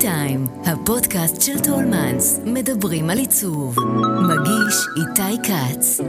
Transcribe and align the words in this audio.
טיים, 0.00 0.46
הפודקאסט 0.64 1.42
של 1.42 1.60
טולמנס, 1.60 2.40
מדברים 2.44 3.10
על 3.10 3.18
עיצוב. 3.18 3.76
מגיש 4.22 4.86
איתי 4.96 5.42
כץ. 5.42 6.00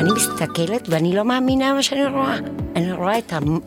אני 0.00 0.12
מסתכלת 0.12 0.88
ואני 0.88 1.16
לא 1.16 1.24
מאמינה 1.24 1.74
מה 1.74 1.82
שאני 1.82 2.06
רואה. 2.06 2.36
אני 2.76 2.92
רואה 2.92 3.18
את, 3.18 3.32
המ... 3.32 3.58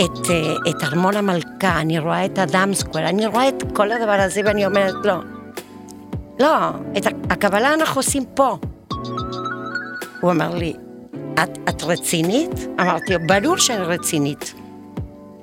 את, 0.00 0.30
אה, 0.30 0.54
את 0.70 0.82
ארמון 0.84 1.16
המלכה, 1.16 1.80
אני 1.80 1.98
רואה 1.98 2.24
את 2.24 2.38
אדם 2.38 2.74
סקוואר, 2.74 3.08
אני 3.08 3.26
רואה 3.26 3.48
את 3.48 3.62
כל 3.72 3.92
הדבר 3.92 4.20
הזה 4.20 4.40
ואני 4.44 4.66
אומרת, 4.66 4.94
לא. 5.04 5.14
לא, 6.40 6.70
את 6.96 7.06
הקבלה 7.30 7.74
אנחנו 7.74 7.98
עושים 7.98 8.24
פה. 8.34 8.56
הוא 10.20 10.30
אמר 10.30 10.54
לי, 10.54 10.74
את, 11.34 11.58
את 11.68 11.82
רצינית? 11.82 12.66
אמרתי 12.80 13.14
ברור 13.18 13.56
שאני 13.56 13.84
רצינית. 13.84 14.54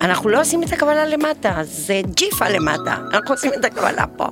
אנחנו 0.02 0.29
לא 0.29 0.41
עושים 0.41 0.63
את 0.63 0.73
הקבלה 0.73 1.05
למטה, 1.05 1.54
זה 1.63 2.02
ג'יפה 2.16 2.49
למטה, 2.49 2.95
אנחנו 3.13 3.34
עושים 3.34 3.52
את 3.59 3.66
הקבלה 3.66 4.07
פה. 4.17 4.27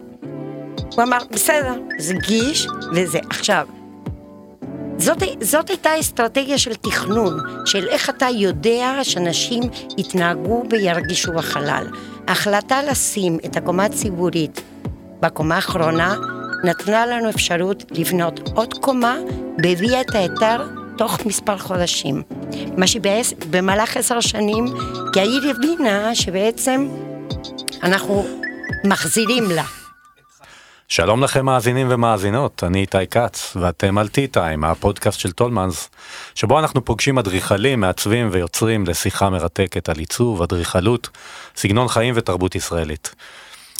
הוא 0.95 1.03
אמר, 1.03 1.17
בסדר, 1.31 1.73
זה 1.99 2.13
גיש 2.13 2.67
וזה. 2.94 3.20
עכשיו, 3.30 3.67
זאת, 4.98 5.23
זאת 5.41 5.70
הייתה 5.70 5.99
אסטרטגיה 5.99 6.58
של 6.58 6.75
תכנון, 6.75 7.39
של 7.66 7.88
איך 7.88 8.09
אתה 8.09 8.27
יודע 8.30 8.99
שאנשים 9.03 9.63
יתנהגו 9.98 10.63
וירגישו 10.70 11.31
בחלל. 11.31 11.88
ההחלטה 12.27 12.84
לשים 12.84 13.38
את 13.45 13.58
הקומה 13.58 13.86
הציבורית 13.86 14.61
בקומה 15.20 15.55
האחרונה 15.55 16.16
נתנה 16.63 17.05
לנו 17.05 17.30
אפשרות 17.30 17.84
לבנות 17.91 18.49
עוד 18.55 18.73
קומה 18.73 19.17
והביאה 19.63 20.02
את 20.02 20.16
ההיתר 20.16 20.67
תוך 20.98 21.26
מספר 21.26 21.58
חודשים. 21.58 22.24
מה 22.78 22.88
שבמהלך 22.88 23.98
עשר 23.98 24.22
שנים, 24.22 24.66
כי 25.14 25.20
העיר 25.20 25.50
הבינה 25.50 26.16
שבעצם 26.16 26.88
אנחנו 27.84 28.26
מחזירים 28.84 29.52
לה. 29.52 29.64
שלום 30.88 31.23
לכם 31.23 31.45
מאזינים 31.45 31.88
ומאזינות, 31.89 32.64
אני 32.64 32.80
איתי 32.80 33.08
כץ, 33.12 33.58
ואתם 33.62 33.98
על 33.98 34.08
טי-טיים, 34.08 34.64
הפודקאסט 34.64 35.20
של 35.20 35.31
טולמנס, 35.31 35.89
שבו 36.36 36.59
אנחנו 36.59 36.86
פוגשים 36.86 37.17
אדריכלים, 37.17 37.80
מעצבים 37.80 38.30
ויוצרים 38.32 38.86
לשיחה 38.86 39.30
מרתקת 39.30 39.89
על 39.89 39.98
עיצוב, 39.98 40.42
אדריכלות, 40.42 41.09
סגנון 41.56 41.88
חיים 41.88 42.14
ותרבות 42.17 42.56
ישראלית. 42.56 43.16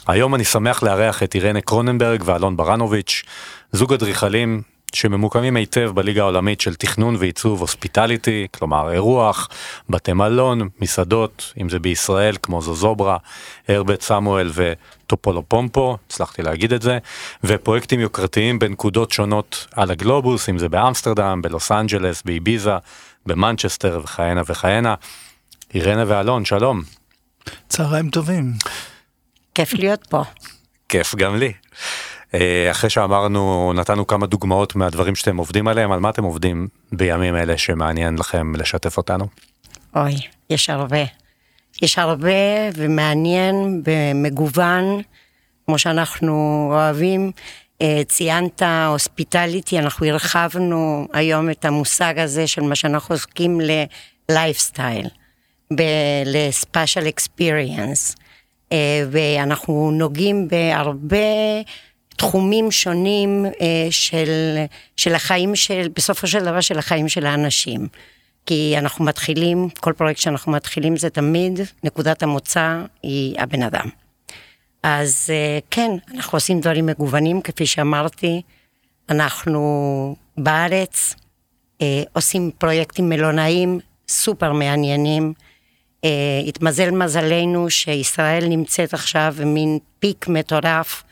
היום 0.08 0.36
אני 0.36 0.44
שמח 0.44 0.84
לארח 0.84 1.24
את 1.24 1.36
אירנה 1.36 1.62
קרוננברג 1.62 2.24
ואלון 2.26 2.58
ברנוביץ', 2.58 3.24
זוג 3.72 3.94
אדריכלים 3.94 4.62
שממוקמים 4.94 5.56
היטב 5.56 5.92
בליגה 5.94 6.22
העולמית 6.22 6.62
של 6.62 6.76
תכנון 6.76 7.16
ועיצוב 7.20 7.62
hospitality, 7.62 8.48
כלומר 8.52 8.92
אירוח, 8.92 9.50
בתי 9.90 10.14
מלון, 10.14 10.70
מסעדות, 10.82 11.54
אם 11.62 11.70
זה 11.70 11.80
בישראל 11.80 12.36
כמו 12.42 12.62
זוזוברה, 12.62 13.18
הרבט 13.68 14.02
סמואל 14.02 14.52
וטופולופומפו, 14.54 15.98
הצלחתי 16.08 16.42
להגיד 16.42 16.74
את 16.74 16.82
זה, 16.82 16.98
ופרויקטים 17.44 18.00
יוקרתיים 18.00 18.60
בנקודות 18.60 19.12
שונות 19.12 19.68
על 19.72 19.92
הגלובוס, 19.92 20.50
אם 20.50 20.58
זה 20.58 20.70
באמסטרדם, 20.70 21.42
בלוס 21.42 21.72
אנג'לס, 21.72 22.24
באביזה, 22.26 22.78
במנצ'סטר 23.26 24.02
וכהנה 24.04 24.42
וכהנה. 24.48 24.96
אירנה 25.74 26.04
ואלון, 26.08 26.46
שלום. 26.46 26.82
צהריים 27.70 28.10
טובים. 28.10 28.54
כיף 29.56 29.74
להיות 29.74 30.08
פה. 30.10 30.24
כיף 30.90 31.16
גם 31.16 31.36
לי. 31.36 31.54
אה, 32.34 32.72
אחרי 32.72 32.90
שאמרנו, 32.90 33.74
נתנו 33.76 34.08
כמה 34.08 34.26
דוגמאות 34.26 34.76
מהדברים 34.76 35.16
שאתם 35.16 35.38
עובדים 35.38 35.68
עליהם, 35.68 35.92
על 35.92 36.00
מה 36.00 36.10
אתם 36.10 36.24
עובדים 36.24 36.68
בימים 36.92 37.36
אלה 37.36 37.58
שמעניין 37.58 38.16
לכם 38.20 38.56
לשתף 38.56 38.98
אותנו? 38.98 39.28
אוי, 39.96 40.16
יש 40.50 40.70
הרבה. 40.70 41.04
יש 41.82 42.00
הרבה 42.00 42.30
ומעניין 42.76 43.82
ומגוון, 43.86 45.02
כמו 45.66 45.80
שאנחנו 45.80 46.68
אוהבים. 46.72 47.32
אה, 47.82 48.02
ציינת 48.08 48.62
הוספיטליטי, 48.88 49.80
אנחנו 49.80 50.06
הרחבנו 50.06 51.08
היום 51.14 51.50
את 51.50 51.66
המושג 51.66 52.20
הזה 52.20 52.48
של 52.48 52.62
מה 52.62 52.76
שאנחנו 52.76 53.16
עוסקים 53.16 53.60
ללייפסטייל, 54.30 55.08
לספיישל 56.26 57.08
אקספיריאנס, 57.08 58.16
ואנחנו 59.12 59.92
נוגעים 59.94 60.48
בהרבה 60.48 61.18
תחומים 62.18 62.72
שונים 62.72 63.46
אה, 63.46 63.88
של, 63.90 64.30
של 64.98 65.16
החיים 65.16 65.56
של, 65.56 65.88
בסופו 65.96 66.28
של 66.28 66.46
דבר 66.46 66.62
של 66.62 66.80
החיים 66.80 67.10
של 67.10 67.26
האנשים. 67.26 67.88
כי 68.46 68.76
אנחנו 68.78 69.06
מתחילים, 69.06 69.70
כל 69.80 69.94
פרויקט 69.94 70.20
שאנחנו 70.20 70.52
מתחילים 70.52 70.98
זה 70.98 71.10
תמיד, 71.10 71.60
נקודת 71.84 72.24
המוצא 72.24 72.82
היא 73.04 73.36
הבן 73.40 73.62
אדם. 73.62 73.90
אז 74.84 75.30
אה, 75.30 75.60
כן, 75.72 75.92
אנחנו 76.16 76.36
עושים 76.36 76.60
דברים 76.60 76.86
מגוונים, 76.86 77.42
כפי 77.42 77.66
שאמרתי, 77.66 78.42
אנחנו 79.10 80.16
בארץ 80.38 81.16
אה, 81.82 82.04
עושים 82.14 82.52
פרויקטים 82.58 83.10
מלונאיים 83.10 83.80
סופר 84.10 84.54
מעניינים. 84.54 85.34
התמזל 86.48 86.92
מזלנו 86.92 87.70
שישראל 87.70 88.48
נמצאת 88.48 88.94
עכשיו 88.94 89.36
במין 89.38 89.80
פיק 90.00 90.28
מטורף 90.28 91.04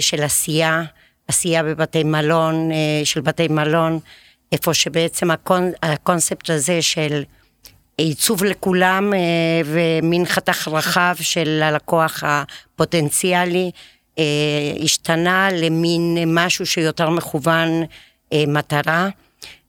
של 0.00 0.22
עשייה, 0.22 0.82
עשייה 1.28 1.62
בבתי 1.62 2.04
מלון, 2.04 2.70
אה, 2.72 3.04
של 3.04 3.20
בתי 3.20 3.48
מלון, 3.48 3.98
איפה 4.52 4.74
שבעצם 4.74 5.30
הקונ, 5.30 5.70
הקונספט 5.82 6.50
הזה 6.50 6.82
של 6.82 7.22
עיצוב 7.98 8.44
לכולם 8.44 9.14
אה, 9.14 9.18
ומין 9.64 10.26
חתך 10.26 10.68
רחב 10.68 11.14
של 11.20 11.60
הלקוח 11.64 12.22
הפוטנציאלי 12.26 13.70
השתנה 14.84 15.48
למין 15.52 16.18
משהו 16.26 16.66
שיותר 16.66 17.10
מכוון 17.10 17.68
מטרה. 18.34 19.08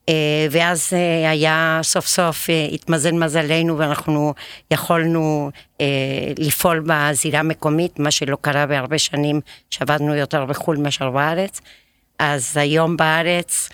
אה, 0.10 0.48
ואז 0.52 0.90
אה, 0.94 1.30
היה 1.30 1.80
סוף 1.84 2.08
סוף, 2.08 2.50
אה, 2.50 2.68
התמזל 2.72 3.12
מזלנו 3.12 3.78
ואנחנו 3.78 4.34
יכולנו 4.72 5.52
לפעול 6.38 6.84
בזירה 6.88 7.40
המקומית, 7.40 8.00
מה 8.00 8.12
שלא 8.12 8.38
קרה 8.42 8.66
בהרבה 8.66 8.98
שנים, 8.98 9.42
שעבדנו 9.70 10.16
יותר 10.16 10.46
בחו"ל 10.46 10.78
מאשר 10.78 11.10
בארץ. 11.10 11.62
אז 12.20 12.58
היום 12.58 12.98
בארץ 12.98 13.70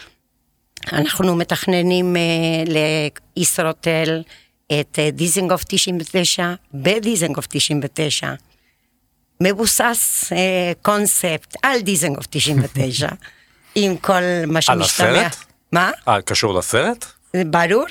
אנחנו 0.93 1.35
מתכננים 1.35 2.15
לישרוטל 3.37 4.21
את 4.79 4.99
דיזנגוף 5.13 5.63
99 5.67 6.53
בדיזנגוף 6.73 7.47
99. 7.49 8.33
מבוסס 9.41 10.31
קונספט 10.81 11.55
על 11.63 11.81
דיזנגוף 11.81 12.25
99, 12.29 13.07
עם 13.75 13.97
כל 13.97 14.21
מה 14.47 14.61
שמשתמע. 14.61 15.09
על 15.09 15.15
הסרט? 15.15 15.52
מה? 15.73 15.91
אה, 16.07 16.21
קשור 16.21 16.53
לסרט? 16.53 17.05
ברור, 17.45 17.85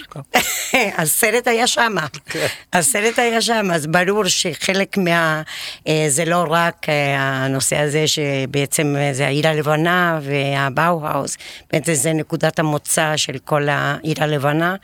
הסרט 0.99 1.49
היה 1.49 1.67
שם, 1.67 1.95
כן. 2.27 2.47
הסרט 2.73 3.19
היה 3.19 3.41
שם, 3.41 3.71
אז 3.73 3.87
ברור 3.87 4.25
שחלק 4.29 4.99
מה... 4.99 5.43
אה, 5.89 6.05
זה 6.09 6.25
לא 6.25 6.45
רק 6.49 6.89
אה, 6.89 7.17
הנושא 7.19 7.79
הזה 7.79 8.07
שבעצם 8.07 8.95
זה 9.13 9.27
העיר 9.27 9.49
הלבנה 9.49 10.21
והבאו-האוס, 10.23 11.37
בעצם 11.73 11.95
זה 11.95 12.13
נקודת 12.13 12.59
המוצא 12.59 13.17
של 13.17 13.39
כל 13.45 13.69
העיר 13.69 14.17
הלבנה, 14.21 14.77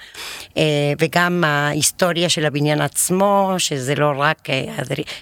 אה, 0.56 0.62
וגם 0.98 1.44
ההיסטוריה 1.46 2.28
של 2.28 2.46
הבניין 2.46 2.80
עצמו, 2.80 3.54
שזה 3.58 3.94
לא 3.94 4.12
רק 4.16 4.48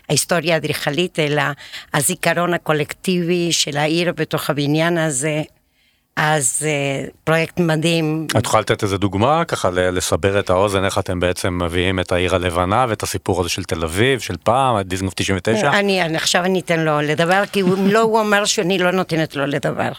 ההיסטוריה 0.08 0.54
האדריכלית, 0.54 1.18
אלא 1.18 1.42
הזיכרון 1.94 2.54
הקולקטיבי 2.54 3.52
של 3.52 3.76
העיר 3.76 4.12
בתוך 4.16 4.50
הבניין 4.50 4.98
הזה, 4.98 5.42
אז 6.16 6.62
uh, 6.62 7.10
פרויקט 7.24 7.60
מדהים. 7.60 8.26
את 8.38 8.44
יכולה 8.44 8.60
לתת 8.60 8.82
איזה 8.82 8.98
דוגמה 8.98 9.44
ככה 9.44 9.70
לסבר 9.70 10.40
את 10.40 10.50
האוזן 10.50 10.84
איך 10.84 10.98
אתם 10.98 11.20
בעצם 11.20 11.58
מביאים 11.62 12.00
את 12.00 12.12
העיר 12.12 12.34
הלבנה 12.34 12.86
ואת 12.88 13.02
הסיפור 13.02 13.40
הזה 13.40 13.48
של 13.48 13.64
תל 13.64 13.84
אביב 13.84 14.20
של 14.20 14.34
פעם 14.42 14.80
דיזנגוף 14.80 15.14
99? 15.14 15.70
אני, 15.70 16.02
אני 16.02 16.16
עכשיו 16.16 16.44
אני 16.44 16.60
אתן 16.60 16.80
לו 16.80 17.00
לדבר 17.00 17.46
כי 17.52 17.62
אם 17.62 17.86
לא 17.86 18.00
הוא 18.00 18.18
אומר 18.18 18.44
שאני 18.44 18.78
לא 18.78 18.90
נותנת 18.90 19.36
לו 19.36 19.46
לדבר. 19.46 19.92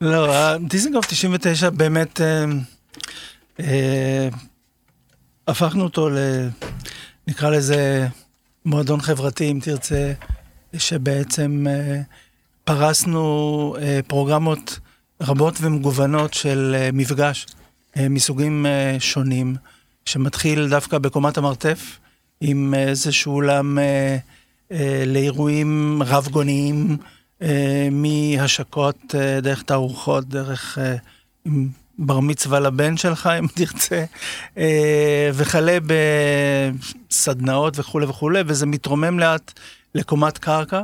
לא, 0.00 0.56
דיזנגוף 0.56 1.06
99 1.06 1.70
באמת 1.70 2.20
אה, 2.20 2.44
אה, 3.60 4.28
הפכנו 5.48 5.84
אותו 5.84 6.08
ל... 6.08 6.18
נקרא 7.28 7.50
לזה 7.50 8.06
מועדון 8.64 9.00
חברתי 9.00 9.50
אם 9.50 9.58
תרצה, 9.62 10.12
שבעצם 10.78 11.66
אה, 11.68 12.00
פרסנו 12.64 13.76
אה, 13.80 14.00
פרוגרמות 14.06 14.78
רבות 15.22 15.58
ומגוונות 15.60 16.34
של 16.34 16.76
אה, 16.78 16.90
מפגש 16.92 17.46
אה, 17.96 18.08
מסוגים 18.08 18.66
שונים, 18.98 19.56
שמתחיל 20.06 20.68
דווקא 20.68 20.98
בקומת 20.98 21.38
המרתף, 21.38 21.98
עם 22.40 22.74
איזשהו 22.74 23.34
אולם 23.34 23.78
לאירועים 25.06 26.02
רב-גוניים, 26.06 26.96
מהשקות, 27.90 29.14
דרך 29.42 29.62
תערוכות, 29.62 30.28
דרך... 30.28 30.78
בר 31.98 32.20
מצווה 32.20 32.60
לבן 32.60 32.96
שלך, 32.96 33.26
אם 33.38 33.46
תרצה, 33.54 34.04
וכלה 35.34 35.78
בסדנאות 37.10 37.78
וכולי 37.78 38.06
וכולי, 38.06 38.40
וזה 38.46 38.66
מתרומם 38.66 39.18
לאט 39.18 39.52
לקומת 39.94 40.38
קרקע, 40.38 40.82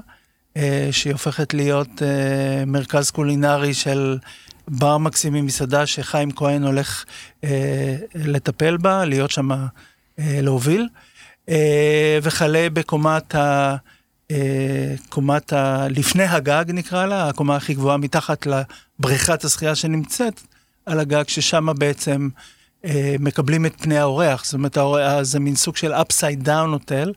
שהיא 0.91 1.13
הופכת 1.13 1.55
להיות 1.55 2.03
אה, 2.03 2.65
מרכז 2.67 3.11
קולינרי 3.11 3.75
של 3.75 4.19
בר 4.69 4.99
מקסימי 4.99 5.41
מסעדה 5.41 5.87
שחיים 5.87 6.31
כהן 6.33 6.63
הולך 6.63 7.05
לטפל 8.15 8.77
בה, 8.77 9.05
להיות 9.05 9.31
שם 9.31 9.49
להוביל, 10.19 10.89
וכלה 12.23 12.67
בקומת 12.73 13.35
ה... 13.35 13.77
קומת 15.09 15.53
ה... 15.53 15.87
לפני 15.91 16.25
הגג 16.25 16.65
נקרא 16.69 17.07
לה, 17.07 17.29
הקומה 17.29 17.57
הכי 17.57 17.75
גבוהה 17.75 17.97
מתחת 17.97 18.47
לבריכת 18.47 19.45
השחייה 19.45 19.75
שנמצאת, 19.75 20.41
על 20.87 21.01
הגג, 21.01 21.29
ששם 21.29 21.69
בעצם 21.79 22.29
אה, 22.37 22.60
מקבלים 23.21 23.67
את 23.67 23.75
פני 23.81 23.99
האורח. 23.99 24.45
זאת 24.45 24.55
אומרת, 24.55 24.77
האורח, 24.77 25.23
זה 25.23 25.41
מין 25.41 25.57
סוג 25.57 25.77
של 25.77 25.95
upside 25.95 26.47
down 26.47 26.69
הוטל, 26.73 27.13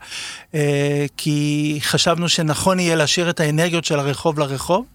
אה, 0.53 1.05
כי 1.17 1.77
חשבנו 1.81 2.29
שנכון 2.29 2.79
יהיה 2.79 2.95
להשאיר 2.95 3.29
את 3.29 3.39
האנרגיות 3.39 3.85
של 3.85 3.99
הרחוב 3.99 4.39
לרחוב, 4.39 4.85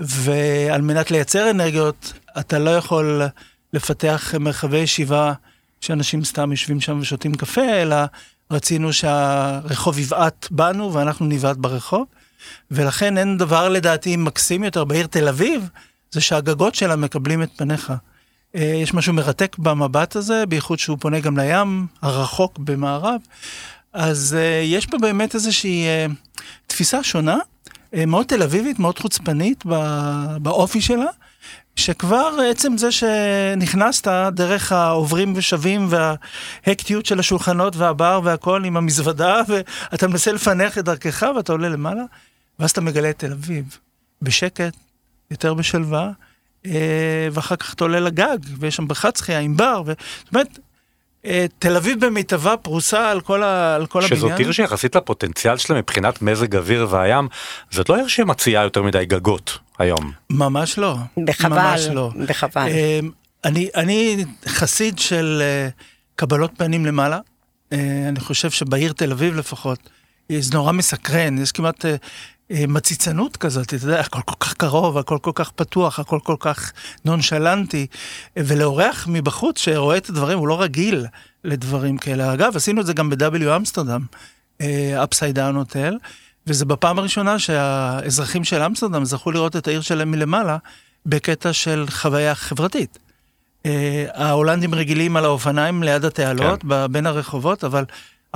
ועל 0.00 0.80
מנת 0.80 1.10
לייצר 1.10 1.50
אנרגיות, 1.50 2.12
אתה 2.38 2.58
לא 2.58 2.70
יכול 2.70 3.22
לפתח 3.72 4.34
מרחבי 4.40 4.78
ישיבה 4.78 5.32
שאנשים 5.80 6.24
סתם 6.24 6.50
יושבים 6.50 6.80
שם 6.80 6.98
ושותים 7.00 7.34
קפה, 7.34 7.82
אלא 7.82 7.96
רצינו 8.50 8.92
שהרחוב 8.92 9.98
יבעט 9.98 10.48
בנו 10.50 10.94
ואנחנו 10.94 11.26
נבעט 11.26 11.56
ברחוב. 11.56 12.04
ולכן 12.70 13.18
אין 13.18 13.38
דבר 13.38 13.68
לדעתי 13.68 14.16
מקסים 14.16 14.64
יותר 14.64 14.84
בעיר 14.84 15.06
תל 15.06 15.28
אביב, 15.28 15.68
זה 16.10 16.20
שהגגות 16.20 16.74
שלה 16.74 16.96
מקבלים 16.96 17.42
את 17.42 17.50
פניך. 17.56 17.92
אה, 18.54 18.62
יש 18.82 18.94
משהו 18.94 19.12
מרתק 19.12 19.56
במבט 19.58 20.16
הזה, 20.16 20.46
בייחוד 20.46 20.78
שהוא 20.78 20.98
פונה 21.00 21.20
גם 21.20 21.38
לים 21.38 21.86
הרחוק 22.02 22.58
במערב. 22.58 23.20
אז 23.92 24.36
אה, 24.38 24.62
יש 24.64 24.86
פה 24.86 24.98
באמת 24.98 25.34
איזושהי 25.34 25.86
אה, 25.86 26.06
תפיסה 26.66 27.02
שונה, 27.02 27.36
מאוד 28.06 28.26
תל 28.26 28.42
אביבית, 28.42 28.78
מאוד 28.78 28.98
חוצפנית 28.98 29.64
באופי 30.42 30.80
שלה, 30.80 31.06
שכבר 31.76 32.38
עצם 32.50 32.76
זה 32.76 32.92
שנכנסת 32.92 34.08
דרך 34.32 34.72
העוברים 34.72 35.32
ושבים 35.36 35.88
וההקטיות 35.90 37.06
של 37.06 37.18
השולחנות 37.18 37.76
והבר 37.76 38.20
והכל 38.24 38.64
עם 38.64 38.76
המזוודה, 38.76 39.40
ואתה 39.48 40.08
מנסה 40.08 40.32
לפענח 40.32 40.78
את 40.78 40.84
דרכך 40.84 41.26
ואתה 41.36 41.52
עולה 41.52 41.68
למעלה, 41.68 42.02
ואז 42.58 42.70
אתה 42.70 42.80
מגלה 42.80 43.10
את 43.10 43.18
תל 43.18 43.32
אביב, 43.32 43.78
בשקט, 44.22 44.76
יותר 45.30 45.54
בשלווה, 45.54 46.10
ואחר 47.32 47.56
כך 47.56 47.74
אתה 47.74 47.84
עולה 47.84 48.00
לגג, 48.00 48.38
ויש 48.58 48.76
שם 48.76 48.88
בריכת 48.88 49.16
שחייה 49.16 49.40
עם 49.40 49.56
בר, 49.56 49.82
ו... 49.86 49.92
זאת 50.24 50.34
אומרת, 50.34 50.58
אה, 51.24 51.46
תל 51.58 51.76
אביב 51.76 52.06
במיטבה 52.06 52.56
פרוסה 52.56 53.10
על 53.10 53.20
כל, 53.20 53.42
ה... 53.42 53.74
על 53.74 53.86
כל 53.86 53.98
הבניין. 53.98 54.20
שזאת 54.20 54.38
עיר 54.38 54.52
שיחסית 54.52 54.96
לפוטנציאל 54.96 55.56
שלה 55.56 55.78
מבחינת 55.78 56.22
מזג 56.22 56.56
אוויר 56.56 56.86
והים, 56.90 57.28
זאת 57.70 57.88
לא 57.88 57.96
עיר 57.96 58.06
שמציעה 58.06 58.64
יותר 58.64 58.82
מדי 58.82 59.04
גגות 59.06 59.58
היום. 59.78 60.12
ממש 60.30 60.78
לא. 60.78 60.96
בחבל, 61.24 61.58
ממש 61.58 61.86
לא. 61.86 62.10
בחבל. 62.28 62.68
אה, 62.68 63.00
אני, 63.44 63.68
אני 63.74 64.24
חסיד 64.46 64.98
של 64.98 65.42
קבלות 66.16 66.50
פנים 66.56 66.86
למעלה. 66.86 67.18
אני 68.08 68.20
חושב 68.20 68.50
שבעיר 68.50 68.92
תל 68.92 69.12
אביב 69.12 69.36
לפחות, 69.36 69.78
זה 70.38 70.54
נורא 70.54 70.72
מסקרן, 70.72 71.38
יש 71.38 71.52
כמעט 71.52 71.84
אה, 71.84 71.96
מציצנות 72.50 73.36
כזאת, 73.36 73.74
אתה 73.74 73.84
יודע, 73.84 74.00
הכל 74.00 74.20
כל 74.24 74.34
כך 74.40 74.54
קרוב, 74.54 74.98
הכל 74.98 75.18
כל 75.22 75.32
כך 75.34 75.50
פתוח, 75.50 75.98
הכל 75.98 76.18
כל 76.24 76.36
כך 76.40 76.72
נונשלנטי, 77.04 77.86
ולאורח 78.36 79.06
מבחוץ 79.10 79.58
שרואה 79.58 79.96
את 79.96 80.08
הדברים, 80.08 80.38
הוא 80.38 80.48
לא 80.48 80.62
רגיל 80.62 81.06
לדברים 81.44 81.98
כאלה. 81.98 82.32
אגב, 82.34 82.56
עשינו 82.56 82.80
את 82.80 82.86
זה 82.86 82.92
גם 82.92 83.10
ב-W 83.10 83.56
אמסטרדם, 83.56 84.00
upside 85.04 85.34
down 85.34 85.56
hotel, 85.56 85.96
וזה 86.46 86.64
בפעם 86.64 86.98
הראשונה 86.98 87.38
שהאזרחים 87.38 88.44
של 88.44 88.62
אמסטרדם 88.62 89.04
זכו 89.04 89.30
לראות 89.30 89.56
את 89.56 89.68
העיר 89.68 89.80
שלהם 89.80 90.10
מלמעלה, 90.10 90.56
בקטע 91.06 91.52
של 91.52 91.84
חוויה 91.90 92.34
חברתית. 92.34 92.98
Uh, 93.58 93.70
ההולנדים 94.14 94.74
רגילים 94.74 95.16
על 95.16 95.24
האופניים 95.24 95.82
ליד 95.82 96.04
התעלות, 96.04 96.62
כן. 96.62 96.92
בין 96.92 97.06
הרחובות, 97.06 97.64
אבל 97.64 97.84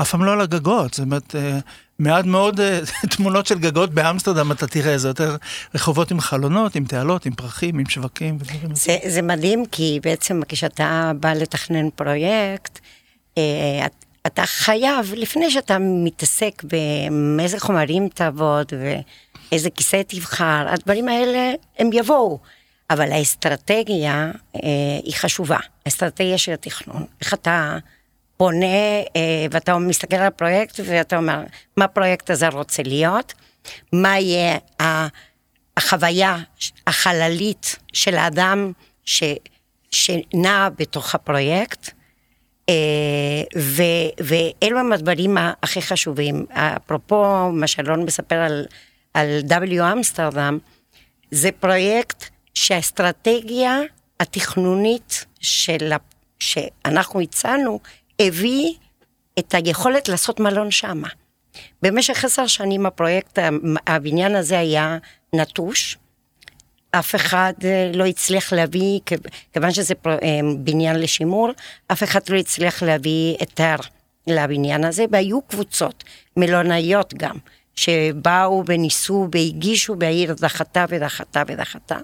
אף 0.02 0.10
פעם 0.10 0.24
לא 0.24 0.32
על 0.32 0.40
הגגות. 0.40 0.94
זאת 0.94 1.04
אומרת, 1.04 1.34
uh, 1.34 1.60
מעט 1.98 2.24
מאוד 2.24 2.60
אה, 2.60 2.80
תמונות 3.16 3.46
של 3.46 3.58
גגות 3.58 3.90
באמסטרדם 3.90 4.52
אתה 4.52 4.66
תראה, 4.66 4.98
זה 4.98 5.08
יותר 5.08 5.36
רחובות 5.74 6.10
עם 6.10 6.20
חלונות, 6.20 6.74
עם 6.74 6.84
תעלות, 6.84 7.26
עם 7.26 7.34
פרחים, 7.34 7.78
עם 7.78 7.88
שווקים 7.88 8.36
ודברים 8.40 8.74
זה, 8.74 8.96
זה 9.06 9.22
מדהים, 9.22 9.66
כי 9.66 10.00
בעצם 10.02 10.40
כשאתה 10.48 11.12
בא 11.20 11.32
לתכנן 11.32 11.90
פרויקט, 11.90 12.78
אה, 13.38 13.86
אתה 14.26 14.46
חייב, 14.46 15.12
לפני 15.16 15.50
שאתה 15.50 15.76
מתעסק 15.80 16.62
באיזה 17.36 17.60
חומרים 17.60 18.08
תעבוד 18.08 18.72
ואיזה 19.50 19.70
כיסא 19.70 20.02
תבחר, 20.06 20.66
הדברים 20.68 21.08
האלה 21.08 21.52
הם 21.78 21.90
יבואו. 21.92 22.38
אבל 22.90 23.12
האסטרטגיה 23.12 24.30
אה, 24.56 24.60
היא 25.04 25.14
חשובה, 25.14 25.58
האסטרטגיה 25.86 26.38
של 26.38 26.52
התכנון. 26.52 27.04
איך 27.20 27.34
אתה 27.34 27.78
פונה 28.42 28.66
אה, 29.16 29.46
ואתה 29.50 29.78
מסתכל 29.78 30.16
על 30.16 30.26
הפרויקט 30.26 30.80
ואתה 30.84 31.16
אומר, 31.16 31.42
מה 31.76 31.84
הפרויקט 31.84 32.30
הזה 32.30 32.48
רוצה 32.48 32.82
להיות? 32.82 33.32
מה 33.92 34.18
יהיה 34.18 34.58
החוויה 35.76 36.38
החללית 36.86 37.76
של 37.92 38.16
האדם 38.16 38.72
ש, 39.04 39.22
שנע 39.90 40.68
בתוך 40.78 41.14
הפרויקט? 41.14 41.90
אה, 42.68 42.74
ו, 43.58 43.82
ואלו 44.20 44.78
הם 44.78 44.92
הדברים 44.92 45.36
הכי 45.62 45.82
חשובים. 45.82 46.46
אפרופו 46.50 47.52
מה 47.52 47.66
שאלון 47.66 48.04
מספר 48.04 48.36
על, 48.36 48.66
על 49.14 49.40
W 49.48 49.92
אמסטרדם, 49.92 50.58
זה 51.30 51.50
פרויקט 51.60 52.24
שהאסטרטגיה 52.54 53.80
התכנונית 54.20 55.26
של, 55.40 55.92
שאנחנו 56.38 57.20
הצענו 57.20 57.80
הביא 58.26 58.74
את 59.38 59.54
היכולת 59.54 60.08
לעשות 60.08 60.40
מלון 60.40 60.70
שמה. 60.70 61.08
במשך 61.82 62.24
עשר 62.24 62.46
שנים 62.46 62.86
הפרויקט, 62.86 63.38
הבניין 63.86 64.36
הזה 64.36 64.58
היה 64.58 64.98
נטוש. 65.34 65.98
אף 66.90 67.14
אחד 67.14 67.52
אה, 67.64 67.90
לא 67.94 68.06
הצליח 68.06 68.52
להביא, 68.52 69.00
כיוון 69.52 69.70
שזה 69.70 69.94
אה, 70.06 70.40
בניין 70.58 70.96
לשימור, 70.96 71.50
אף 71.92 72.02
אחד 72.02 72.20
לא 72.28 72.36
הצליח 72.36 72.82
להביא 72.82 73.36
היתר 73.40 73.76
לבניין 74.26 74.84
הזה, 74.84 75.04
והיו 75.10 75.42
קבוצות, 75.42 76.04
מלונאיות 76.36 77.14
גם, 77.14 77.36
שבאו 77.74 78.62
וניסו 78.66 79.28
והגישו 79.34 79.96
והעיר 80.00 80.34
דחתה 80.34 80.84
ודחתה 80.88 81.42
ודחתה. 81.46 81.98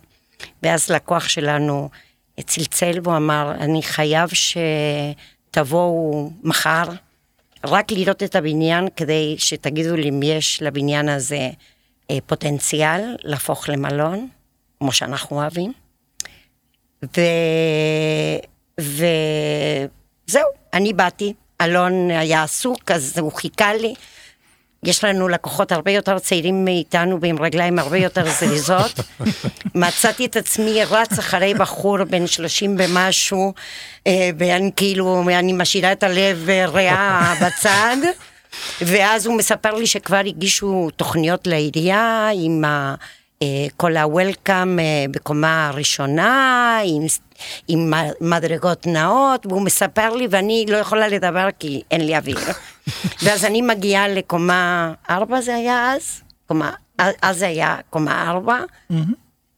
ואז 0.63 0.91
לקוח 0.91 1.29
שלנו 1.29 1.89
צלצל 2.41 2.99
והוא 3.03 3.17
אמר, 3.17 3.53
אני 3.61 3.83
חייב 3.83 4.29
ש... 4.29 4.57
תבואו 5.51 6.31
מחר, 6.43 6.85
רק 7.65 7.93
לראות 7.93 8.23
את 8.23 8.37
הבניין 8.37 8.89
כדי 8.97 9.35
שתגידו 9.39 9.97
לי 9.97 10.09
אם 10.09 10.21
יש 10.23 10.63
לבניין 10.63 11.09
הזה 11.09 11.51
אה, 12.11 12.19
פוטנציאל 12.27 13.17
להפוך 13.23 13.69
למלון, 13.69 14.29
כמו 14.79 14.93
שאנחנו 14.93 15.37
אוהבים. 15.37 15.73
ו... 17.03 17.21
וזהו, 18.81 20.49
אני 20.73 20.93
באתי, 20.93 21.35
אלון 21.61 22.11
היה 22.11 22.43
עסוק, 22.43 22.91
אז 22.91 23.19
הוא 23.19 23.33
חיכה 23.33 23.75
לי. 23.75 23.95
יש 24.83 25.05
לנו 25.05 25.29
לקוחות 25.29 25.73
הרבה 25.73 25.91
יותר 25.91 26.19
צעירים 26.19 26.65
מאיתנו 26.65 27.21
ועם 27.21 27.43
רגליים 27.43 27.79
הרבה 27.79 27.99
יותר 27.99 28.31
זריזות. 28.31 29.01
מצאתי 29.75 30.27
את 30.27 30.37
עצמי 30.37 30.85
רץ 30.85 31.19
אחרי 31.19 31.55
בחור 31.55 32.05
בן 32.05 32.27
30 32.27 32.77
ומשהו, 32.79 33.55
אה, 34.07 34.31
ואני 34.39 34.71
כאילו, 34.77 35.23
אני 35.29 35.53
משאירה 35.53 35.93
את 35.93 36.03
הלב 36.03 36.49
ריאה 36.49 37.35
בצד. 37.43 37.97
ואז 38.81 39.27
הוא 39.27 39.37
מספר 39.37 39.75
לי 39.75 39.87
שכבר 39.87 40.23
הגישו 40.27 40.89
תוכניות 40.97 41.47
לעירייה 41.47 42.31
עם 42.35 42.65
ה... 42.65 42.95
אה, 43.43 43.67
כל 43.77 43.97
ה-Welcome 43.97 44.51
אה, 44.79 45.05
בקומה 45.11 45.69
הראשונה, 45.69 46.79
עם, 46.85 47.07
עם 47.69 47.93
מדרגות 48.21 48.87
נאות, 48.87 49.47
והוא 49.47 49.63
מספר 49.63 50.15
לי 50.15 50.27
ואני 50.31 50.67
לא 50.69 50.77
יכולה 50.77 51.09
לדבר 51.09 51.49
כי 51.59 51.83
אין 51.91 52.07
לי 52.07 52.17
אוויר. 52.17 52.39
ואז 53.23 53.45
אני 53.45 53.63
מגיעה 53.63 54.09
לקומה 54.09 54.93
ארבע 55.11 55.41
זה 55.41 55.55
היה 55.55 55.93
אז, 55.93 56.23
קומה, 56.47 56.73
אז 56.99 57.39
זה 57.39 57.47
היה 57.47 57.77
קומה 57.91 58.31
ארבע, 58.31 58.59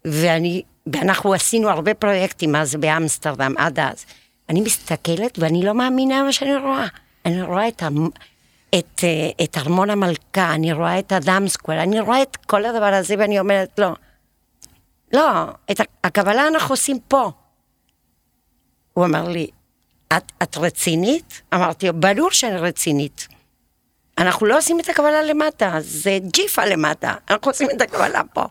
ואני, 0.04 0.62
ואנחנו 0.92 1.34
עשינו 1.34 1.68
הרבה 1.70 1.94
פרויקטים 1.94 2.56
אז 2.56 2.75
באמסטרדם 2.75 3.54
עד 3.58 3.78
אז. 3.78 4.04
אני 4.49 4.60
מסתכלת 4.60 5.38
ואני 5.38 5.64
לא 5.64 5.75
מאמינה 5.75 6.22
מה 6.22 6.32
שאני 6.32 6.56
רואה. 6.56 6.87
אני 7.26 7.42
רואה 7.42 7.68
את, 7.68 7.82
את, 8.78 9.04
אה, 9.04 9.44
את 9.44 9.58
ארמון 9.58 9.90
המלכה, 9.90 10.54
אני 10.54 10.72
רואה 10.72 10.99
את 10.99 11.12
אדם 11.12 11.49
סקוואר, 11.49 11.82
אני 11.82 12.00
רואה 12.00 12.22
את 12.22 12.37
כל 12.37 12.64
הדבר 12.64 12.94
הזה 12.94 13.14
ואני 13.18 13.40
אומרת, 13.40 13.78
לא, 13.78 13.92
לא, 15.12 15.22
את 15.70 15.80
הקבלה 16.04 16.49
אנחנו 16.49 16.72
עושים 16.72 16.99
פה. 17.08 17.30
הוא 18.92 19.04
אמר 19.04 19.28
לי, 19.28 19.46
את, 20.17 20.33
את 20.43 20.57
רצינית? 20.57 21.43
אמרתי 21.55 21.93
ברור 21.93 22.31
שאני 22.31 22.57
רצינית. 22.57 23.29
אנחנו 24.19 24.47
לא 24.47 24.59
עושים 24.59 24.81
את 24.81 24.88
הקבלה 24.88 25.23
למטה, 25.23 25.76
זה 25.81 26.19
ג'יפה 26.23 26.64
למטה, 26.64 27.14
אנחנו 27.31 27.50
עושים 27.50 27.69
את 27.71 27.81
הקבלה 27.81 28.23
פה. 28.33 28.47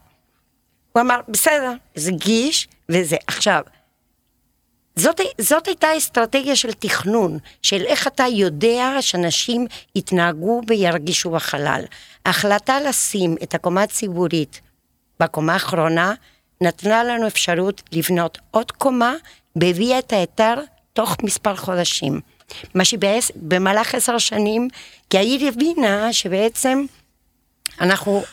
הוא 0.92 1.02
אמר, 1.02 1.20
בסדר, 1.28 1.74
זה 1.96 2.12
גיש 2.12 2.68
וזה. 2.90 3.18
עכשיו, 3.28 3.62
זאת, 4.96 5.22
זאת 5.42 5.68
הייתה 5.68 5.98
אסטרטגיה 5.98 6.56
של 6.56 6.74
תכנון, 6.74 7.38
של 7.62 7.86
איך 7.86 8.08
אתה 8.08 8.24
יודע 8.24 9.02
שאנשים 9.02 9.68
יתנהגו 9.96 10.62
וירגישו 10.68 11.30
בחלל. 11.30 11.84
ההחלטה 12.26 12.80
לשים 12.80 13.36
את 13.44 13.54
הקומה 13.54 13.84
הציבורית 13.84 14.62
בקומה 15.20 15.54
האחרונה, 15.54 16.14
נתנה 16.62 17.04
לנו 17.04 17.28
אפשרות 17.28 17.82
לבנות 17.92 18.38
עוד 18.52 18.72
קומה, 18.72 19.14
והביאה 19.56 20.00
את 20.00 20.14
ההיתר 20.14 20.56
תוך 21.00 21.16
מספר 21.24 21.56
חודשים. 21.56 22.20
מה 22.76 22.86
שבמהלך 22.86 23.96
עשר 23.96 24.18
שנים, 24.18 24.68
כי 25.10 25.18
העיר 25.18 25.48
הבינה 25.48 26.14
שבעצם 26.14 26.86
אנחנו 27.82 28.24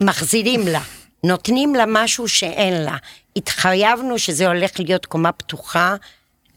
מחזירים 0.00 0.68
לה, 0.68 0.80
נותנים 1.24 1.74
לה 1.74 1.84
משהו 1.88 2.28
שאין 2.28 2.82
לה. 2.84 2.96
התחייבנו 3.36 4.18
שזה 4.18 4.46
הולך 4.46 4.70
להיות 4.80 5.06
קומה 5.06 5.32
פתוחה 5.32 5.96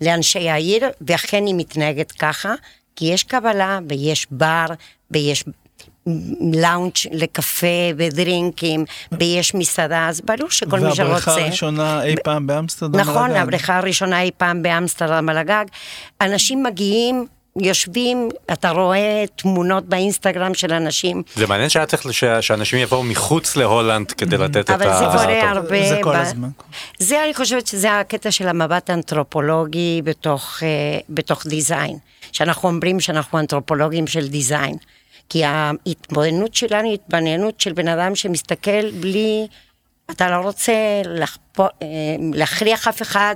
לאנשי 0.02 0.50
העיר, 0.50 0.90
ואכן 1.02 1.46
היא 1.46 1.56
מתנהגת 1.58 2.12
ככה, 2.12 2.54
כי 2.96 3.06
יש 3.06 3.24
קבלה 3.24 3.80
ויש 3.90 4.28
בר 4.32 4.66
ויש 5.12 5.44
לאונג' 6.54 6.94
לקפה 7.12 7.68
ודרינקים, 7.98 8.86
ויש 9.12 9.56
מסעדה, 9.56 10.08
אז 10.10 10.22
ברור 10.22 10.50
שכל 10.50 10.80
מי 10.80 10.96
שרוצה... 10.96 11.04
והבריכה 11.04 11.32
הראשונה 11.32 12.04
אי 12.04 12.16
פעם 12.24 12.48
באמסטרדם 12.48 13.00
נכון, 13.00 13.16
על 13.16 13.22
הגג. 13.22 13.32
נכון, 13.32 13.42
הבריכה 13.42 13.78
הראשונה 13.78 14.22
אי 14.22 14.32
פעם 14.38 14.64
באמסטרדם 14.64 15.30
על 15.30 15.38
הגג. 15.38 15.66
אנשים 16.22 16.64
מגיעים, 16.64 17.26
יושבים, 17.60 18.30
אתה 18.54 18.70
רואה 18.70 19.24
תמונות 19.36 19.86
באינסטגרם 19.86 20.54
של 20.54 20.74
אנשים. 20.74 21.24
זה 21.36 21.48
מעניין 21.48 21.70
שהיה 21.70 21.86
צריך 21.86 22.14
שאנשים 22.42 22.80
יבואו 22.80 23.04
מחוץ 23.04 23.56
להולנד 23.56 24.12
כדי 24.12 24.38
לתת 24.38 24.58
את 24.58 24.70
ה... 24.70 24.76
אבל 24.76 24.94
זה 25.00 25.06
קורה 25.06 25.50
הרבה. 25.50 25.90
זה 25.90 26.00
כל 26.04 26.16
הזמן. 26.16 26.50
זה, 27.00 27.24
אני 27.24 27.34
חושבת 27.34 27.68
שזה 27.68 28.00
הקטע 28.00 28.32
של 28.32 28.48
המבט 28.48 28.90
האנתרופולוגי 28.90 30.02
בתוך, 30.04 30.60
אה, 30.64 30.68
בתוך 31.10 31.48
דיזיין. 31.48 31.98
שאנחנו 32.32 32.70
אומרים 32.70 33.00
שאנחנו 33.00 33.40
אנתרופולוגים 33.40 34.08
של 34.08 34.28
דיזיין. 34.28 34.76
כי 35.32 35.44
ההתבוננות 35.46 36.54
שלנו 36.54 36.88
היא 36.88 36.94
התבוננות 36.94 37.62
של 37.62 37.74
בן 37.74 37.88
אדם 37.88 38.16
שמסתכל 38.16 38.92
בלי, 38.92 39.48
אתה 40.12 40.30
לא 40.30 40.36
רוצה 40.36 40.74
לחפו, 41.06 41.64
אה, 41.64 41.68
להכריח 42.34 42.88
אף 42.88 43.02
אחד 43.02 43.36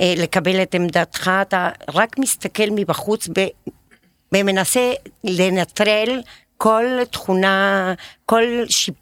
אה, 0.00 0.14
לקבל 0.16 0.62
את 0.62 0.74
עמדתך, 0.74 1.30
אתה 1.42 1.70
רק 1.94 2.18
מסתכל 2.18 2.70
מבחוץ 2.70 3.28
ומנסה 4.32 4.92
לנטרל 5.24 6.22
כל 6.56 6.84
תכונה, 7.10 7.94
כל 8.26 8.44
שיפ... 8.68 8.94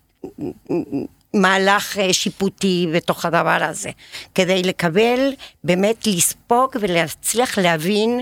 מהלך 1.35 1.99
אה, 1.99 2.13
שיפוטי 2.13 2.87
בתוך 2.95 3.25
הדבר 3.25 3.59
הזה, 3.61 3.91
כדי 4.35 4.63
לקבל, 4.63 5.33
באמת 5.65 6.07
לספוג 6.07 6.71
ולהצליח 6.81 7.59
להבין 7.59 8.21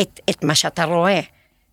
את, 0.00 0.20
את 0.30 0.44
מה 0.44 0.54
שאתה 0.54 0.84
רואה. 0.84 1.20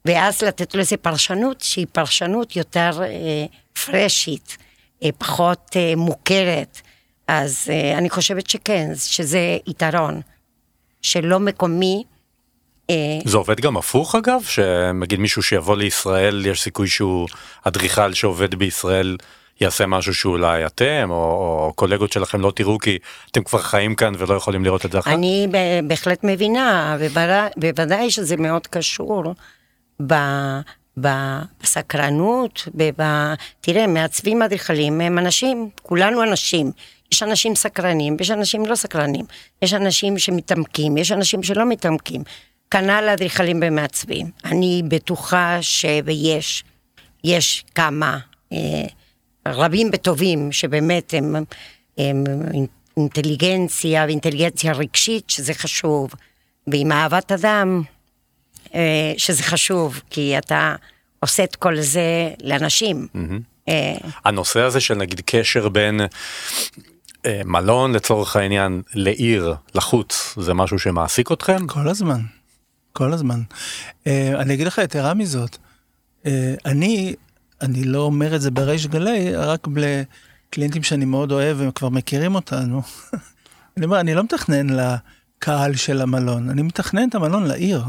ואז 0.05 0.41
לתת 0.41 0.75
לזה 0.75 0.97
פרשנות 0.97 1.61
שהיא 1.61 1.85
פרשנות 1.91 2.55
יותר 2.55 2.99
אה, 3.03 3.45
פרשית, 3.85 4.57
אה, 5.03 5.09
פחות 5.17 5.71
אה, 5.75 5.93
מוכרת. 5.95 6.81
אז 7.27 7.67
אה, 7.69 7.97
אני 7.97 8.09
חושבת 8.09 8.49
שכן, 8.49 8.91
שזה 8.95 9.57
יתרון, 9.67 10.21
שלא 11.01 11.39
מקומי. 11.39 12.03
אה, 12.89 12.95
זה 13.25 13.37
עובד 13.37 13.59
גם 13.59 13.77
הפוך 13.77 14.15
אגב? 14.15 14.41
שנגיד 14.43 15.19
מישהו 15.19 15.43
שיבוא 15.43 15.77
לישראל, 15.77 16.45
יש 16.45 16.61
סיכוי 16.61 16.87
שהוא 16.87 17.27
אדריכל 17.63 18.13
שעובד 18.13 18.55
בישראל 18.55 19.17
יעשה 19.61 19.85
משהו 19.85 20.13
שאולי 20.13 20.65
אתם 20.65 21.07
או, 21.09 21.15
או 21.15 21.73
קולגות 21.75 22.11
שלכם 22.11 22.41
לא 22.41 22.51
תראו 22.55 22.79
כי 22.79 22.97
אתם 23.31 23.43
כבר 23.43 23.59
חיים 23.59 23.95
כאן 23.95 24.13
ולא 24.17 24.33
יכולים 24.35 24.63
לראות 24.63 24.85
את 24.85 24.91
זה 24.91 24.99
אחר? 24.99 25.13
אני 25.13 25.47
בהחלט 25.87 26.19
מבינה, 26.23 26.97
בוודאי 27.57 28.11
שזה 28.11 28.37
מאוד 28.37 28.67
קשור 28.67 29.33
ב... 30.07 30.13
בסקרנות, 30.97 32.67
ב... 32.77 33.01
תראה, 33.61 33.87
מעצבים 33.87 34.41
אדריכלים 34.41 35.01
הם 35.01 35.19
אנשים, 35.19 35.69
כולנו 35.81 36.23
אנשים. 36.23 36.71
יש 37.11 37.23
אנשים 37.23 37.55
סקרנים 37.55 38.15
ויש 38.19 38.31
אנשים 38.31 38.65
לא 38.65 38.75
סקרנים. 38.75 39.25
יש 39.61 39.73
אנשים 39.73 40.17
שמתעמקים, 40.17 40.97
יש 40.97 41.11
אנשים 41.11 41.43
שלא 41.43 41.65
מתעמקים. 41.65 42.23
כנ"ל 42.71 43.09
אדריכלים 43.13 43.59
ומעצבים. 43.63 44.31
אני 44.45 44.81
בטוחה 44.87 45.57
ש... 45.61 45.85
ויש, 46.05 46.63
יש 47.23 47.65
כמה 47.75 48.17
אה, 48.53 48.85
רבים 49.47 49.89
וטובים 49.93 50.51
שבאמת 50.51 51.13
הם, 51.13 51.35
הם 51.97 52.23
אינטליגנציה 52.97 54.05
ואינטליגנציה 54.05 54.73
רגשית, 54.73 55.29
שזה 55.29 55.53
חשוב. 55.53 56.11
ועם 56.67 56.91
אהבת 56.91 57.31
אדם, 57.31 57.81
שזה 59.17 59.43
חשוב, 59.43 60.01
כי 60.09 60.37
אתה 60.37 60.75
עושה 61.19 61.43
את 61.43 61.55
כל 61.55 61.81
זה 61.81 62.33
לאנשים. 62.43 63.07
אה, 63.69 63.95
הנושא 64.25 64.59
הזה 64.59 64.79
של 64.79 64.93
נגיד 64.93 65.21
קשר 65.25 65.69
בין 65.69 66.01
אה, 67.25 67.41
מלון 67.45 67.93
לצורך 67.93 68.35
העניין 68.35 68.81
לעיר, 68.93 69.55
לחוץ, 69.75 70.35
זה 70.37 70.53
משהו 70.53 70.79
שמעסיק 70.79 71.31
אתכם? 71.31 71.67
כל 71.67 71.87
הזמן, 71.87 72.21
כל 72.93 73.13
הזמן. 73.13 73.41
אני 74.07 74.53
אגיד 74.53 74.67
לך 74.67 74.77
יתרה 74.77 75.13
מזאת, 75.13 75.57
אני, 76.65 77.15
אני 77.61 77.83
לא 77.83 77.99
אומר 77.99 78.35
את 78.35 78.41
זה 78.41 78.51
בריש 78.51 78.87
גלי, 78.87 79.35
רק 79.35 79.67
לקליינטים 79.75 80.83
שאני 80.83 81.05
מאוד 81.05 81.31
אוהב 81.31 81.59
והם 81.59 81.71
כבר 81.71 81.89
מכירים 81.89 82.35
אותנו. 82.35 82.81
אני 83.77 83.85
אומר, 83.85 83.99
אני 83.99 84.13
לא 84.13 84.23
מתכנן 84.23 84.67
לקהל 84.69 85.75
של 85.75 86.01
המלון, 86.01 86.49
אני 86.49 86.61
מתכנן 86.61 87.09
את 87.09 87.15
המלון 87.15 87.43
לעיר. 87.43 87.83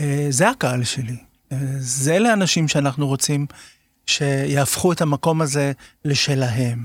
אה, 0.00 0.26
זה 0.30 0.48
הקהל 0.48 0.84
שלי. 0.84 1.16
אה, 1.52 1.58
זה 1.78 2.16
אלה 2.16 2.30
האנשים 2.30 2.68
שאנחנו 2.68 3.06
רוצים 3.06 3.46
שיהפכו 4.06 4.92
את 4.92 5.00
המקום 5.00 5.40
הזה 5.40 5.72
לשלהם. 6.04 6.84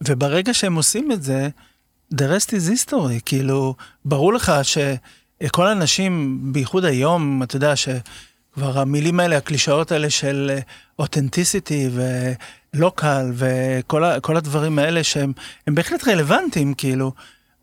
וברגע 0.00 0.54
שהם 0.54 0.74
עושים 0.74 1.12
את 1.12 1.22
זה, 1.22 1.48
the 2.14 2.18
rest 2.18 2.48
is 2.50 2.90
history, 2.90 3.20
כאילו, 3.24 3.74
ברור 4.04 4.32
לך 4.32 4.52
שכל 4.62 5.66
האנשים, 5.66 6.38
בייחוד 6.52 6.84
היום, 6.84 7.42
אתה 7.42 7.56
יודע 7.56 7.76
שכבר 7.76 8.78
המילים 8.78 9.20
האלה, 9.20 9.36
הקלישאות 9.36 9.92
האלה 9.92 10.10
של 10.10 10.58
אותנטיסיטי 10.98 11.88
ולוקל 12.74 13.32
וכל 13.34 14.36
הדברים 14.36 14.78
האלה 14.78 15.04
שהם 15.04 15.32
בהחלט 15.66 16.08
רלוונטיים, 16.08 16.74
כאילו, 16.74 17.12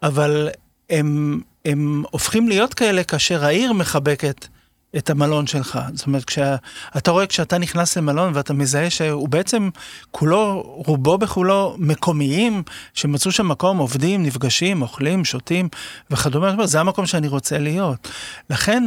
אבל 0.03 0.49
הם, 0.89 1.41
הם 1.65 2.03
הופכים 2.11 2.47
להיות 2.49 2.73
כאלה 2.73 3.03
כאשר 3.03 3.45
העיר 3.45 3.73
מחבקת 3.73 4.47
את 4.97 5.09
המלון 5.09 5.47
שלך. 5.47 5.79
זאת 5.93 6.07
אומרת, 6.07 6.25
כשאתה 6.25 7.11
רואה 7.11 7.27
כשאתה 7.27 7.57
נכנס 7.57 7.97
למלון 7.97 8.31
ואתה 8.35 8.53
מזהה 8.53 8.89
שהוא 8.89 9.29
בעצם 9.29 9.69
כולו, 10.11 10.61
רובו 10.85 11.17
בכולו 11.17 11.75
מקומיים, 11.79 12.63
שמצאו 12.93 13.31
שם 13.31 13.47
מקום, 13.47 13.77
עובדים, 13.77 14.23
נפגשים, 14.23 14.81
אוכלים, 14.81 15.25
שותים 15.25 15.69
וכדומה, 16.11 16.67
זה 16.67 16.79
המקום 16.79 17.05
שאני 17.05 17.27
רוצה 17.27 17.57
להיות. 17.57 18.07
לכן 18.49 18.83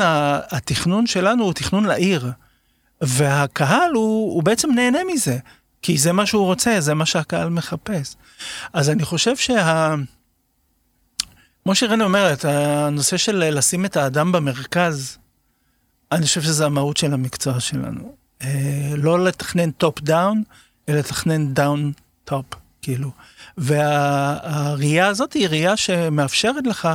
התכנון 0.51 1.07
שלנו 1.07 1.45
הוא 1.45 1.53
תכנון 1.53 1.85
לעיר, 1.85 2.31
והקהל 3.01 3.93
הוא, 3.95 4.35
הוא 4.35 4.43
בעצם 4.43 4.71
נהנה 4.75 4.99
מזה, 5.13 5.39
כי 5.83 5.99
זה 5.99 6.13
מה 6.13 6.27
שהוא 6.27 6.45
רוצה, 6.45 6.81
זה 6.81 6.95
מה 6.95 7.07
שהקהל 7.07 7.49
מחפש. 7.49 8.17
אז 8.73 8.91
אני 8.91 9.05
חושב 9.05 9.37
שה... 9.37 9.95
כמו 11.65 11.75
שרני 11.75 12.05
אומרת, 12.05 12.45
הנושא 12.45 13.17
של 13.17 13.45
לשים 13.51 13.85
את 13.85 13.97
האדם 13.97 14.33
במרכז, 14.33 15.19
אני 16.13 16.27
חושב 16.27 16.43
שזה 16.43 16.67
המהות 16.67 16.97
של 16.97 17.15
המקצוע 17.15 17.61
שלנו. 17.61 18.15
אה, 18.43 18.93
לא 18.97 19.25
לתכנן 19.25 19.71
top 19.71 20.01
down, 20.01 20.43
אלא 20.89 20.99
לתכנן 20.99 21.55
down 21.55 21.93
top, 22.25 22.45
כאילו. 22.83 23.11
והראייה 23.59 25.07
הזאת 25.07 25.33
היא 25.33 25.49
ראייה 25.49 25.77
שמאפשרת 25.77 26.67
לך 26.67 26.89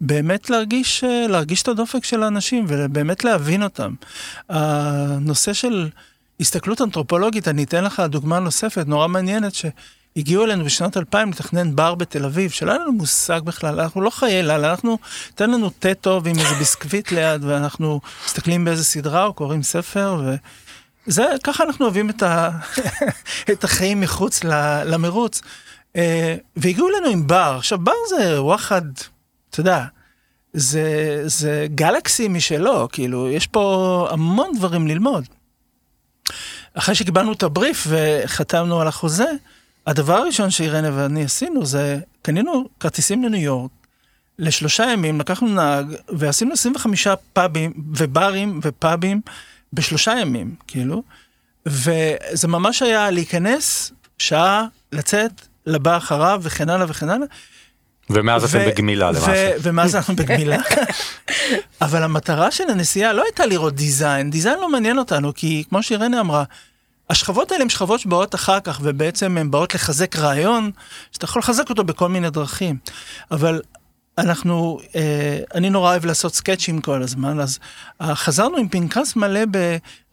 באמת 0.00 0.50
להרגיש, 0.50 1.04
אה, 1.04 1.26
להרגיש 1.28 1.62
את 1.62 1.68
הדופק 1.68 2.04
של 2.04 2.22
האנשים 2.22 2.64
ובאמת 2.68 3.24
להבין 3.24 3.62
אותם. 3.62 3.94
הנושא 4.48 5.52
של 5.52 5.88
הסתכלות 6.40 6.82
אנתרופולוגית, 6.82 7.48
אני 7.48 7.64
אתן 7.64 7.84
לך 7.84 8.02
דוגמה 8.08 8.38
נוספת, 8.38 8.86
נורא 8.86 9.08
מעניינת. 9.08 9.54
הגיעו 10.16 10.44
אלינו 10.44 10.64
בשנות 10.64 10.96
2000 10.96 11.30
לתכנן 11.30 11.76
בר 11.76 11.94
בתל 11.94 12.24
אביב, 12.24 12.50
שלא 12.50 12.70
היה 12.70 12.80
לנו 12.80 12.92
מושג 12.92 13.40
בכלל, 13.44 13.80
אנחנו 13.80 14.00
לא 14.00 14.10
חיי 14.10 14.42
לילה, 14.42 14.70
אנחנו, 14.70 14.98
תן 15.34 15.50
לנו 15.50 15.70
תה 15.70 15.94
טוב 15.94 16.26
עם 16.26 16.38
איזה 16.38 16.54
ביסקוויט 16.54 17.12
ליד, 17.12 17.44
ואנחנו 17.44 18.00
מסתכלים 18.26 18.64
באיזה 18.64 18.84
סדרה 18.84 19.24
או 19.24 19.34
קוראים 19.34 19.62
ספר, 19.62 20.22
וזה, 21.06 21.26
ככה 21.44 21.64
אנחנו 21.64 21.84
אוהבים 21.84 22.10
את, 22.10 22.22
ה, 22.22 22.50
את 23.52 23.64
החיים 23.64 24.00
מחוץ 24.00 24.44
למרוץ. 24.84 25.42
אה, 25.96 26.36
והגיעו 26.56 26.88
אלינו 26.88 27.06
עם 27.06 27.26
בר, 27.26 27.54
עכשיו 27.58 27.78
בר 27.78 27.92
זה 28.08 28.42
וואחד, 28.42 28.82
אתה 29.50 29.60
יודע, 29.60 29.84
זה, 30.52 31.22
זה 31.26 31.66
גלקסי 31.74 32.28
משלו, 32.28 32.88
כאילו, 32.92 33.28
יש 33.28 33.46
פה 33.46 34.08
המון 34.10 34.50
דברים 34.56 34.86
ללמוד. 34.86 35.24
אחרי 36.74 36.94
שקיבלנו 36.94 37.32
את 37.32 37.42
הבריף 37.42 37.86
וחתמנו 37.90 38.80
על 38.80 38.88
החוזה, 38.88 39.30
הדבר 39.86 40.14
הראשון 40.14 40.50
שאירנה 40.50 40.90
ואני 40.94 41.24
עשינו 41.24 41.66
זה, 41.66 41.98
קנינו 42.22 42.68
כרטיסים 42.80 43.24
לניו 43.24 43.40
יורק, 43.40 43.70
לשלושה 44.38 44.84
ימים, 44.84 45.20
לקחנו 45.20 45.48
נהג 45.48 45.86
ועשינו 46.08 46.52
25 46.52 47.08
פאבים 47.32 47.72
וברים 47.94 48.60
ופאבים 48.62 49.20
בשלושה 49.72 50.14
ימים, 50.20 50.54
כאילו, 50.66 51.02
וזה 51.66 52.48
ממש 52.48 52.82
היה 52.82 53.10
להיכנס, 53.10 53.92
שעה, 54.18 54.66
לצאת, 54.92 55.32
לבא 55.66 55.96
אחריו 55.96 56.40
וכן 56.42 56.68
הלאה 56.70 56.86
וכן 56.88 57.08
הלאה. 57.08 57.26
ומאז 58.10 58.54
אתם 58.54 58.66
בגמילה 58.66 59.10
למעשה. 59.10 59.52
ומאז 59.62 59.96
אנחנו 59.96 60.16
בגמילה. 60.16 60.56
אבל 61.80 62.02
המטרה 62.02 62.50
של 62.50 62.64
הנסיעה 62.70 63.12
לא 63.12 63.22
הייתה 63.24 63.46
לראות 63.46 63.74
דיזיין, 63.74 64.30
דיזיין 64.30 64.58
לא 64.58 64.68
מעניין 64.68 64.98
אותנו, 64.98 65.34
כי 65.34 65.64
כמו 65.68 65.82
שאירנה 65.82 66.20
אמרה, 66.20 66.44
השכבות 67.10 67.52
האלה 67.52 67.62
הן 67.62 67.68
שכבות 67.68 68.00
שבאות 68.00 68.34
אחר 68.34 68.60
כך, 68.60 68.80
ובעצם 68.82 69.38
הן 69.38 69.50
באות 69.50 69.74
לחזק 69.74 70.16
רעיון, 70.16 70.70
שאתה 71.12 71.24
יכול 71.24 71.40
לחזק 71.40 71.70
אותו 71.70 71.84
בכל 71.84 72.08
מיני 72.08 72.30
דרכים. 72.30 72.76
אבל 73.30 73.60
אנחנו, 74.18 74.78
אה, 74.96 75.38
אני 75.54 75.70
נורא 75.70 75.90
אוהב 75.90 76.04
לעשות 76.04 76.34
סקצ'ים 76.34 76.80
כל 76.80 77.02
הזמן, 77.02 77.40
אז 77.40 77.58
אה, 78.00 78.14
חזרנו 78.14 78.56
עם 78.56 78.68
פנקס 78.68 79.16
מלא 79.16 79.40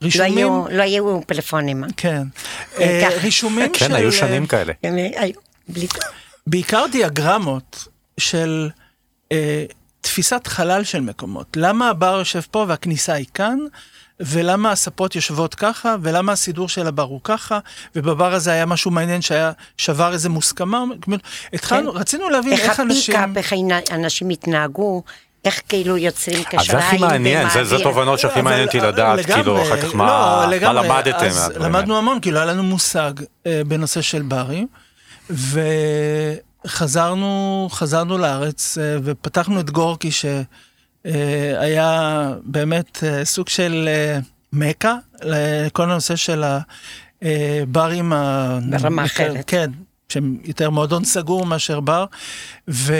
ברישומים. 0.00 0.34
לא 0.34 0.38
היו, 0.38 0.64
לא 0.70 0.82
היו 0.82 1.20
פלאפונים. 1.26 1.84
כן. 1.96 2.22
אה, 2.80 3.08
רישומים 3.22 3.70
כן, 3.72 3.88
של... 3.88 3.94
היו 3.94 4.12
שנים 4.12 4.46
כאלה. 4.46 4.72
בלי... 5.68 5.86
בעיקר 6.46 6.84
דיאגרמות 6.92 7.88
של 8.20 8.70
אה, 9.32 9.64
תפיסת 10.00 10.46
חלל 10.46 10.84
של 10.84 11.00
מקומות. 11.00 11.56
למה 11.56 11.90
הבר 11.90 12.18
יושב 12.18 12.40
פה 12.50 12.64
והכניסה 12.68 13.12
היא 13.12 13.26
כאן, 13.34 13.58
ולמה 14.20 14.72
הספות 14.72 15.14
יושבות 15.14 15.54
ככה, 15.54 15.96
ולמה 16.02 16.32
הסידור 16.32 16.68
של 16.68 16.86
הבר 16.86 17.02
הוא 17.02 17.20
ככה, 17.24 17.58
ובבר 17.96 18.34
הזה 18.34 18.52
היה 18.52 18.66
משהו 18.66 18.90
מעניין 18.90 19.22
שהיה 19.22 19.52
שבר 19.78 20.12
איזה 20.12 20.28
מוסכמה. 20.28 20.84
התחלנו, 21.52 21.92
כן. 21.92 21.98
רצינו 21.98 22.28
להבין 22.28 22.52
איך, 22.52 22.60
איך 22.60 22.80
אנשים... 22.80 23.14
איך 23.14 23.24
הפיקאפ, 23.24 23.52
איך 23.52 23.90
אנשים 23.90 24.30
התנהגו. 24.30 25.02
איך 25.44 25.60
כאילו 25.68 25.96
יוצרים 25.96 26.44
קשריים. 26.44 26.60
אז 26.60 26.66
זה 26.66 26.78
הכי 26.78 26.98
מעניין, 26.98 27.50
זה, 27.50 27.64
זה 27.64 27.76
תובנות 27.82 28.18
שהכי 28.18 28.42
מעניין 28.42 28.66
אותי 28.66 28.80
לדעת, 28.80 29.18
לגמרי, 29.18 29.34
כאילו 29.34 29.62
אחר 29.62 29.82
כך 29.82 29.94
מה, 29.94 30.06
לא, 30.46 30.56
לגמרי, 30.56 30.88
מה 30.88 31.00
למדתם. 31.00 31.26
אז 31.26 31.52
למדנו 31.56 31.98
המון, 31.98 32.20
כאילו 32.20 32.36
היה 32.36 32.46
לנו 32.46 32.62
מושג 32.62 33.12
אה, 33.46 33.62
בנושא 33.66 34.00
של 34.00 34.22
ברים, 34.22 34.66
וחזרנו 36.64 37.68
חזרנו 37.72 38.18
לארץ 38.18 38.78
אה, 38.78 38.96
ופתחנו 39.04 39.60
את 39.60 39.70
גורקי 39.70 40.10
שהיה 40.10 40.42
אה, 41.06 42.32
באמת 42.44 43.04
אה, 43.04 43.24
סוג 43.24 43.48
של 43.48 43.88
אה, 43.88 44.18
מכה 44.52 44.96
לכל 45.22 45.82
הנושא 45.82 46.16
של 46.16 46.44
הברים. 47.22 48.12
ברמה 48.70 49.04
אחרת. 49.04 49.44
כן, 49.46 49.70
שהם 50.08 50.38
יותר 50.44 50.70
מועדון 50.70 51.04
סגור 51.04 51.46
מאשר 51.46 51.80
בר. 51.80 52.04
ו... 52.70 52.94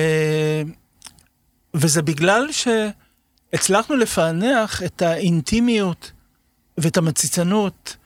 וזה 1.75 2.03
בגלל 2.03 2.49
שהצלחנו 2.53 3.97
לפענח 3.97 4.83
את 4.83 5.03
האינטימיות 5.03 6.13
ואת 6.79 6.97
המציצנות. 6.97 7.97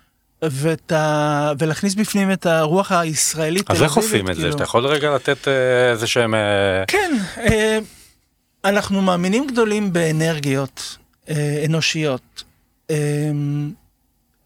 ואת 0.42 0.92
ה... 0.92 1.52
ולהכניס 1.58 1.94
בפנים 1.94 2.32
את 2.32 2.46
הרוח 2.46 2.92
הישראלית. 2.92 3.70
אז 3.70 3.82
איך 3.82 3.92
עושים 3.92 4.30
את 4.30 4.34
זה? 4.34 4.42
כאילו. 4.42 4.56
אתה 4.56 4.62
יכול 4.62 4.86
רגע 4.86 5.14
לתת 5.14 5.48
איזה 5.92 6.06
שהם... 6.06 6.34
כן, 6.86 7.12
אנחנו 8.68 9.02
מאמינים 9.02 9.46
גדולים 9.46 9.92
באנרגיות 9.92 10.96
אנושיות, 11.64 12.44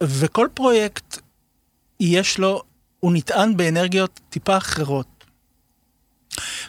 וכל 0.03 0.49
פרויקט 0.55 1.19
יש 2.01 2.39
לו, 2.39 2.63
הוא 3.01 3.13
נטען 3.13 3.57
באנרגיות 3.57 4.21
טיפה 4.31 4.57
אחרות. 4.57 5.07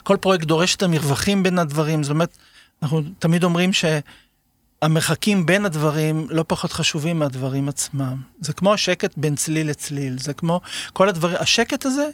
כל 0.02 0.16
פרויקט 0.20 0.44
דורש 0.44 0.74
את 0.74 0.82
המרווחים 0.82 1.42
בין 1.42 1.58
הדברים, 1.58 2.02
זאת 2.02 2.10
אומרת, 2.10 2.36
אנחנו 2.82 3.02
תמיד 3.18 3.44
אומרים 3.44 3.70
שהמרחקים 3.72 5.46
בין 5.46 5.66
הדברים 5.66 6.26
לא 6.30 6.44
פחות 6.48 6.72
חשובים 6.72 7.18
מהדברים 7.18 7.68
עצמם. 7.68 8.16
זה 8.40 8.52
כמו 8.52 8.74
השקט 8.74 9.14
בין 9.16 9.36
צליל 9.36 9.70
לצליל, 9.70 10.18
זה 10.18 10.34
כמו 10.34 10.60
כל 10.92 11.08
הדברים, 11.08 11.36
השקט 11.40 11.86
הזה 11.86 12.08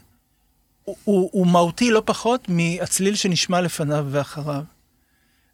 הוא, 0.84 0.96
הוא, 1.04 1.30
הוא 1.32 1.46
מהותי 1.46 1.90
לא 1.90 2.02
פחות 2.04 2.48
מהצליל 2.48 3.14
שנשמע 3.14 3.60
לפניו 3.60 4.06
ואחריו. 4.10 4.62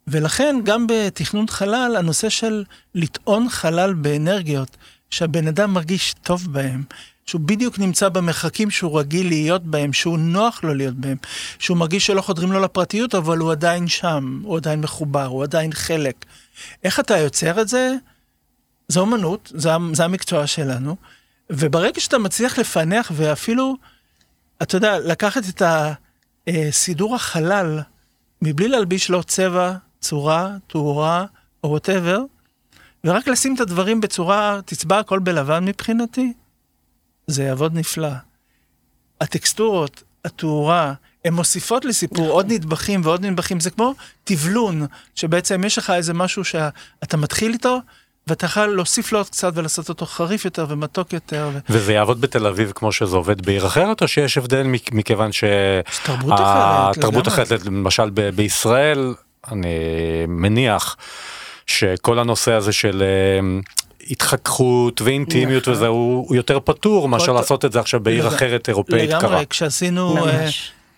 ולכן 0.06 0.56
גם 0.64 0.86
בתכנון 0.86 1.46
חלל, 1.48 1.96
הנושא 1.98 2.28
של 2.28 2.64
לטעון 2.94 3.48
חלל 3.48 3.94
באנרגיות, 3.94 4.76
שהבן 5.10 5.48
אדם 5.48 5.74
מרגיש 5.74 6.14
טוב 6.22 6.52
בהם, 6.52 6.82
שהוא 7.26 7.40
בדיוק 7.40 7.78
נמצא 7.78 8.08
במרחקים 8.08 8.70
שהוא 8.70 9.00
רגיל 9.00 9.28
להיות 9.28 9.62
בהם, 9.64 9.92
שהוא 9.92 10.18
נוח 10.18 10.64
לו 10.64 10.74
להיות 10.74 10.94
בהם, 10.94 11.16
שהוא 11.58 11.76
מרגיש 11.76 12.06
שלא 12.06 12.22
חודרים 12.22 12.52
לו 12.52 12.60
לפרטיות, 12.60 13.14
אבל 13.14 13.38
הוא 13.38 13.52
עדיין 13.52 13.88
שם, 13.88 14.40
הוא 14.44 14.56
עדיין 14.56 14.80
מחובר, 14.80 15.24
הוא 15.24 15.42
עדיין 15.42 15.72
חלק. 15.72 16.24
איך 16.84 17.00
אתה 17.00 17.18
יוצר 17.18 17.60
את 17.60 17.68
זה? 17.68 17.94
זו 18.88 19.04
אמנות, 19.04 19.52
זה, 19.54 19.70
זה 19.92 20.04
המקצוע 20.04 20.46
שלנו, 20.46 20.96
וברגע 21.50 22.00
שאתה 22.00 22.18
מצליח 22.18 22.58
לפענח 22.58 23.12
ואפילו, 23.14 23.76
אתה 24.62 24.76
יודע, 24.76 24.98
לקחת 24.98 25.42
את 25.48 25.62
הסידור 26.46 27.14
החלל, 27.14 27.80
מבלי 28.42 28.68
להלביש 28.68 29.10
לו 29.10 29.24
צבע, 29.24 29.72
צורה, 30.06 30.50
תאורה, 30.66 31.24
או 31.64 31.68
וואטאבר, 31.68 32.18
ורק 33.04 33.28
לשים 33.28 33.54
את 33.54 33.60
הדברים 33.60 34.00
בצורה, 34.00 34.60
תצבע 34.64 34.98
הכל 34.98 35.18
בלבן 35.18 35.64
מבחינתי, 35.64 36.32
זה 37.26 37.42
יעבוד 37.42 37.74
נפלא. 37.74 38.12
הטקסטורות, 39.20 40.02
התאורה, 40.24 40.92
הן 41.24 41.32
מוסיפות 41.34 41.84
לסיפור 41.84 42.28
עוד 42.30 42.52
נדבכים 42.52 43.00
ועוד 43.04 43.24
נדבכים, 43.24 43.60
זה 43.60 43.70
כמו 43.70 43.94
טבלון, 44.24 44.86
שבעצם 45.14 45.64
יש 45.64 45.78
לך 45.78 45.90
איזה 45.90 46.14
משהו 46.14 46.44
שאתה 46.44 47.16
מתחיל 47.16 47.52
איתו, 47.52 47.80
ואתה 48.26 48.46
יכול 48.46 48.66
להוסיף 48.66 49.12
לו 49.12 49.18
עוד 49.18 49.28
קצת 49.28 49.52
ולעשות 49.54 49.88
אותו 49.88 50.06
חריף 50.06 50.44
יותר 50.44 50.66
ומתוק 50.68 51.12
יותר. 51.12 51.50
ו... 51.52 51.58
וזה 51.68 51.92
יעבוד 51.92 52.20
בתל 52.20 52.46
אביב 52.46 52.72
כמו 52.74 52.92
שזה 52.92 53.16
עובד 53.16 53.46
בעיר 53.46 53.66
אחרת, 53.66 54.02
או 54.02 54.08
שיש 54.08 54.38
הבדל 54.38 54.66
מכיוון 54.92 55.32
ש... 55.32 55.44
תרבות 57.00 57.28
אחרת. 57.28 57.66
למשל 57.66 58.10
בישראל, 58.10 59.14
אני 59.52 59.68
מניח 60.28 60.96
שכל 61.66 62.18
הנושא 62.18 62.52
הזה 62.52 62.72
של 62.72 63.02
אה, 63.02 63.60
התחככות 64.10 65.00
ואינטימיות 65.00 65.62
נכון. 65.62 65.74
וזה 65.74 65.86
הוא, 65.86 66.26
הוא 66.28 66.36
יותר 66.36 66.58
פתור 66.60 67.08
מאשר 67.08 67.32
לעשות 67.32 67.64
את 67.64 67.72
זה 67.72 67.80
עכשיו 67.80 68.00
בעיר 68.00 68.28
אחרת 68.28 68.68
אירופאית 68.68 69.10
קרה. 69.10 69.18
לגמרי, 69.18 69.44
כשעשינו, 69.50 70.16
uh, 70.18 70.30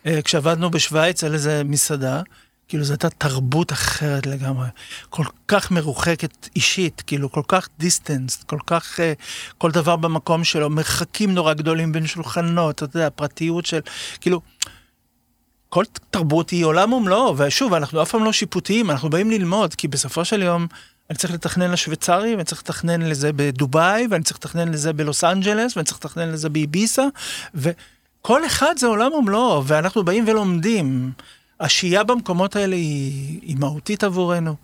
uh, 0.05 0.09
כשעבדנו 0.25 0.71
בשוויץ 0.71 1.25
על 1.25 1.35
איזה 1.35 1.63
מסעדה, 1.65 2.23
כאילו 2.69 2.85
זו 2.85 2.93
הייתה 2.93 3.11
תרבות 3.11 3.73
אחרת 3.73 4.27
לגמרי, 4.27 4.67
כל 5.11 5.25
כך 5.49 5.71
מרוחקת 5.71 6.49
אישית, 6.57 7.03
כאילו 7.07 7.33
כל 7.33 7.43
כך 7.49 7.69
distance, 7.79 8.43
כל 8.43 8.59
כך, 8.67 8.99
uh, 8.99 9.03
כל 9.59 9.71
דבר 9.71 9.97
במקום 9.97 10.45
שלו, 10.45 10.71
מרחקים 10.71 11.35
נורא 11.35 11.55
גדולים 11.55 11.93
בין 11.93 12.07
שולחנות, 12.07 12.75
אתה 12.75 12.85
יודע, 12.85 13.09
פרטיות 13.11 13.67
של, 13.67 13.81
כאילו, 14.21 14.41
כל 15.69 15.85
תרבות 16.11 16.51
היא 16.51 16.65
עולם 16.65 16.93
ומלואו, 16.93 17.39
ושוב, 17.39 17.75
אנחנו 17.75 18.03
אף 18.03 18.11
פעם 18.11 18.25
לא 18.25 18.33
שיפוטיים, 18.33 18.91
אנחנו 18.91 19.11
באים 19.11 19.31
ללמוד, 19.31 19.75
כי 19.75 19.89
בסופו 19.89 20.25
של 20.25 20.43
יום, 20.43 20.67
אני 21.11 21.19
צריך 21.19 21.33
לתכנן 21.33 21.71
לשוויצרי, 21.71 22.33
ואני 22.33 22.45
צריך 22.45 22.61
לתכנן 22.61 23.03
לזה 23.03 23.31
בדובאי, 23.33 24.07
ואני 24.11 24.25
צריך 24.25 24.37
לתכנן 24.37 24.69
לזה 24.69 24.93
בלוס 24.93 25.25
אנג'לס, 25.25 25.77
ואני 25.77 25.87
צריך 25.87 25.99
לתכנן 25.99 26.29
לזה 26.29 26.49
באביסה, 26.49 27.05
וכל 27.55 28.47
אחד 28.47 28.75
זה 28.79 28.87
עולם 28.87 29.13
ומלואו, 29.13 29.67
ואנחנו 29.67 30.05
באים 30.05 30.25
ולומדים. 30.29 31.13
השהייה 31.61 32.05
במקומות 32.05 32.57
האלה 32.57 32.77
היא, 32.77 33.41
היא 33.43 33.57
מהותית 33.59 34.05
עבורנו. 34.05 34.55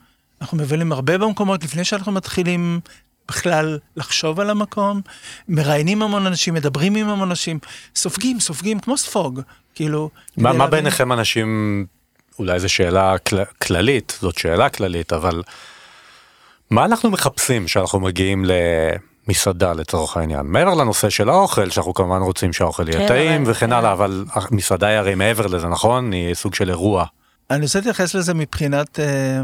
אנחנו 0.41 0.59
מבלים 0.59 0.93
הרבה 0.93 1.19
במקומות 1.19 1.65
לפני 1.65 1.85
שאנחנו 1.85 2.13
מתחילים 2.13 2.81
בכלל 3.29 3.79
לחשוב 3.97 4.41
על 4.41 4.51
המקום, 4.51 5.01
מראיינים 5.49 6.03
המון 6.03 6.27
אנשים, 6.27 6.55
מדברים 6.55 6.95
עם 6.95 7.09
המון 7.09 7.29
אנשים, 7.29 7.59
סופגים, 7.97 8.41
סופגים, 8.41 8.81
כמו 8.81 8.99
ספוג, 8.99 9.41
כאילו... 9.75 10.11
מה, 10.37 10.53
מה 10.53 10.67
ביניכם 10.67 11.13
אנשים, 11.13 11.87
אולי 12.39 12.61
זו 12.61 12.69
שאלה 12.69 13.19
כל, 13.19 13.37
כללית, 13.45 14.19
זאת 14.21 14.39
שאלה 14.39 14.69
כללית, 14.69 15.13
אבל 15.13 15.43
מה 16.71 16.85
אנחנו 16.85 17.11
מחפשים 17.11 17.65
כשאנחנו 17.65 18.01
מגיעים 18.01 18.45
למסעדה 19.27 19.73
לצורך 19.73 20.17
העניין? 20.17 20.47
מעבר 20.47 20.75
לנושא 20.75 21.11
של 21.11 21.29
האוכל, 21.29 21.71
שאנחנו 21.71 21.95
כמובן 21.95 22.21
רוצים 22.21 22.53
שהאוכל 22.53 22.89
יהיה 22.89 22.99
כן, 22.99 23.09
טעים 23.09 23.43
אבל... 23.43 23.51
וכן 23.51 23.73
הלאה, 23.73 23.93
אבל 23.93 24.25
המסעדה 24.33 24.87
היא 24.87 24.99
הרי 24.99 25.15
מעבר 25.15 25.47
לזה, 25.47 25.67
נכון? 25.67 26.13
היא 26.13 26.35
סוג 26.35 26.55
של 26.55 26.69
אירוע. 26.69 27.05
אני 27.51 27.63
רוצה 27.63 27.79
להתייחס 27.79 28.15
לזה 28.15 28.35
מבחינת, 28.35 29.01
אה, 29.01 29.41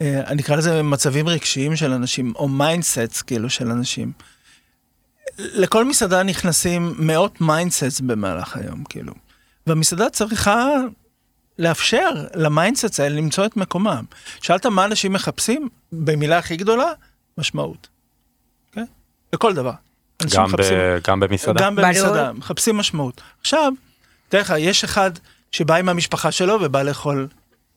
אני 0.00 0.42
אקרא 0.42 0.56
לזה 0.56 0.82
מצבים 0.82 1.28
רגשיים 1.28 1.76
של 1.76 1.92
אנשים, 1.92 2.32
או 2.36 2.48
mindsets 2.48 3.22
כאילו 3.22 3.50
של 3.50 3.70
אנשים. 3.70 4.12
לכל 5.38 5.84
מסעדה 5.84 6.22
נכנסים 6.22 6.94
מאות 6.98 7.40
mindsets 7.40 8.00
במהלך 8.00 8.56
היום, 8.56 8.84
כאילו. 8.84 9.12
והמסעדה 9.66 10.10
צריכה 10.10 10.66
לאפשר 11.58 12.10
ל 12.34 12.42
mindset 12.42 13.00
האלה 13.00 13.16
למצוא 13.16 13.46
את 13.46 13.56
מקומם. 13.56 14.04
שאלת 14.42 14.66
מה 14.66 14.84
אנשים 14.84 15.12
מחפשים? 15.12 15.68
במילה 15.92 16.38
הכי 16.38 16.56
גדולה, 16.56 16.92
משמעות. 17.38 17.88
Okay? 18.74 18.80
בכל 19.32 19.54
דבר. 19.54 19.72
גם, 20.34 20.44
מחפשים, 20.44 20.78
ב, 20.78 20.98
גם 21.04 21.20
במסעדה? 21.20 21.60
גם 21.60 21.76
במסעדה, 21.76 22.32
מחפשים 22.32 22.76
משמעות. 22.76 23.20
עכשיו, 23.40 23.72
תאר 24.28 24.40
לך, 24.40 24.54
יש 24.58 24.84
אחד 24.84 25.10
שבא 25.52 25.76
עם 25.76 25.88
המשפחה 25.88 26.32
שלו 26.32 26.58
ובא 26.62 26.82
לאכול 26.82 27.28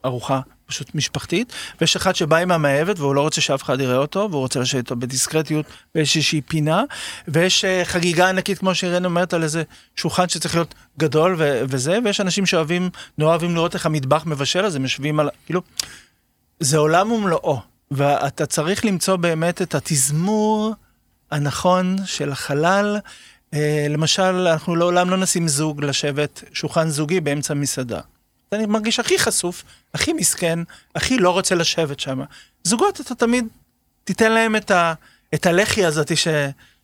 ארוחה 0.06 0.40
פשוט 0.74 0.96
משפחתית, 0.96 1.54
ויש 1.82 1.96
אחד 1.96 2.16
שבא 2.16 2.38
עם 2.38 2.52
המאהבת 2.52 3.00
והוא 3.00 3.16
לא 3.16 3.22
רוצה 3.22 3.42
שאף 3.42 3.64
אחד 3.64 3.80
יראה 3.80 3.98
אותו, 3.98 4.28
והוא 4.32 4.42
רוצה 4.42 4.60
לשבת 4.60 4.80
איתו 4.80 4.96
בדיסקרטיות 4.96 5.66
באיזושהי 5.96 6.42
פינה, 6.42 6.84
ויש 7.28 7.66
uh, 7.66 7.86
חגיגה 7.86 8.30
ענקית 8.30 8.58
כמו 8.60 8.76
שאירן 8.76 9.06
אומרת 9.06 9.34
על 9.34 9.44
איזה 9.44 9.64
שולחן 9.96 10.30
שצריך 10.30 10.56
להיות 10.56 10.74
גדול 11.00 11.36
ו- 11.38 11.62
וזה, 11.70 12.00
ויש 12.06 12.22
אנשים 12.22 12.46
שאוהבים, 12.46 12.90
נורא 13.18 13.32
אוהבים 13.32 13.56
לראות 13.56 13.74
איך 13.74 13.86
המטבח 13.86 14.26
מבשל, 14.26 14.66
אז 14.66 14.76
הם 14.76 14.84
יושבים 14.84 15.20
על, 15.20 15.30
כאילו, 15.46 15.62
זה 16.60 16.78
עולם 16.78 17.12
ומלואו, 17.12 17.60
ואתה 17.92 18.46
צריך 18.46 18.86
למצוא 18.86 19.16
באמת 19.16 19.62
את 19.62 19.76
התזמור 19.76 20.74
הנכון 21.32 21.96
של 22.06 22.32
החלל. 22.32 22.98
Uh, 23.52 23.58
למשל, 23.90 24.48
אנחנו 24.48 24.76
לעולם 24.76 25.10
לא 25.10 25.18
נשים 25.18 25.48
זוג 25.48 25.84
לשבת 25.84 26.44
שולחן 26.54 26.90
זוגי 26.90 27.20
באמצע 27.20 27.54
מסעדה. 27.54 28.00
אני 28.54 28.66
מרגיש 28.66 29.00
הכי 29.00 29.20
חשוף, 29.20 29.64
הכי 29.94 30.14
מסכן, 30.14 30.60
הכי 30.96 31.18
לא 31.18 31.30
רוצה 31.30 31.56
לשבת 31.56 32.00
שם. 32.00 32.22
זוגות, 32.64 33.02
אתה 33.02 33.16
תמיד 33.16 33.48
תיתן 34.04 34.32
להם 34.32 34.56
את, 34.56 34.72
ה, 34.72 34.94
את 35.34 35.46
הלחי 35.46 35.86
הזאת 35.86 36.18
ש... 36.18 36.28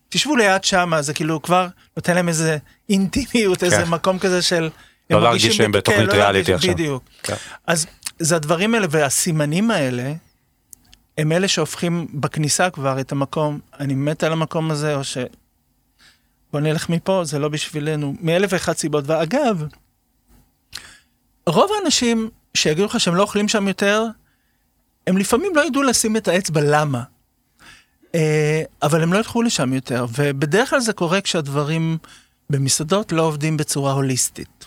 תשבו 0.10 0.36
ליד 0.36 0.64
שם, 0.64 0.94
זה 1.00 1.14
כאילו 1.14 1.42
כבר 1.42 1.68
נותן 1.98 2.16
להם 2.16 2.28
איזה 2.28 2.58
אינטימיות, 2.90 3.60
כן. 3.60 3.66
איזה 3.66 3.86
מקום 3.86 4.20
כזה 4.20 4.42
של... 4.42 4.70
לא 5.10 5.22
להרגיש 5.22 5.58
שהם 5.58 5.72
בתוכנית 5.72 6.10
כן, 6.10 6.18
לא 6.18 6.22
ריאליטי 6.22 6.54
עכשיו. 6.54 6.74
בדיוק. 6.74 7.04
כן. 7.24 7.36
אז 7.68 7.88
זה 8.20 8.36
הדברים 8.36 8.74
האלה 8.74 8.88
והסימנים 8.90 9.72
האלה, 9.72 10.14
הם 11.18 11.32
אלה 11.32 11.48
שהופכים 11.48 12.08
בכניסה 12.14 12.70
כבר 12.70 13.00
את 13.00 13.12
המקום, 13.12 13.60
אני 13.80 13.94
מת 13.94 14.24
על 14.24 14.32
המקום 14.32 14.72
הזה, 14.72 14.96
או 14.96 15.04
ש... 15.04 15.18
בוא 16.54 16.60
נלך 16.60 16.90
מפה, 16.90 17.22
זה 17.24 17.40
לא 17.40 17.50
בשבילנו, 17.50 18.16
מאלף 18.22 18.54
ואחת 18.54 18.78
סיבות. 18.78 19.04
ואגב, 19.08 19.64
רוב 21.50 21.70
האנשים 21.80 22.30
שיגידו 22.54 22.86
לך 22.86 23.00
שהם 23.00 23.16
לא 23.16 23.22
אוכלים 23.22 23.48
שם 23.48 23.68
יותר, 23.68 24.06
הם 25.08 25.18
לפעמים 25.18 25.56
לא 25.56 25.66
ידעו 25.66 25.84
לשים 25.84 26.18
את 26.18 26.28
האצבע 26.28 26.62
למה. 26.64 27.04
אה, 28.16 28.62
אבל 28.82 29.04
הם 29.04 29.14
לא 29.14 29.18
ילכו 29.18 29.42
לשם 29.42 29.74
יותר, 29.74 30.06
ובדרך 30.16 30.70
כלל 30.70 30.80
זה 30.80 30.94
קורה 30.94 31.22
כשהדברים 31.22 31.98
במסעדות 32.50 33.12
לא 33.12 33.22
עובדים 33.22 33.58
בצורה 33.58 33.92
הוליסטית. 33.92 34.66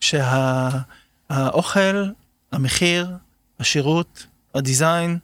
שהאוכל, 0.00 2.04
המחיר, 2.52 3.10
השירות, 3.60 4.26
הדיזיין, 4.54 5.18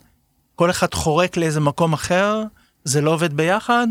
כל 0.54 0.70
אחד 0.70 0.94
חורק 0.94 1.36
לאיזה 1.36 1.60
מקום 1.60 1.92
אחר, 1.92 2.42
זה 2.84 3.00
לא 3.00 3.10
עובד 3.10 3.34
ביחד, 3.34 3.86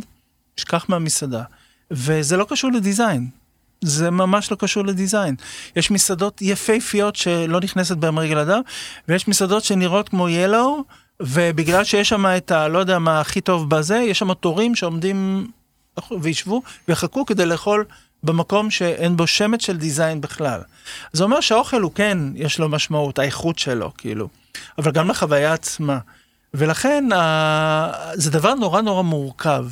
שכח 0.57 0.85
מהמסעדה. 0.89 1.43
וזה 1.91 2.37
לא 2.37 2.45
קשור 2.49 2.71
לדיזיין, 2.71 3.29
זה 3.81 4.11
ממש 4.11 4.51
לא 4.51 4.55
קשור 4.55 4.85
לדיזיין. 4.85 5.35
יש 5.75 5.91
מסעדות 5.91 6.41
יפהפיות 6.41 7.15
שלא 7.15 7.59
נכנסת 7.59 7.97
בהם 7.97 8.19
רגל 8.19 8.37
אדם, 8.37 8.61
ויש 9.07 9.27
מסעדות 9.27 9.63
שנראות 9.63 10.09
כמו 10.09 10.29
ילו, 10.29 10.83
ובגלל 11.19 11.83
שיש 11.83 12.09
שם 12.09 12.25
את 12.25 12.51
ה... 12.51 12.67
לא 12.67 12.79
יודע 12.79 12.99
מה 12.99 13.21
הכי 13.21 13.41
טוב 13.41 13.69
בזה, 13.69 13.97
יש 13.97 14.19
שם 14.19 14.33
תורים 14.33 14.75
שעומדים 14.75 15.47
וישבו 16.21 16.61
ויחכו 16.87 17.25
כדי 17.25 17.45
לאכול 17.45 17.85
במקום 18.23 18.71
שאין 18.71 19.17
בו 19.17 19.27
שמץ 19.27 19.65
של 19.65 19.77
דיזיין 19.77 20.21
בכלל. 20.21 20.61
זה 21.13 21.23
אומר 21.23 21.41
שהאוכל 21.41 21.81
הוא 21.81 21.91
כן, 21.95 22.17
יש 22.35 22.59
לו 22.59 22.69
משמעות, 22.69 23.19
האיכות 23.19 23.59
שלו, 23.59 23.91
כאילו. 23.97 24.27
אבל 24.77 24.91
גם 24.91 25.09
לחוויה 25.09 25.53
עצמה. 25.53 25.99
ולכן. 26.53 27.05
זה 28.13 28.31
דבר 28.31 28.53
נורא 28.53 28.81
נורא 28.81 29.01
מורכב, 29.01 29.65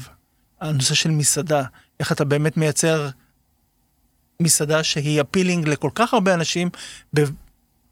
הנושא 0.62 0.94
של 0.94 1.12
מסעדה. 1.12 1.64
איך 2.00 2.12
אתה 2.12 2.26
באמת 2.26 2.58
מייצר 2.58 3.10
מסעדה 4.42 4.84
שהיא 4.84 5.22
appealing 5.22 5.68
לכל 5.68 5.90
כך 5.96 6.14
הרבה 6.14 6.34
אנשים 6.34 6.70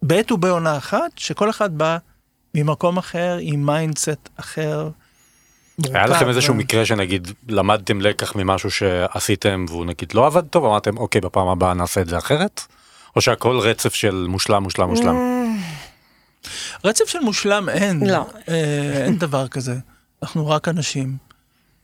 בעת 0.02 0.32
ובעונה 0.32 0.78
אחת, 0.78 1.12
שכל 1.16 1.50
אחד 1.50 1.78
בא 1.78 1.98
ממקום 2.56 2.98
אחר, 2.98 3.38
עם 3.42 3.66
mindset 3.66 4.30
אחר. 4.36 4.90
היה 5.94 6.06
לכם 6.06 6.30
איזשהו 6.30 6.54
מקרה 6.54 6.86
שנגיד 6.86 7.28
למדתם 7.50 8.02
לקח 8.02 8.36
ממשהו 8.36 8.72
שעשיתם 8.72 9.66
והוא 9.70 9.86
נגיד 9.86 10.14
לא 10.14 10.26
עבד 10.26 10.48
טוב 10.48 10.66
אמרתם 10.66 10.98
אוקיי 10.98 11.22
בפעם 11.22 11.48
הבאה 11.48 11.74
נעשה 11.74 12.02
את 12.02 12.08
זה 12.08 12.18
אחרת 12.18 12.62
או 13.16 13.22
שהכל 13.22 13.60
רצף 13.60 13.94
של 13.94 14.26
מושלם 14.30 14.64
מושלם 14.64 14.90
מושלם. 14.90 15.16
רצף 16.86 17.06
של 17.08 17.20
מושלם 17.20 17.70
אין 17.70 18.10
לא 18.10 18.26
אה, 18.50 19.04
אין 19.06 19.18
דבר 19.18 19.48
כזה 19.48 19.76
אנחנו 20.24 20.48
רק 20.48 20.68
אנשים. 20.68 21.27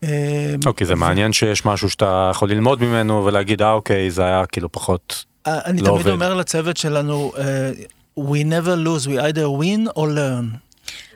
אה, 0.04 0.56
אוקיי, 0.66 0.88
זה 0.88 0.96
מעניין 0.96 1.34
שיש 1.34 1.66
משהו 1.66 1.89
שאתה 1.89 2.30
יכול 2.32 2.50
ללמוד 2.50 2.84
ממנו 2.84 3.26
ולהגיד, 3.26 3.62
אה, 3.62 3.74
אוקיי, 3.74 4.12
זה 4.12 4.26
היה 4.26 4.46
כאילו 4.46 4.72
פחות 4.72 5.26
אה, 5.48 5.60
אני 5.66 5.82
לא 5.82 5.88
תמיד 5.88 6.08
אומר 6.08 6.34
לצוות 6.34 6.78
שלנו, 6.78 7.32
אה, 7.38 7.72
we 8.20 8.44
never 8.44 8.76
lose, 8.86 9.08
we 9.08 9.22
either 9.22 9.62
win 9.62 9.98
or 9.98 10.08
learn. 10.08 10.58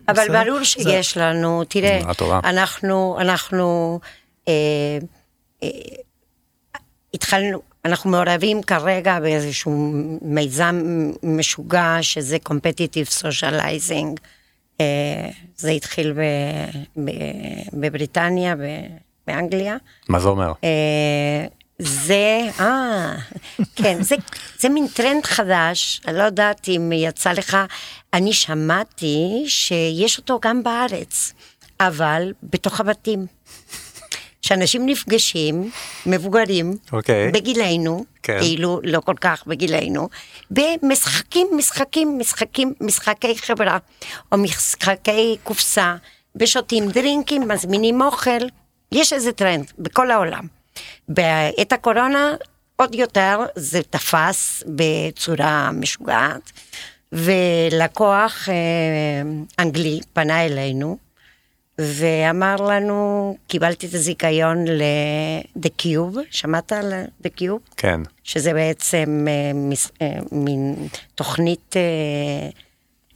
אבל 0.07 0.27
ברור 0.45 0.63
שיש 0.63 1.17
לנו, 1.17 1.63
תראה, 1.67 2.01
אנחנו, 2.43 3.17
אנחנו 3.19 3.99
התחלנו, 7.13 7.61
אנחנו 7.85 8.09
מעורבים 8.09 8.63
כרגע 8.63 9.19
באיזשהו 9.19 9.91
מיזם 10.21 10.81
משוגע 11.23 11.97
שזה 12.01 12.37
competitive 12.49 13.21
socializing. 13.21 14.21
אה, 14.81 15.29
זה 15.55 15.71
התחיל 15.71 16.13
ב, 16.13 16.21
ב, 17.05 17.11
בבריטניה, 17.73 18.55
ב, 18.55 18.61
באנגליה. 19.27 19.77
מה 20.09 20.19
זה 20.19 20.27
אומר? 20.27 20.51
אה, 20.63 21.45
זה, 21.79 22.41
אה, 22.59 23.15
כן, 23.75 24.01
זה, 24.01 24.15
זה 24.59 24.69
מין 24.69 24.87
טרנד 24.87 25.25
חדש, 25.25 26.01
אני 26.07 26.17
לא 26.17 26.23
יודעת 26.23 26.67
אם 26.67 26.91
יצא 26.95 27.31
לך, 27.31 27.57
אני 28.13 28.33
שמעתי 28.33 29.43
שיש 29.47 30.17
אותו 30.17 30.39
גם 30.41 30.63
בארץ, 30.63 31.33
אבל 31.79 32.33
בתוך 32.43 32.79
הבתים. 32.79 33.36
שאנשים 34.47 34.85
נפגשים, 34.85 35.71
מבוגרים, 36.05 36.77
okay. 36.87 36.93
אוקיי. 36.93 37.31
בגילנו, 37.31 38.05
כן. 38.23 38.39
כאילו 38.39 38.79
לא 38.83 38.99
כל 38.99 39.13
כך 39.21 39.47
בגילנו, 39.47 40.09
במשחקים, 40.51 41.47
משחקים, 41.57 42.19
משחקים, 42.19 42.73
משחקי 42.81 43.37
חברה, 43.37 43.77
או 44.31 44.37
משחקי 44.37 45.37
קופסה, 45.43 45.95
ושותים 46.35 46.89
דרינקים, 46.89 47.47
מזמינים 47.47 48.01
אוכל, 48.01 48.47
יש 48.91 49.13
איזה 49.13 49.31
טרנד 49.31 49.71
בכל 49.79 50.11
העולם. 50.11 50.47
בעת 51.07 51.73
הקורונה 51.73 52.35
עוד 52.75 52.95
יותר 52.95 53.39
זה 53.55 53.81
תפס 53.89 54.63
בצורה 54.67 55.71
משוגעת, 55.71 56.51
ולקוח 57.11 58.49
אה, 58.49 58.53
אנגלי 59.59 59.99
פנה 60.13 60.45
אלינו, 60.45 60.97
ואמר 61.81 62.55
לנו, 62.55 63.37
קיבלתי 63.47 63.87
את 63.87 63.93
הזיכיון 63.93 64.67
ל-The 64.67 65.69
Cube, 65.81 66.17
שמעת 66.31 66.71
על 66.71 66.93
The 67.23 67.41
Cube? 67.41 67.75
כן. 67.77 68.01
שזה 68.23 68.53
בעצם 68.53 69.25
אה, 69.29 69.51
מס, 69.53 69.91
אה, 70.01 70.19
מין 70.31 70.87
תוכנית 71.15 71.75
אה, 71.77 72.49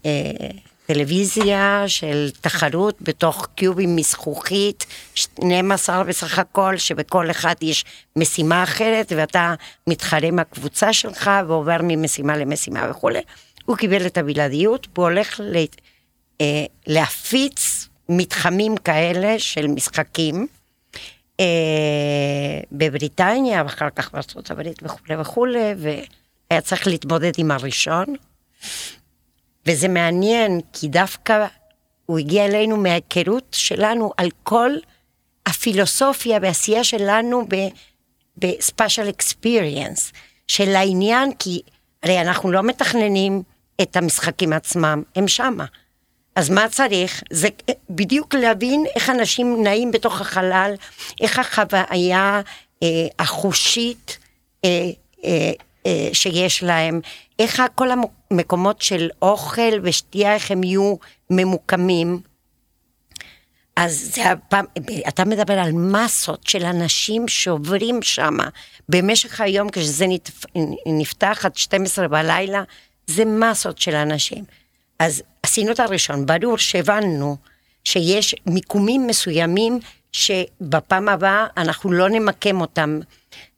אה, 0.06 0.50
טלוויזיה 0.86 1.84
של 1.88 2.30
תחרות 2.42 2.98
בתוך 3.02 3.48
קיובים 3.56 3.96
מזכוכית, 3.96 4.86
12 5.16 6.04
בסך 6.04 6.40
הכל, 6.40 6.78
שבכל 6.78 7.32
אחד 7.32 7.56
יש 7.62 7.86
משימה 8.16 8.64
אחרת, 8.64 9.14
ואתה 9.16 9.54
מתחרה 9.88 10.28
עם 10.28 10.40
הקבוצה 10.40 10.94
שלך 10.94 11.32
ועובר 11.48 11.78
ממשימה 11.84 12.38
למשימה 12.38 12.88
וכולי. 12.90 13.22
הוא 13.66 13.78
קיבל 13.78 14.06
את 14.06 14.18
הבלעדיות, 14.18 14.88
הוא 14.98 15.06
הולך 15.06 15.40
לה, 15.44 15.64
אה, 16.42 16.66
להפיץ 16.88 17.88
מתחמים 18.12 18.78
כאלה 18.78 19.40
של 19.40 19.68
משחקים 19.68 20.48
אה, 21.40 21.46
בבריטניה, 22.72 23.64
ואחר 23.64 23.90
כך 23.90 24.12
בארצות 24.12 24.52
הברית 24.52 24.84
וכולי 24.84 25.16
וכולי, 25.22 25.74
והיה 25.78 26.62
צריך 26.62 26.88
להתמודד 26.88 27.32
עם 27.38 27.52
הראשון. 27.52 28.06
וזה 29.66 29.88
מעניין, 29.88 30.62
כי 30.74 30.88
דווקא 30.88 31.46
הוא 32.06 32.20
הגיע 32.20 32.46
אלינו 32.46 32.78
מההיכרות 32.78 33.48
שלנו 33.52 34.12
על 34.18 34.30
כל 34.44 34.72
הפילוסופיה 35.46 36.40
והעשייה 36.42 36.84
שלנו 36.84 37.48
בספיישל 38.38 39.10
אקספיריאנס 39.10 40.12
של 40.48 40.76
העניין, 40.76 41.32
כי 41.40 41.62
הרי 42.04 42.22
אנחנו 42.22 42.52
לא 42.52 42.64
מתכננים 42.64 43.44
את 43.82 43.96
המשחקים 43.96 44.54
עצמם, 44.54 45.04
הם 45.16 45.28
שמה. 45.28 45.66
אז 46.36 46.50
מה 46.50 46.70
צריך? 46.70 47.24
זה 47.30 47.48
בדיוק 47.90 48.36
להבין 48.36 48.86
איך 48.96 49.10
אנשים 49.10 49.64
נעים 49.64 49.92
בתוך 49.92 50.22
החלל, 50.22 50.74
איך 51.22 51.40
החוויה 51.40 52.42
אה, 52.84 53.08
החושית 53.20 54.18
אה, 54.66 54.70
אה, 55.26 55.52
אה, 55.86 56.10
שיש 56.14 56.64
להם, 56.64 57.02
איך 57.40 57.62
כל 57.76 57.88
המקומות 58.32 58.82
של 58.82 59.10
אוכל 59.22 59.80
ושתייה, 59.84 60.34
איך 60.34 60.52
הם 60.52 60.64
יהיו 60.64 60.96
ממוקמים. 61.30 62.20
אז 63.76 64.12
זה 64.16 64.32
הפעם, 64.32 64.66
אתה 65.08 65.26
מדבר 65.26 65.60
על 65.60 65.72
מסות 65.72 66.48
של 66.48 66.66
אנשים 66.66 67.28
שעוברים 67.28 68.02
שם 68.02 68.38
במשך 68.90 69.42
היום 69.42 69.70
כשזה 69.70 70.06
נפתח 70.86 71.42
עד 71.46 71.56
12 71.56 72.08
בלילה, 72.08 72.64
זה 73.08 73.26
מסות 73.26 73.78
של 73.78 73.96
אנשים. 73.96 74.44
אז 75.00 75.24
עשינו 75.52 75.72
את 75.72 75.80
הראשון, 75.80 76.26
ברור 76.26 76.58
שהבנו 76.58 77.38
שיש 77.84 78.36
מיקומים 78.46 79.08
מסוימים 79.08 79.80
שבפעם 80.12 81.10
הבאה 81.10 81.46
אנחנו 81.58 81.92
לא 81.92 82.10
נמקם 82.10 82.62
אותם. 82.62 83.00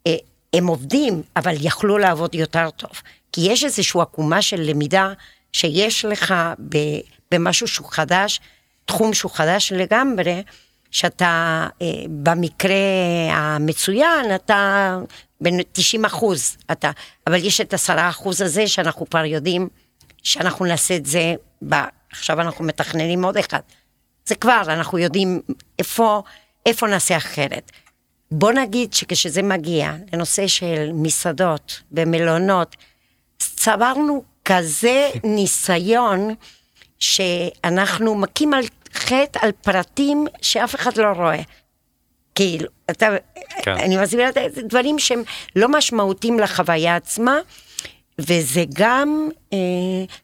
אה, 0.07 0.15
הם 0.53 0.67
עובדים, 0.67 1.21
אבל 1.35 1.55
יכלו 1.59 1.97
לעבוד 1.97 2.35
יותר 2.35 2.69
טוב. 2.69 2.91
כי 3.31 3.41
יש 3.41 3.63
איזושהי 3.63 4.01
עקומה 4.01 4.41
של 4.41 4.61
למידה 4.61 5.13
שיש 5.51 6.05
לך 6.05 6.33
במשהו 7.31 7.67
שהוא 7.67 7.87
חדש, 7.91 8.39
תחום 8.85 9.13
שהוא 9.13 9.31
חדש 9.31 9.71
לגמרי, 9.75 10.43
שאתה 10.91 11.67
אה, 11.81 11.87
במקרה 12.09 12.75
המצוין, 13.31 14.35
אתה 14.35 14.97
בין 15.41 15.59
90 15.71 16.05
אחוז, 16.05 16.57
אתה, 16.71 16.91
אבל 17.27 17.45
יש 17.45 17.61
את 17.61 17.73
10 17.73 18.09
אחוז 18.09 18.41
הזה 18.41 18.67
שאנחנו 18.67 19.09
כבר 19.09 19.25
יודעים 19.25 19.69
שאנחנו 20.23 20.65
נעשה 20.65 20.95
את 20.95 21.05
זה, 21.05 21.33
ב, 21.69 21.75
עכשיו 22.11 22.41
אנחנו 22.41 22.65
מתכננים 22.65 23.25
עוד 23.25 23.37
אחד. 23.37 23.59
זה 24.25 24.35
כבר, 24.35 24.61
אנחנו 24.67 24.97
יודעים 24.97 25.41
איפה, 25.79 26.21
איפה 26.65 26.87
נעשה 26.87 27.17
אחרת. 27.17 27.71
בוא 28.31 28.51
נגיד 28.51 28.93
שכשזה 28.93 29.41
מגיע 29.41 29.91
לנושא 30.13 30.47
של 30.47 30.89
מסעדות 30.93 31.81
ומלונות, 31.91 32.75
צברנו 33.37 34.23
כזה 34.45 35.09
ניסיון 35.35 36.35
שאנחנו 36.99 38.15
מכים 38.15 38.53
על 38.53 38.63
חטא 38.93 39.39
על 39.41 39.51
פרטים 39.51 40.27
שאף 40.41 40.75
אחד 40.75 40.97
לא 40.97 41.07
רואה. 41.07 41.41
כאילו, 42.35 42.67
אתה, 42.91 43.07
כן. 43.61 43.71
אני 43.71 43.97
מסבירה 43.97 44.29
את 44.29 44.57
דברים 44.57 44.99
שהם 44.99 45.23
לא 45.55 45.67
משמעותיים 45.69 46.39
לחוויה 46.39 46.95
עצמה, 46.95 47.39
וזה 48.19 48.63
גם 48.73 49.29
אה, 49.53 49.57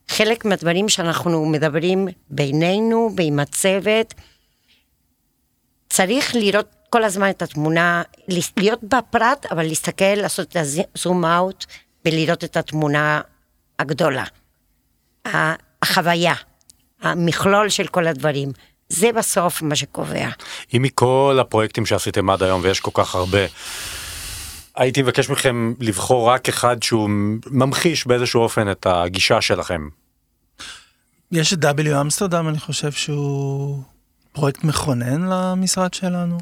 חלק 0.07 0.45
מהדברים 0.45 0.89
שאנחנו 0.89 1.45
מדברים 1.45 2.07
בינינו 2.29 3.11
ועם 3.17 3.39
הצוות. 3.39 4.13
צריך 5.89 6.35
לראות 6.35 6.75
כל 6.89 7.03
הזמן 7.03 7.29
את 7.29 7.41
התמונה, 7.41 8.01
להיות 8.57 8.83
בפרט, 8.83 9.45
אבל 9.51 9.63
להסתכל, 9.63 10.15
לעשות 10.15 10.47
את 10.47 10.55
הזום 10.55 11.25
אאוט 11.25 11.65
ולראות 12.05 12.43
את 12.43 12.57
התמונה 12.57 13.21
הגדולה. 13.79 14.23
החוויה, 15.81 16.33
המכלול 17.01 17.69
של 17.69 17.87
כל 17.87 18.07
הדברים. 18.07 18.51
זה 18.89 19.11
בסוף 19.11 19.61
מה 19.61 19.75
שקובע. 19.75 20.29
אם 20.75 20.81
מכל 20.81 21.37
הפרויקטים 21.41 21.85
שעשיתם 21.85 22.29
עד 22.29 22.43
היום, 22.43 22.61
ויש 22.63 22.79
כל 22.79 22.91
כך 22.93 23.15
הרבה, 23.15 23.39
הייתי 24.79 25.01
מבקש 25.01 25.29
מכם 25.29 25.73
לבחור 25.79 26.29
רק 26.29 26.49
אחד 26.49 26.83
שהוא 26.83 27.09
ממחיש 27.51 28.07
באיזשהו 28.07 28.41
אופן 28.41 28.71
את 28.71 28.87
הגישה 28.89 29.41
שלכם. 29.41 29.89
יש 31.31 31.53
את 31.53 31.65
W 31.65 32.01
אמסטרדם, 32.01 32.47
אני 32.47 32.59
חושב 32.59 32.91
שהוא 32.91 33.81
פרויקט 34.31 34.63
מכונן 34.63 35.21
למשרד 35.21 35.93
שלנו. 35.93 36.37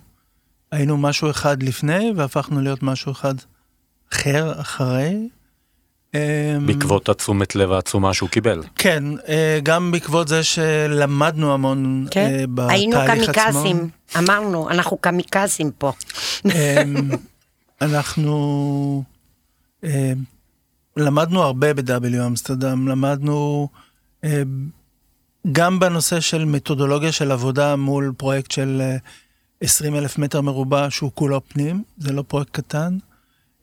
היינו 0.71 0.97
משהו 0.97 1.29
אחד 1.29 1.63
לפני 1.63 2.11
והפכנו 2.15 2.61
להיות 2.61 2.83
משהו 2.83 3.11
אחד 3.11 3.35
אחר 4.13 4.61
אחרי. 4.61 5.29
בעקבות 6.65 7.09
התשומת 7.09 7.55
לב 7.55 7.71
העצומה 7.71 8.13
שהוא 8.13 8.29
קיבל. 8.29 8.63
כן, 8.75 9.03
אה, 9.27 9.59
גם 9.63 9.91
בעקבות 9.91 10.27
זה 10.27 10.43
שלמדנו 10.43 11.53
המון 11.53 12.07
כן. 12.11 12.27
אה, 12.29 12.43
בתהליך 12.53 12.79
עצמו. 12.89 13.01
היינו 13.01 13.25
קמיקזים, 13.25 13.89
אמרנו, 14.17 14.69
אנחנו 14.69 14.97
קמיקזים 14.97 15.71
פה. 15.77 15.91
אנחנו 17.81 19.03
אמ, 19.83 19.89
למדנו 20.97 21.43
הרבה 21.43 21.73
ב-W 21.73 22.27
אמסטרדם, 22.27 22.87
למדנו 22.87 23.67
אמ, 24.23 24.69
גם 25.51 25.79
בנושא 25.79 26.19
של 26.19 26.45
מתודולוגיה 26.45 27.11
של 27.11 27.31
עבודה 27.31 27.75
מול 27.75 28.13
פרויקט 28.17 28.51
של 28.51 28.81
20 29.61 29.93
אה, 29.93 29.99
אלף 29.99 30.17
מטר 30.17 30.41
מרובע 30.41 30.87
שהוא 30.89 31.11
כולו 31.13 31.41
פנים, 31.47 31.83
זה 31.97 32.13
לא 32.13 32.23
פרויקט 32.27 32.51
קטן. 32.51 32.97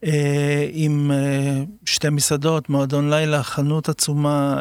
אה, 0.05 0.69
עם 0.73 1.11
אה, 1.11 1.63
שתי 1.87 2.09
מסעדות, 2.09 2.69
מועדון 2.69 3.11
לילה, 3.11 3.43
חנות 3.43 3.89
עצומה, 3.89 4.61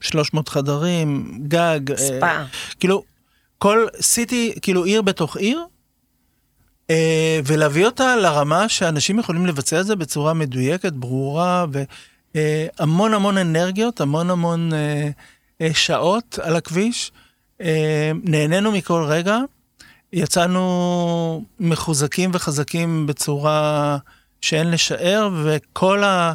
300 0.00 0.48
חדרים, 0.48 1.40
גג. 1.48 1.96
ספא. 1.96 2.44
כאילו, 2.80 3.04
כל 3.58 3.86
סיטי, 4.00 4.54
כאילו 4.62 4.84
עיר 4.84 5.02
בתוך 5.02 5.36
עיר, 5.36 5.64
ולהביא 7.44 7.86
אותה 7.86 8.16
לרמה 8.16 8.68
שאנשים 8.68 9.18
יכולים 9.18 9.46
לבצע 9.46 9.80
את 9.80 9.86
זה 9.86 9.96
בצורה 9.96 10.34
מדויקת, 10.34 10.92
ברורה, 10.92 11.66
והמון 12.34 13.14
המון 13.14 13.38
אנרגיות, 13.38 14.00
המון 14.00 14.30
המון 14.30 14.70
שעות 15.72 16.38
על 16.42 16.56
הכביש. 16.56 17.12
נהנינו 18.24 18.72
מכל 18.72 19.04
רגע. 19.06 19.38
יצאנו 20.12 21.44
מחוזקים 21.60 22.30
וחזקים 22.34 23.06
בצורה 23.06 23.96
שאין 24.40 24.70
לשער, 24.70 25.30
וכל 25.44 26.04
ה... 26.04 26.32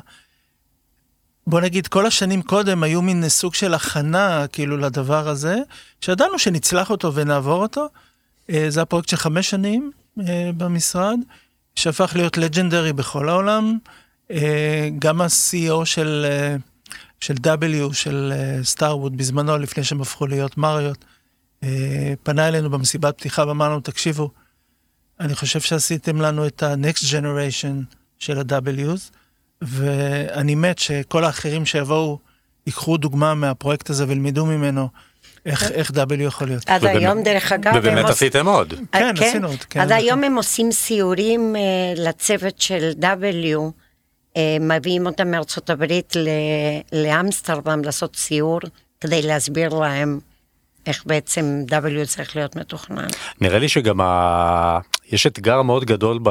בוא 1.47 1.61
נגיד, 1.61 1.87
כל 1.87 2.05
השנים 2.05 2.41
קודם 2.41 2.83
היו 2.83 3.01
מין 3.01 3.29
סוג 3.29 3.53
של 3.53 3.73
הכנה, 3.73 4.45
כאילו, 4.47 4.77
לדבר 4.77 5.29
הזה, 5.29 5.57
שידענו 6.01 6.39
שנצלח 6.39 6.89
אותו 6.89 7.13
ונעבור 7.13 7.61
אותו. 7.61 7.87
אה, 8.49 8.65
זה 8.69 8.81
הפרויקט 8.81 9.09
של 9.09 9.17
חמש 9.17 9.49
שנים 9.49 9.91
אה, 9.97 10.02
במשרד, 10.57 11.19
שהפך 11.75 12.15
להיות 12.15 12.37
לג'נדרי 12.37 12.93
בכל 12.93 13.29
העולם. 13.29 13.77
אה, 14.31 14.89
גם 14.99 15.21
ה-CEO 15.21 15.85
של, 15.85 16.25
של 17.19 17.33
W, 17.33 17.93
של 17.93 18.33
סטארווד, 18.63 19.17
בזמנו, 19.17 19.57
לפני 19.57 19.83
שהם 19.83 20.01
הפכו 20.01 20.27
להיות 20.27 20.57
מריות, 20.57 21.05
אה, 21.63 22.13
פנה 22.23 22.47
אלינו 22.47 22.69
במסיבת 22.69 23.17
פתיחה 23.17 23.47
ואמר 23.47 23.69
לנו, 23.69 23.79
תקשיבו, 23.79 24.29
אני 25.19 25.35
חושב 25.35 25.59
שעשיתם 25.59 26.21
לנו 26.21 26.47
את 26.47 26.63
ה-next 26.63 27.03
generation 27.03 27.95
של 28.19 28.39
ה-Ws, 28.39 29.11
ואני 29.61 30.55
מת 30.55 30.79
שכל 30.79 31.23
האחרים 31.23 31.65
שיבואו 31.65 32.19
ייקחו 32.67 32.97
דוגמה 32.97 33.33
מהפרויקט 33.33 33.89
הזה 33.89 34.07
וילמדו 34.07 34.45
ממנו. 34.45 34.89
איך, 35.45 35.71
איך 35.71 35.89
W 35.89 36.13
יכול 36.19 36.47
להיות. 36.47 36.63
עד 36.67 36.85
היום, 36.85 37.23
דרך 37.23 37.51
אגב, 37.51 37.73
ובאמת 37.75 38.05
עשיתם 38.05 38.47
עוד. 38.47 38.73
כן, 38.91 39.15
כן, 39.15 39.23
עשינו 39.23 39.47
עוד. 39.47 39.59
כן, 39.69 39.79
עד 39.79 39.91
היום 39.91 40.23
הם 40.23 40.35
עושים 40.35 40.71
סיורים 40.71 41.55
uh, 41.55 41.99
לצוות 41.99 42.61
של 42.61 42.91
W, 43.01 43.57
uh, 44.33 44.39
מביאים 44.59 45.05
אותם 45.05 45.31
מארצות 45.31 45.69
הברית 45.69 46.13
לאמסטרדם 46.93 47.83
לעשות 47.83 48.15
סיור, 48.15 48.59
כדי 49.01 49.21
להסביר 49.21 49.69
להם 49.69 50.19
איך 50.85 51.03
בעצם 51.05 51.63
W 51.69 52.05
צריך 52.05 52.35
להיות 52.35 52.55
מתוכנן. 52.55 53.07
נראה 53.41 53.59
לי 53.59 53.69
שגם 53.69 54.01
ה... 54.01 54.79
יש 55.11 55.27
אתגר 55.27 55.61
מאוד 55.61 55.85
גדול 55.85 56.19
ב... 56.23 56.29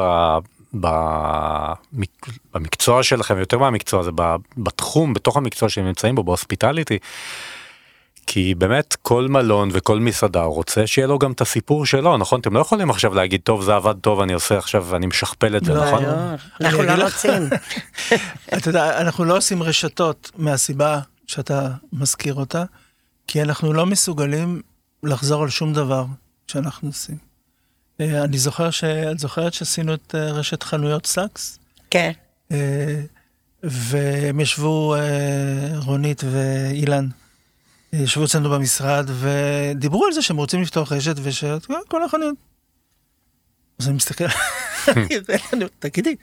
במקצוע 2.53 3.03
שלכם 3.03 3.39
יותר 3.39 3.57
מהמקצוע 3.57 4.03
זה 4.03 4.11
בתחום 4.57 5.13
בתוך 5.13 5.37
המקצוע 5.37 5.69
שהם 5.69 5.85
נמצאים 5.85 6.15
בו 6.15 6.23
בהוספיטליטי. 6.23 6.97
כי 8.27 8.55
באמת 8.55 8.95
כל 9.01 9.27
מלון 9.27 9.69
וכל 9.71 9.99
מסעדה 9.99 10.43
רוצה 10.43 10.87
שיהיה 10.87 11.07
לו 11.07 11.19
גם 11.19 11.31
את 11.31 11.41
הסיפור 11.41 11.85
שלו 11.85 12.17
נכון 12.17 12.39
אתם 12.39 12.53
לא 12.53 12.59
יכולים 12.59 12.89
עכשיו 12.89 13.13
להגיד 13.13 13.41
טוב 13.43 13.63
זה 13.63 13.75
עבד 13.75 13.95
טוב 14.01 14.21
אני 14.21 14.33
עושה 14.33 14.57
עכשיו 14.57 14.95
אני 14.95 15.07
משכפל 15.07 15.57
את 15.57 15.65
זה 15.65 15.73
לא, 15.73 15.85
נכון? 15.85 16.03
לא, 16.03 16.09
אנחנו 16.61 16.83
לא 16.83 17.03
רוצים. 17.03 17.49
אתה 18.57 18.69
יודע 18.69 19.01
אנחנו 19.01 19.25
לא 19.25 19.37
עושים 19.37 19.63
רשתות 19.63 20.31
מהסיבה 20.37 20.99
שאתה 21.27 21.69
מזכיר 21.93 22.33
אותה. 22.33 22.63
כי 23.27 23.41
אנחנו 23.41 23.73
לא 23.73 23.85
מסוגלים 23.85 24.61
לחזור 25.03 25.43
על 25.43 25.49
שום 25.49 25.73
דבר 25.73 26.05
שאנחנו 26.47 26.89
עושים. 26.89 27.17
אה, 28.01 28.23
אני 28.23 28.37
זוכר 28.37 28.71
ש... 28.71 28.83
את 28.83 29.19
זוכרת 29.19 29.53
שעשינו 29.53 29.93
את 29.93 30.15
אה, 30.15 30.31
רשת 30.31 30.63
חנויות 30.63 31.05
סאקס? 31.05 31.59
כן. 31.89 32.11
אה, 32.51 33.01
והם 33.63 34.39
ישבו, 34.39 34.95
רונית 35.75 36.23
ואילן, 36.31 37.07
ישבו 37.93 38.25
אצלנו 38.25 38.49
במשרד 38.49 39.09
ודיברו 39.19 40.05
על 40.05 40.13
זה 40.13 40.21
שהם 40.21 40.37
רוצים 40.37 40.61
לפתוח 40.61 40.91
רשת 40.91 41.15
ושכל 41.23 42.03
החנויות. 42.03 42.35
אז 43.79 43.87
אני 43.87 43.95
מסתכל, 43.95 44.25
תגידי, 45.79 46.15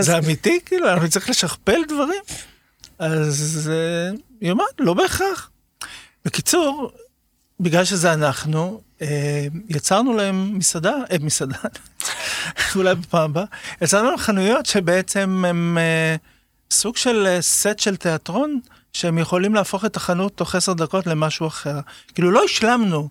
זה 0.00 0.18
אמיתי? 0.18 0.60
כאילו, 0.66 0.88
אנחנו 0.88 1.08
צריכים 1.08 1.30
לשכפל 1.30 1.80
דברים? 1.88 2.22
אז 2.98 3.70
היא 4.40 4.50
אומרת, 4.50 4.74
לא 4.78 4.94
בהכרח. 4.94 5.50
בקיצור, 6.24 6.92
בגלל 7.60 7.84
שזה 7.84 8.12
אנחנו, 8.12 8.80
אה, 9.02 9.46
יצרנו 9.68 10.16
להם 10.16 10.58
מסעדה, 10.58 10.94
אה, 11.10 11.16
מסעדה, 11.20 11.58
אולי 12.76 12.94
בפעם 12.94 13.30
הבאה, 13.30 13.44
יצרנו 13.82 14.08
להם 14.08 14.18
חנויות 14.18 14.66
שבעצם 14.66 15.44
הם, 15.48 15.78
אה, 15.78 16.16
סוג 16.70 16.96
של 16.96 17.26
אה, 17.26 17.42
סט 17.42 17.78
של 17.78 17.96
תיאטרון, 17.96 18.60
שהם 18.92 19.18
יכולים 19.18 19.54
להפוך 19.54 19.84
את 19.84 19.96
החנות 19.96 20.36
תוך 20.36 20.54
עשר 20.54 20.72
דקות 20.72 21.06
למשהו 21.06 21.46
אחר. 21.46 21.80
כאילו 22.14 22.30
לא 22.30 22.44
השלמנו 22.44 23.08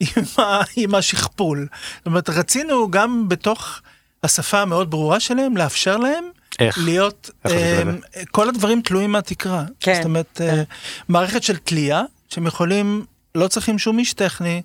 עם, 0.00 0.24
ה, 0.38 0.60
עם 0.76 0.94
השכפול. 0.94 1.68
זאת 1.96 2.06
אומרת, 2.06 2.30
רצינו 2.30 2.90
גם 2.90 3.28
בתוך 3.28 3.80
השפה 4.22 4.60
המאוד 4.60 4.90
ברורה 4.90 5.20
שלהם, 5.20 5.56
לאפשר 5.56 5.96
להם 5.96 6.24
איך? 6.58 6.78
להיות, 6.84 7.30
איך 7.44 7.52
את 7.52 8.16
אה, 8.16 8.22
כל 8.30 8.48
הדברים 8.48 8.82
תלויים 8.82 9.12
מהתקרה. 9.12 9.64
כן, 9.80 9.94
זאת 9.94 10.04
אומרת, 10.04 10.40
אה, 10.40 10.62
מערכת 11.08 11.42
של 11.42 11.56
תלייה, 11.56 12.02
שהם 12.28 12.46
יכולים, 12.46 13.04
לא 13.34 13.48
צריכים 13.48 13.78
שום 13.78 13.98
איש 13.98 14.12
טכני. 14.12 14.62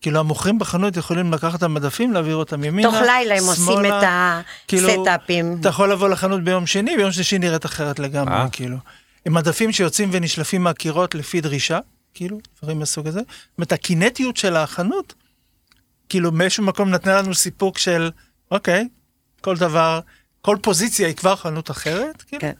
כאילו 0.00 0.20
המוכרים 0.20 0.58
בחנות 0.58 0.96
יכולים 0.96 1.32
לקחת 1.32 1.58
את 1.58 1.62
המדפים, 1.62 2.12
להעביר 2.12 2.36
אותם 2.36 2.64
ימינה, 2.64 2.88
תוך 2.88 3.00
לילה 3.00 3.34
הם 3.34 3.44
עושים 3.44 3.64
שמאלה. 3.64 4.40
את 4.40 4.44
כאילו, 4.68 4.88
הסטאפים. 4.88 5.56
אתה 5.60 5.68
יכול 5.68 5.92
לבוא 5.92 6.08
לחנות 6.08 6.44
ביום 6.44 6.66
שני, 6.66 6.96
ביום 6.96 7.12
שלישי 7.12 7.38
נראית 7.38 7.66
אחרת 7.66 7.98
לגמרי, 7.98 8.34
אה? 8.34 8.48
כאילו. 8.52 8.76
עם 9.26 9.34
מדפים 9.34 9.72
שיוצאים 9.72 10.08
ונשלפים 10.12 10.62
מהקירות 10.62 11.14
לפי 11.14 11.40
דרישה, 11.40 11.78
כאילו, 12.14 12.38
דברים 12.62 12.78
מהסוג 12.78 13.06
הזה. 13.06 13.20
זאת 13.20 13.58
אומרת, 13.58 13.72
הקינטיות 13.72 14.36
של 14.36 14.56
החנות, 14.56 15.14
כאילו 16.08 16.32
באיזשהו 16.32 16.64
מקום 16.64 16.90
נתנה 16.90 17.18
לנו 17.18 17.34
סיפוק 17.34 17.78
של, 17.78 18.10
אוקיי, 18.50 18.88
כל 19.40 19.56
דבר, 19.56 20.00
כל 20.40 20.56
פוזיציה 20.62 21.06
היא 21.06 21.16
כבר 21.16 21.36
חנות 21.36 21.70
אחרת, 21.70 22.22
כאילו. 22.22 22.40
כן. 22.40 22.52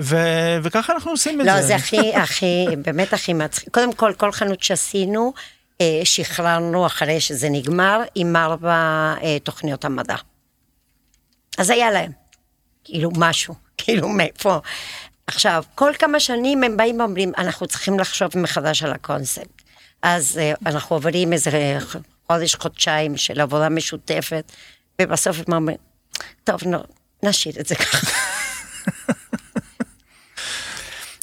ו- 0.00 0.56
וככה 0.62 0.92
אנחנו 0.92 1.10
עושים 1.10 1.40
את 1.40 1.46
זה. 1.46 1.52
לא, 1.52 1.62
זה 1.62 1.76
הכי, 1.76 2.14
הכי, 2.14 2.66
באמת 2.84 3.12
הכי 3.12 3.32
מצחיק. 3.32 3.68
קודם 3.74 3.92
כל, 3.92 4.12
כל 4.16 4.32
חנות 4.32 4.62
שעשינו, 4.62 5.32
אה, 5.80 6.00
שחררנו 6.04 6.86
אחרי 6.86 7.20
שזה 7.20 7.48
נגמר, 7.50 8.02
עם 8.14 8.36
ארבע 8.36 9.14
אה, 9.22 9.38
תוכניות 9.42 9.84
המדע. 9.84 10.16
אז 11.58 11.70
היה 11.70 11.90
להם, 11.90 12.12
כאילו, 12.84 13.10
משהו, 13.16 13.54
כאילו, 13.78 14.08
מאיפה. 14.08 14.58
עכשיו, 15.26 15.62
כל 15.74 15.92
כמה 15.98 16.20
שנים 16.20 16.62
הם 16.62 16.76
באים 16.76 17.00
ואומרים, 17.00 17.32
אנחנו 17.38 17.66
צריכים 17.66 17.98
לחשוב 17.98 18.30
מחדש 18.38 18.82
על 18.82 18.92
הקונספט. 18.92 19.62
אז 20.02 20.38
אה, 20.38 20.52
אנחנו 20.66 20.96
עוברים 20.96 21.32
איזה 21.32 21.78
חודש, 22.26 22.54
חודשיים 22.54 23.16
של 23.16 23.40
עבודה 23.40 23.68
משותפת, 23.68 24.52
ובסוף 25.02 25.36
הם 25.46 25.54
אומרים, 25.54 25.76
טוב, 26.44 26.60
נו, 26.66 26.78
נשאיר 27.22 27.54
את 27.60 27.66
זה 27.66 27.74
ככה. 27.74 28.06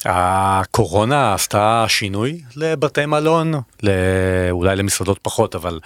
הקורונה 0.04 1.34
עשתה 1.34 1.84
שינוי 1.88 2.40
לבתי 2.56 3.06
מלון, 3.06 3.54
לא, 3.82 3.92
אולי 4.50 4.76
למסעדות 4.76 5.18
פחות, 5.22 5.54
אבל 5.54 5.80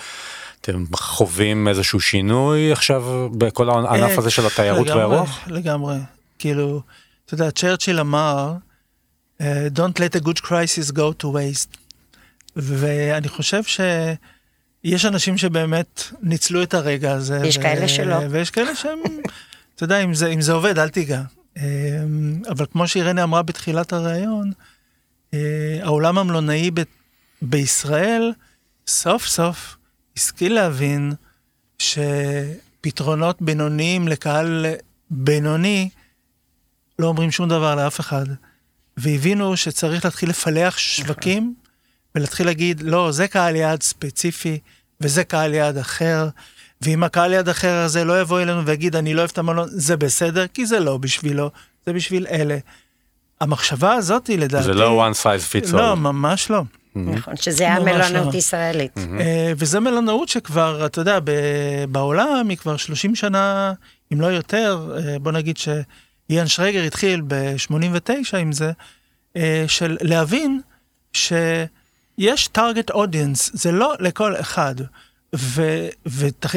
אתם 0.60 0.84
חווים 0.94 1.68
איזשהו 1.68 2.00
שינוי 2.00 2.72
עכשיו 2.72 3.28
בכל 3.32 3.70
הענף 3.70 4.10
אה, 4.10 4.18
הזה 4.18 4.30
של 4.30 4.46
התיירות 4.46 4.86
לגמרי, 4.86 5.04
והרוח? 5.06 5.40
לגמרי. 5.46 5.96
כאילו, 6.38 6.82
אתה 7.28 7.34
יודע, 7.34 7.50
צ'רצ'יל 7.50 8.00
אמר, 8.00 8.54
אה, 9.40 9.66
Don't 9.76 9.98
let 9.98 10.20
a 10.20 10.24
good 10.24 10.40
crisis 10.46 10.92
go 10.92 11.22
to 11.22 11.24
waste. 11.24 11.76
ואני 12.56 13.28
חושב 13.28 13.62
שיש 13.64 15.04
אנשים 15.04 15.38
שבאמת 15.38 16.02
ניצלו 16.22 16.62
את 16.62 16.74
הרגע 16.74 17.12
הזה. 17.12 17.40
יש 17.44 17.58
כאלה 17.58 17.88
שלא. 17.88 18.16
ויש 18.30 18.50
כאלה 18.50 18.76
שהם, 18.76 18.98
אתה 19.74 19.84
יודע, 19.84 19.98
אם 19.98 20.14
זה, 20.14 20.26
אם 20.26 20.40
זה 20.40 20.52
עובד, 20.52 20.78
אל 20.78 20.88
תיגע. 20.88 21.22
אה, 21.56 21.62
אבל 22.50 22.66
כמו 22.72 22.88
שאירנה 22.88 23.22
אמרה 23.22 23.42
בתחילת 23.42 23.92
הראיון, 23.92 24.52
אה, 25.34 25.78
העולם 25.82 26.18
המלונאי 26.18 26.70
ב- 26.70 26.82
בישראל 27.42 28.32
סוף 28.86 29.26
סוף 29.26 29.76
השכיל 30.16 30.54
להבין 30.54 31.12
שפתרונות 31.78 33.42
בינוניים 33.42 34.08
לקהל 34.08 34.66
בינוני 35.10 35.88
לא 36.98 37.06
אומרים 37.06 37.30
שום 37.30 37.48
דבר 37.48 37.74
לאף 37.74 38.00
אחד. 38.00 38.24
והבינו 38.96 39.56
שצריך 39.56 40.04
להתחיל 40.04 40.30
לפלח 40.30 40.78
שווקים 40.78 41.54
ולהתחיל 42.14 42.46
להגיד, 42.46 42.80
לא, 42.80 43.12
זה 43.12 43.28
קהל 43.28 43.56
יעד 43.56 43.82
ספציפי 43.82 44.58
וזה 45.00 45.24
קהל 45.24 45.54
יעד 45.54 45.76
אחר. 45.76 46.28
ואם 46.82 47.02
הקהל 47.02 47.32
יעד 47.32 47.48
אחר 47.48 47.74
הזה 47.74 48.04
לא 48.04 48.20
יבוא 48.20 48.40
אלינו 48.40 48.66
ויגיד, 48.66 48.96
אני 48.96 49.14
לא 49.14 49.20
אוהב 49.20 49.30
את 49.32 49.38
המלון, 49.38 49.68
זה 49.70 49.96
בסדר, 49.96 50.46
כי 50.46 50.66
זה 50.66 50.80
לא 50.80 50.96
בשבילו, 50.96 51.50
זה 51.86 51.92
בשביל 51.92 52.26
אלה. 52.30 52.58
המחשבה 53.40 53.92
הזאת 53.92 54.26
היא 54.26 54.38
לדעתי... 54.38 54.64
זה 54.64 54.74
לא 54.74 55.08
one 55.08 55.14
size 55.14 55.66
fits 55.66 55.72
all. 55.72 55.76
לא, 55.76 55.96
ממש 55.96 56.50
לא. 56.50 56.62
נכון, 56.96 57.36
שזה 57.36 57.64
היה 57.64 57.80
מלונאות 57.80 58.34
לא. 58.34 58.38
ישראלית. 58.38 58.98
אה, 59.20 59.52
וזה 59.56 59.80
מלונאות 59.80 60.28
שכבר, 60.28 60.86
אתה 60.86 61.00
יודע, 61.00 61.18
בעולם 61.88 62.48
היא 62.48 62.58
כבר 62.58 62.76
30 62.76 63.14
שנה, 63.14 63.72
אם 64.12 64.20
לא 64.20 64.26
יותר, 64.26 64.96
אה, 64.96 65.18
בוא 65.18 65.32
נגיד 65.32 65.56
שאיאן 66.28 66.46
שרגר 66.46 66.82
התחיל 66.82 67.22
ב-89 67.26 68.36
עם 68.36 68.52
זה, 68.52 68.72
אה, 69.36 69.64
של 69.68 69.96
להבין 70.00 70.60
שיש 71.12 72.48
target 72.58 72.94
audience, 72.94 73.50
זה 73.52 73.72
לא 73.72 73.94
לכל 74.00 74.36
אחד. 74.36 74.74
ו- 75.34 75.88
ותח- 76.06 76.54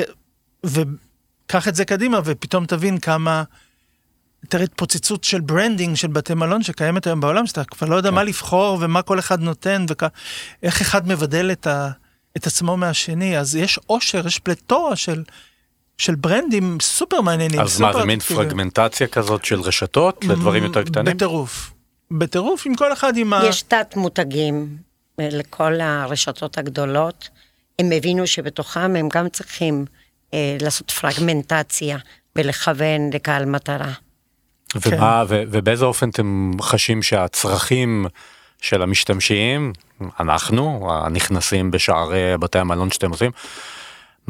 וקח 0.65 1.67
את 1.67 1.75
זה 1.75 1.85
קדימה 1.85 2.19
ופתאום 2.25 2.65
תבין 2.65 2.97
כמה... 2.99 3.43
תראה 4.49 4.63
התפוצצות 4.63 5.23
של 5.23 5.39
branding 5.41 5.95
של 5.95 6.07
בתי 6.07 6.33
מלון 6.33 6.63
שקיימת 6.63 7.07
היום 7.07 7.19
בעולם, 7.19 7.47
שאתה 7.47 7.63
כבר 7.63 7.87
לא 7.87 7.95
יודע 7.95 8.09
כן. 8.09 8.15
מה 8.15 8.23
לבחור 8.23 8.77
ומה 8.81 9.01
כל 9.01 9.19
אחד 9.19 9.41
נותן 9.41 9.85
ואיך 10.63 10.81
אחד 10.81 11.07
מבדל 11.07 11.51
את, 11.51 11.67
ה, 11.67 11.91
את 12.37 12.47
עצמו 12.47 12.77
מהשני, 12.77 13.37
אז 13.37 13.55
יש 13.55 13.79
עושר, 13.85 14.27
יש 14.27 14.39
פלטורה 14.39 14.95
של, 14.95 15.23
של 16.01 16.15
ברנדים 16.15 16.77
סופר 16.81 17.21
מעניינים. 17.21 17.59
אז 17.59 17.81
מה 17.81 17.87
סופר 17.87 17.99
זה 17.99 18.05
מין 18.05 18.17
אטרקטיביים. 18.19 18.49
פרגמנטציה 18.49 19.07
כזאת 19.07 19.45
של 19.45 19.61
רשתות 19.61 20.25
לדברים 20.25 20.63
יותר 20.63 20.83
קטנים? 20.83 21.15
בטירוף. 21.15 21.71
בטירוף 22.11 22.65
עם 22.65 22.75
כל 22.75 22.93
אחד 22.93 23.17
עם 23.17 23.33
ה... 23.33 23.41
יש 23.45 23.61
תת 23.61 23.93
מותגים 23.95 24.77
אה, 25.19 25.29
לכל 25.31 25.81
הרשתות 25.81 26.57
הגדולות. 26.57 27.29
הם 27.79 27.91
הבינו 27.91 28.27
שבתוכם 28.27 28.95
הם 28.95 29.09
גם 29.13 29.29
צריכים 29.29 29.85
אה, 30.33 30.57
לעשות 30.61 30.91
פרגמנטציה 30.91 31.97
ולכוון 32.35 33.09
לקהל 33.13 33.45
מטרה. 33.45 33.91
ומה, 34.85 35.23
ו- 35.27 35.43
ובאיזה 35.47 35.85
אופן 35.85 36.09
אתם 36.09 36.51
חשים 36.61 37.03
שהצרכים 37.03 38.05
של 38.61 38.81
המשתמשים, 38.81 39.73
אנחנו, 40.19 40.89
הנכנסים 40.93 41.71
בשערי 41.71 42.37
בתי 42.37 42.59
המלון 42.59 42.91
שאתם 42.91 43.11
עושים, 43.11 43.31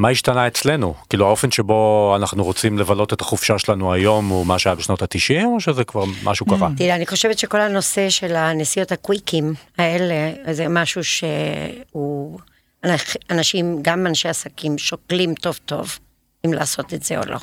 מה 0.02 0.08
השתנה 0.08 0.46
אצלנו? 0.46 0.94
כאילו 1.08 1.26
האופן 1.26 1.50
שבו 1.50 2.12
אנחנו 2.16 2.44
רוצים 2.44 2.78
לבלות 2.78 3.12
את 3.12 3.20
החופשה 3.20 3.58
שלנו 3.58 3.92
היום 3.92 4.28
הוא 4.28 4.46
מה 4.46 4.58
שהיה 4.58 4.76
בשנות 4.76 5.02
התשעים 5.02 5.48
או 5.48 5.60
שזה 5.60 5.84
כבר 5.84 6.04
משהו 6.24 6.46
קרה? 6.46 6.68
תראה, 6.76 6.94
אני 6.94 7.06
חושבת 7.06 7.38
שכל 7.38 7.60
הנושא 7.60 8.10
של 8.10 8.36
הנסיעות 8.36 8.92
הקוויקים 8.92 9.54
האלה, 9.78 10.32
זה 10.52 10.68
משהו 10.68 11.04
שהוא... 11.04 12.38
אנשים, 13.30 13.78
גם 13.82 14.06
אנשי 14.06 14.28
עסקים, 14.28 14.78
שוקלים 14.78 15.34
טוב 15.34 15.58
טוב 15.64 15.98
אם 16.46 16.52
לעשות 16.52 16.94
את 16.94 17.02
זה 17.02 17.18
או 17.18 17.22
לא. 17.26 17.38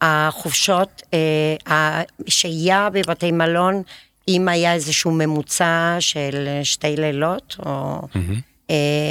החופשות, 0.00 1.02
אה, 1.14 2.02
השהייה 2.26 2.88
בבתי 2.92 3.32
מלון, 3.32 3.82
אם 4.28 4.48
היה 4.48 4.74
איזשהו 4.74 5.10
ממוצע 5.10 5.96
של 6.00 6.48
שתי 6.62 6.96
לילות, 6.96 7.56
או 7.66 8.00
אה, 8.16 8.20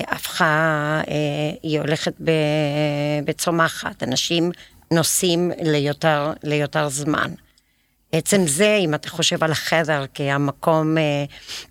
הפכה, 0.08 1.02
אה, 1.08 1.14
היא 1.64 1.80
הולכת 1.80 2.14
בצומחת, 3.26 4.04
אנשים 4.04 4.52
נוסעים 4.92 5.52
ליותר, 5.62 6.34
ליותר 6.44 6.90
זמן. 6.90 7.32
עצם 8.12 8.48
זה, 8.48 8.78
אם 8.80 8.96
אתה 8.96 9.10
חושב 9.10 9.44
על 9.44 9.52
החדר 9.52 10.06
כהמקום, 10.14 10.98
אה, 10.98 11.26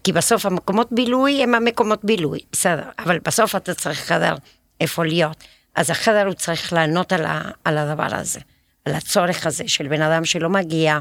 כי 0.05 0.13
בסוף 0.13 0.47
המקומות 0.47 0.89
בילוי 0.93 1.43
הם 1.43 1.55
המקומות 1.55 2.05
בילוי, 2.05 2.39
בסדר, 2.53 2.83
אבל 2.99 3.19
בסוף 3.19 3.57
אתה 3.57 3.75
צריך 3.75 3.99
חדר 4.01 4.35
איפה 4.81 5.05
להיות. 5.05 5.45
אז 5.77 5.91
החדר 5.91 6.27
הוא 6.27 6.35
צריך 6.35 6.73
לענות 6.73 7.13
על, 7.13 7.25
ה, 7.25 7.43
על 7.65 7.79
הדבר 7.79 8.15
הזה, 8.17 8.41
על 8.85 8.95
הצורך 8.95 9.47
הזה 9.47 9.65
של 9.67 9.89
בן 9.89 10.03
אדם 10.03 10.25
שלא 10.25 10.49
מגיע 10.49 10.99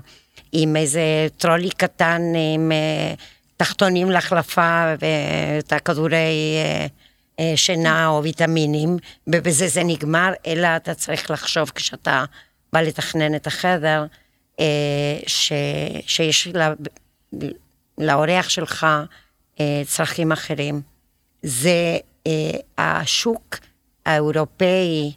עם 0.51 0.75
איזה 0.75 1.27
טרולי 1.37 1.69
קטן 1.69 2.21
עם 2.55 2.71
אה, 2.71 3.13
תחתונים 3.57 4.11
להחלפה 4.11 4.93
ואת 4.99 5.73
הכדורי 5.73 6.15
אה, 6.15 6.87
אה, 7.39 7.57
שינה 7.57 8.07
או 8.07 8.23
ויטמינים, 8.23 8.97
ובזה 9.27 9.67
זה 9.67 9.83
נגמר, 9.83 10.33
אלא 10.47 10.67
אתה 10.75 10.93
צריך 10.93 11.31
לחשוב 11.31 11.71
כשאתה 11.75 12.25
בא 12.73 12.81
לתכנן 12.81 13.35
את 13.35 13.47
החדר, 13.47 14.05
אה, 14.59 14.65
ש, 15.27 15.51
שיש 16.07 16.47
לה, 16.47 16.73
לאורח 17.97 18.49
שלך 18.49 18.87
צרכים 19.85 20.31
אחרים. 20.31 20.81
זה 21.41 21.97
השוק 22.77 23.57
האירופאי 24.05 25.13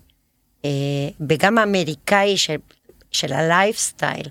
וגם 1.29 1.59
האמריקאי 1.59 2.37
של, 2.37 2.57
של 3.12 3.33
הלייפסטייל, 3.33 4.27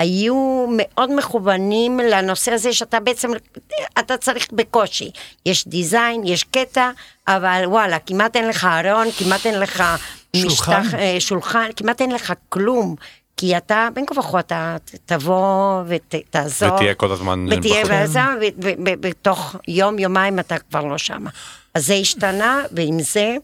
היו 0.00 0.66
מאוד 0.76 1.14
מכוונים 1.14 2.00
לנושא 2.00 2.52
הזה 2.52 2.72
שאתה 2.72 3.00
בעצם, 3.00 3.30
אתה 3.98 4.16
צריך 4.16 4.46
בקושי. 4.52 5.10
יש 5.46 5.68
דיזיין, 5.68 6.22
יש 6.24 6.44
קטע, 6.44 6.90
אבל 7.28 7.62
וואלה, 7.66 7.98
כמעט 7.98 8.36
אין 8.36 8.48
לך 8.48 8.64
ארון, 8.64 9.06
כמעט 9.18 9.46
אין 9.46 9.60
לך 9.60 9.84
שולחן. 10.36 10.80
משטח, 10.80 10.94
אה, 10.94 11.16
שולחן, 11.18 11.68
כמעט 11.76 12.00
אין 12.00 12.12
לך 12.12 12.32
כלום. 12.48 12.94
כי 13.36 13.56
אתה, 13.56 13.88
בין 13.94 14.06
כה 14.06 14.20
וכה 14.20 14.40
אתה 14.40 14.76
תבוא 15.06 15.82
ותעזור. 15.86 16.74
ותהיה 16.74 16.94
כל 16.94 17.12
הזמן 17.12 17.46
ותהיה 17.50 17.80
בחוץ. 17.80 17.90
בעזה, 17.90 18.20
ובתוך 18.58 19.56
יום, 19.68 19.98
יומיים 19.98 20.38
אתה 20.38 20.58
כבר 20.58 20.84
לא 20.84 20.98
שמה. 20.98 21.30
אז 21.74 21.86
זה 21.86 21.94
השתנה, 21.94 22.62
ועם 22.72 23.00
זה 23.00 23.36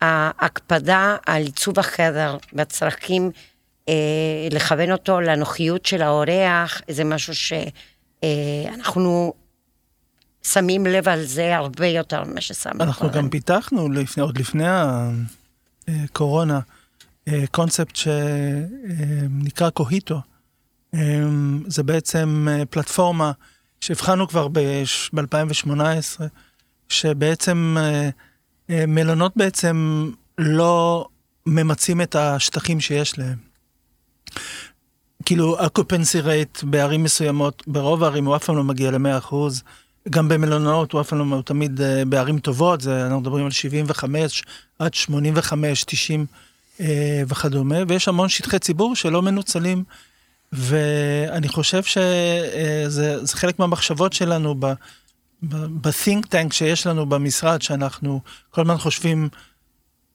ההקפדה 0.00 1.16
על 1.26 1.42
עיצוב 1.42 1.78
החדר 1.78 2.36
והצרכים, 2.52 3.22
אה, 3.24 3.40
לכוון 4.50 4.92
אותו 4.92 5.20
לנוחיות 5.20 5.86
של 5.86 6.02
האורח, 6.02 6.80
זה 6.90 7.04
משהו 7.04 7.34
שאנחנו 8.22 9.32
שמים 10.42 10.86
לב 10.86 11.08
על 11.08 11.24
זה 11.24 11.56
הרבה 11.56 11.86
יותר 11.86 12.24
ממה 12.24 12.40
ששמנו 12.40 12.84
אנחנו. 12.84 13.10
גם 13.10 13.28
פיתחנו 13.28 13.88
לפני, 13.88 14.22
עוד 14.22 14.38
לפני 14.38 14.64
הקורונה, 15.88 16.60
אה, 17.28 17.44
קונספט 17.50 17.96
שנקרא 17.96 19.70
קוהיטו. 19.70 20.20
אה, 20.94 21.22
זה 21.66 21.82
בעצם 21.82 22.46
אה, 22.50 22.66
פלטפורמה 22.66 23.32
שהבחנו 23.80 24.28
כבר 24.28 24.48
ב-2018, 24.48 26.22
שבעצם 26.88 27.76
אה, 27.78 28.10
אה, 28.70 28.86
מלונות 28.86 29.32
בעצם 29.36 30.10
לא 30.38 31.06
ממצים 31.46 32.00
את 32.00 32.16
השטחים 32.16 32.80
שיש 32.80 33.18
להם. 33.18 33.49
כאילו, 35.24 35.58
occupancy 35.58 36.24
rate 36.24 36.66
בערים 36.66 37.02
מסוימות, 37.02 37.62
ברוב 37.66 38.02
הערים 38.04 38.24
הוא 38.24 38.36
אף 38.36 38.44
פעם 38.44 38.56
לא 38.56 38.64
מגיע 38.64 38.90
ל-100%. 38.90 39.34
גם 40.10 40.28
במלונאות 40.28 40.92
הוא 40.92 41.00
אף 41.00 41.08
פעם 41.08 41.30
לא, 41.30 41.34
הוא 41.34 41.42
תמיד 41.42 41.80
אה, 41.80 42.04
בערים 42.04 42.38
טובות, 42.38 42.80
זה, 42.80 43.02
אנחנו 43.02 43.20
מדברים 43.20 43.44
על 43.44 43.50
75 43.50 44.42
עד 44.78 44.94
85, 44.94 45.84
90 45.84 46.26
אה, 46.80 47.22
וכדומה, 47.28 47.76
ויש 47.88 48.08
המון 48.08 48.28
שטחי 48.28 48.58
ציבור 48.58 48.96
שלא 48.96 49.22
מנוצלים, 49.22 49.84
ואני 50.52 51.48
חושב 51.48 51.82
שזה 51.82 53.26
זה 53.26 53.36
חלק 53.36 53.58
מהמחשבות 53.58 54.12
שלנו 54.12 54.54
ב- 54.58 54.72
ב-think 55.42 56.26
tank 56.26 56.52
שיש 56.52 56.86
לנו 56.86 57.06
במשרד, 57.06 57.62
שאנחנו 57.62 58.20
כל 58.50 58.60
הזמן 58.60 58.78
חושבים 58.78 59.28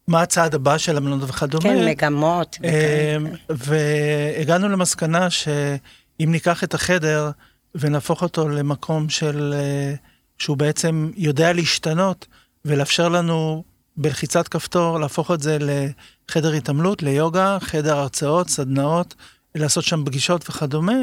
מה 0.08 0.22
הצעד 0.22 0.56
הבא 0.56 0.78
של 0.78 0.98
המלונות 0.98 1.30
וכדומה. 1.30 1.64
כן, 1.64 1.86
מגמות. 1.86 2.58
אה, 2.64 3.18
והגענו 3.50 4.70
למסקנה 4.70 5.30
שאם 5.30 6.32
ניקח 6.32 6.64
את 6.64 6.74
החדר 6.74 7.32
ונהפוך 7.76 8.22
אותו 8.22 8.50
למקום 8.50 9.10
של, 9.10 9.54
אה, 9.58 9.94
שהוא 10.38 10.58
בעצם 10.58 11.12
יודע 11.18 11.54
להשתנות 11.54 12.28
ולאפשר 12.66 13.10
לנו 13.10 13.64
בלחיצת 13.98 14.48
כפתור 14.48 15.00
להפוך 15.00 15.32
את 15.32 15.42
זה 15.42 15.58
לחדר 15.62 16.52
התעמלות, 16.54 17.04
ליוגה, 17.04 17.58
חדר 17.62 17.98
הרצאות, 17.98 18.50
סדנאות, 18.50 19.16
לעשות 19.56 19.84
שם 19.84 20.06
פגישות 20.06 20.50
וכדומה, 20.50 20.94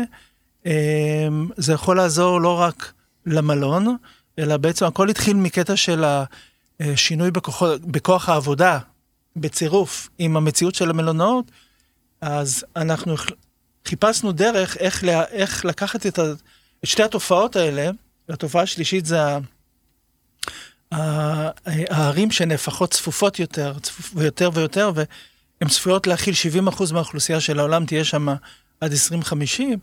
אה, 0.67 1.29
זה 1.57 1.73
יכול 1.73 1.97
לעזור 1.97 2.41
לא 2.41 2.61
רק 2.61 2.93
למלון, 3.27 3.97
אלא 4.39 4.57
בעצם 4.57 4.87
הכל 4.87 5.09
התחיל 5.09 5.37
מקטע 5.37 5.77
של 5.77 6.05
השינוי 6.81 7.31
בכוח, 7.31 7.63
בכוח 7.85 8.29
העבודה, 8.29 8.79
בצירוף 9.37 10.09
עם 10.19 10.37
המציאות 10.37 10.75
של 10.75 10.91
המלונאות, 10.91 11.51
אז 12.21 12.65
אנחנו 12.77 13.15
חיפשנו 13.89 14.33
דרך 14.33 14.77
איך, 14.77 15.05
לה, 15.05 15.25
איך 15.25 15.65
לקחת 15.65 16.07
את, 16.07 16.19
ה, 16.19 16.33
את 16.33 16.87
שתי 16.87 17.03
התופעות 17.03 17.57
האלה, 17.57 17.91
והתופעה 18.29 18.63
השלישית 18.63 19.07
זה 19.07 19.21
ה- 19.23 19.39
הערים 21.91 22.31
שנהפכות 22.31 22.91
צפופות 22.91 23.39
יותר, 23.39 23.79
צפופ, 23.83 24.13
ויותר 24.15 24.51
ויותר, 24.55 24.91
והן 24.95 25.69
צפויות 25.69 26.07
להכיל 26.07 26.35
70% 26.69 26.93
מהאוכלוסייה 26.93 27.41
של 27.41 27.59
העולם, 27.59 27.87
תהיה 27.87 28.05
שם 28.05 28.29
עד 28.81 28.93
2050. 28.93 29.79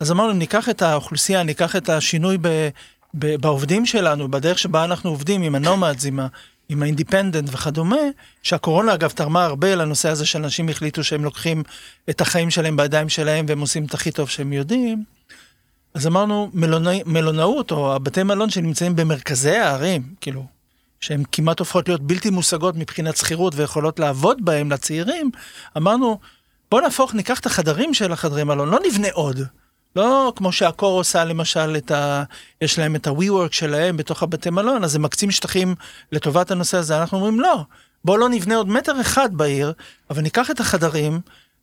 אז 0.00 0.10
אמרנו, 0.10 0.32
ניקח 0.32 0.68
את 0.68 0.82
האוכלוסייה, 0.82 1.42
ניקח 1.42 1.76
את 1.76 1.88
השינוי 1.88 2.38
ב, 2.40 2.68
ב, 3.14 3.36
בעובדים 3.36 3.86
שלנו, 3.86 4.30
בדרך 4.30 4.58
שבה 4.58 4.84
אנחנו 4.84 5.10
עובדים 5.10 5.42
עם 5.42 5.54
ה 5.54 5.60
nomads, 5.60 6.04
עם, 6.04 6.20
עם 6.72 6.82
ה 6.82 6.88
independent 6.88 7.48
וכדומה, 7.52 7.96
שהקורונה 8.42 8.94
אגב 8.94 9.10
תרמה 9.10 9.44
הרבה 9.44 9.74
לנושא 9.74 10.08
הזה 10.08 10.26
שאנשים 10.26 10.68
החליטו 10.68 11.04
שהם 11.04 11.24
לוקחים 11.24 11.62
את 12.10 12.20
החיים 12.20 12.50
שלהם 12.50 12.76
בידיים 12.76 13.08
שלהם 13.08 13.44
והם 13.48 13.60
עושים 13.60 13.84
את 13.84 13.94
הכי 13.94 14.10
טוב 14.10 14.28
שהם 14.28 14.52
יודעים. 14.52 15.04
אז 15.94 16.06
אמרנו 16.06 16.50
מלונא, 16.54 16.94
מלונאות 17.06 17.70
או 17.70 17.94
הבתי 17.94 18.22
מלון 18.22 18.50
שנמצאים 18.50 18.96
במרכזי 18.96 19.56
הערים, 19.56 20.02
כאילו, 20.20 20.46
שהן 21.00 21.22
כמעט 21.32 21.58
הופכות 21.58 21.88
להיות 21.88 22.02
בלתי 22.02 22.30
מושגות 22.30 22.76
מבחינת 22.76 23.16
שכירות 23.16 23.54
ויכולות 23.56 23.98
לעבוד 23.98 24.44
בהם 24.44 24.72
לצעירים, 24.72 25.30
אמרנו 25.76 26.18
בוא 26.70 26.80
נהפוך, 26.80 27.14
ניקח 27.14 27.40
את 27.40 27.46
החדרים 27.46 27.94
של 27.94 28.12
החדרי 28.12 28.44
מלון, 28.44 28.68
לא 28.68 28.78
נבנה 28.86 29.08
עוד. 29.12 29.40
לא 29.96 30.32
כמו 30.36 30.52
שהקור 30.52 30.98
עושה 30.98 31.24
למשל 31.24 31.76
את 31.76 31.90
ה... 31.90 32.24
יש 32.60 32.78
להם 32.78 32.96
את 32.96 33.06
ה-WeWork 33.06 33.52
שלהם 33.52 33.96
בתוך 33.96 34.22
הבתי 34.22 34.50
מלון, 34.50 34.84
אז 34.84 34.96
הם 34.96 35.02
מקצים 35.02 35.30
שטחים 35.30 35.74
לטובת 36.12 36.50
הנושא 36.50 36.76
הזה. 36.78 36.98
אנחנו 37.00 37.18
אומרים 37.18 37.40
לא, 37.40 37.64
בוא 38.04 38.18
לא 38.18 38.28
נבנה 38.28 38.56
עוד 38.56 38.68
מטר 38.68 39.00
אחד 39.00 39.34
בעיר, 39.34 39.72
אבל 40.10 40.22
ניקח 40.22 40.50
את 40.50 40.60
החדרים, 40.60 41.20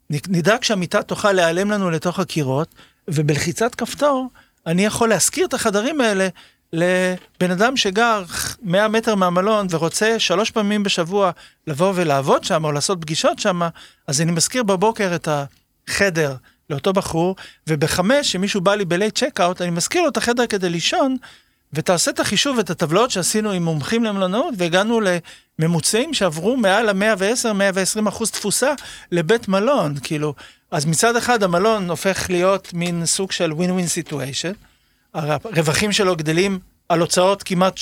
נדאג 0.09 0.63
שהמיטה 0.63 1.03
תוכל 1.03 1.31
להיעלם 1.31 1.71
לנו 1.71 1.89
לתוך 1.89 2.19
הקירות, 2.19 2.75
ובלחיצת 3.07 3.75
כפתור 3.75 4.29
אני 4.67 4.85
יכול 4.85 5.09
להשכיר 5.09 5.45
את 5.45 5.53
החדרים 5.53 6.01
האלה 6.01 6.27
לבן 6.73 7.51
אדם 7.51 7.77
שגר 7.77 8.23
100 8.61 8.87
מטר 8.87 9.15
מהמלון 9.15 9.67
ורוצה 9.69 10.19
שלוש 10.19 10.51
פעמים 10.51 10.83
בשבוע 10.83 11.31
לבוא 11.67 11.93
ולעבוד 11.95 12.43
שם 12.43 12.63
או 12.63 12.71
לעשות 12.71 13.01
פגישות 13.01 13.39
שם, 13.39 13.61
אז 14.07 14.21
אני 14.21 14.31
משכיר 14.31 14.63
בבוקר 14.63 15.15
את 15.15 15.27
החדר 15.87 16.35
לאותו 16.69 16.93
בחור, 16.93 17.35
ובחמש, 17.67 18.27
כשמישהו 18.27 18.61
בא 18.61 18.75
לי 18.75 18.85
ב 18.85 18.92
late 18.92 19.17
checkout, 19.17 19.61
אני 19.61 19.69
משכיר 19.69 20.01
לו 20.01 20.09
את 20.09 20.17
החדר 20.17 20.47
כדי 20.47 20.69
לישון, 20.69 21.17
ותעשה 21.73 22.11
את 22.11 22.19
החישוב 22.19 22.57
ואת 22.57 22.69
הטבלאות 22.69 23.11
שעשינו 23.11 23.51
עם 23.51 23.63
מומחים 23.63 24.03
למלונאות, 24.03 24.53
והגענו 24.57 24.99
לממוצעים 25.59 26.13
שעברו 26.13 26.57
מעל 26.57 26.89
ה-110-120 26.89 28.09
אחוז 28.09 28.31
תפוסה 28.31 28.73
לבית 29.11 29.47
מלון, 29.47 29.95
כאילו. 30.03 30.33
אז 30.71 30.85
מצד 30.85 31.15
אחד 31.15 31.43
המלון 31.43 31.89
הופך 31.89 32.29
להיות 32.29 32.73
מין 32.73 33.05
סוג 33.05 33.31
של 33.31 33.53
win 33.53 33.87
situation, 33.87 34.51
הרווחים 35.13 35.91
שלו 35.91 36.15
גדלים 36.15 36.59
על 36.89 36.99
הוצאות 36.99 37.43
כמעט 37.43 37.79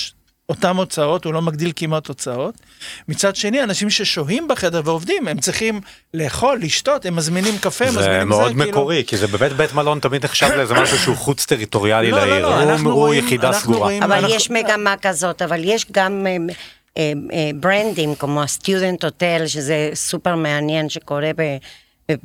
אותם 0.48 0.76
הוצאות, 0.76 1.24
הוא 1.24 1.34
לא 1.34 1.42
מגדיל 1.42 1.72
כמעט 1.76 2.06
הוצאות. 2.06 2.54
מצד 3.08 3.36
שני, 3.36 3.62
אנשים 3.62 3.90
ששוהים 3.90 4.48
בחדר 4.48 4.80
ועובדים, 4.84 5.28
הם 5.28 5.40
צריכים 5.40 5.80
לאכול, 6.14 6.58
לשתות, 6.62 7.06
הם 7.06 7.16
מזמינים 7.16 7.58
קפה, 7.58 7.90
זה 7.90 7.98
מזמינים 7.98 8.28
מאוד 8.28 8.52
כאילו- 8.52 8.64
מקורי 8.70 9.04
כי 9.06 9.16
זה 9.16 9.26
באמת 9.26 9.52
בית 9.52 9.72
מלון 9.74 10.00
תמיד 10.00 10.24
נחשב 10.24 10.48
לאיזה 10.56 10.74
משהו 10.74 10.98
שהוא 10.98 11.16
חוץ 11.16 11.44
טריטוריאלי 11.46 12.10
לא, 12.10 12.18
לא, 12.18 12.24
לעיר 12.26 12.48
לא, 12.48 12.54
הוא- 12.54 12.70
אנחנו 12.70 12.90
הוא 12.90 12.98
רואים- 12.98 13.24
יחידה 13.24 13.48
אנחנו 13.48 13.60
סגורה. 13.62 13.78
רואים- 13.78 14.02
אבל 14.02 14.12
אנחנו- 14.12 14.34
יש 14.34 14.50
מגמה 14.50 14.94
כזאת, 15.02 15.42
אבל 15.42 15.60
יש 15.64 15.86
גם 15.92 16.26
אה, 16.26 16.36
אה, 16.98 17.12
אה, 17.32 17.50
ברנדים 17.60 18.14
כמו 18.14 18.42
ה 18.42 18.50
Student 18.50 19.04
Hotel, 19.04 19.42
שזה 19.46 19.90
סופר 19.94 20.36
מעניין 20.36 20.88
שקורה 20.88 21.30
ב... 21.36 21.56
ב- 22.12 22.16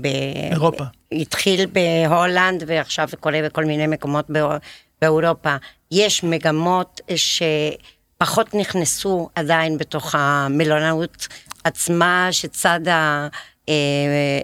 ב- 0.00 0.06
אירופה. 0.52 0.84
התחיל 1.12 1.66
בהולנד 1.72 2.64
ועכשיו 2.66 3.08
זה 3.10 3.16
קורה 3.16 3.40
בכל 3.44 3.64
מיני 3.64 3.86
מקומות 3.86 4.24
בא- 4.30 4.56
באירופה. 5.02 5.56
יש 5.94 6.24
מגמות 6.24 7.00
שפחות 7.16 8.54
נכנסו 8.54 9.28
עדיין 9.34 9.78
בתוך 9.78 10.14
המלונאות 10.18 11.28
עצמה, 11.64 12.28
שצד 12.30 12.88
ה... 12.88 13.28
אה, 13.68 13.74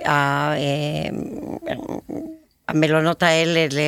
אה, 0.07 0.55
המלונות 2.69 3.23
האלה, 3.23 3.67
ל... 3.73 3.79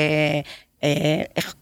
אה, 0.83 1.23
איך, 1.37 1.55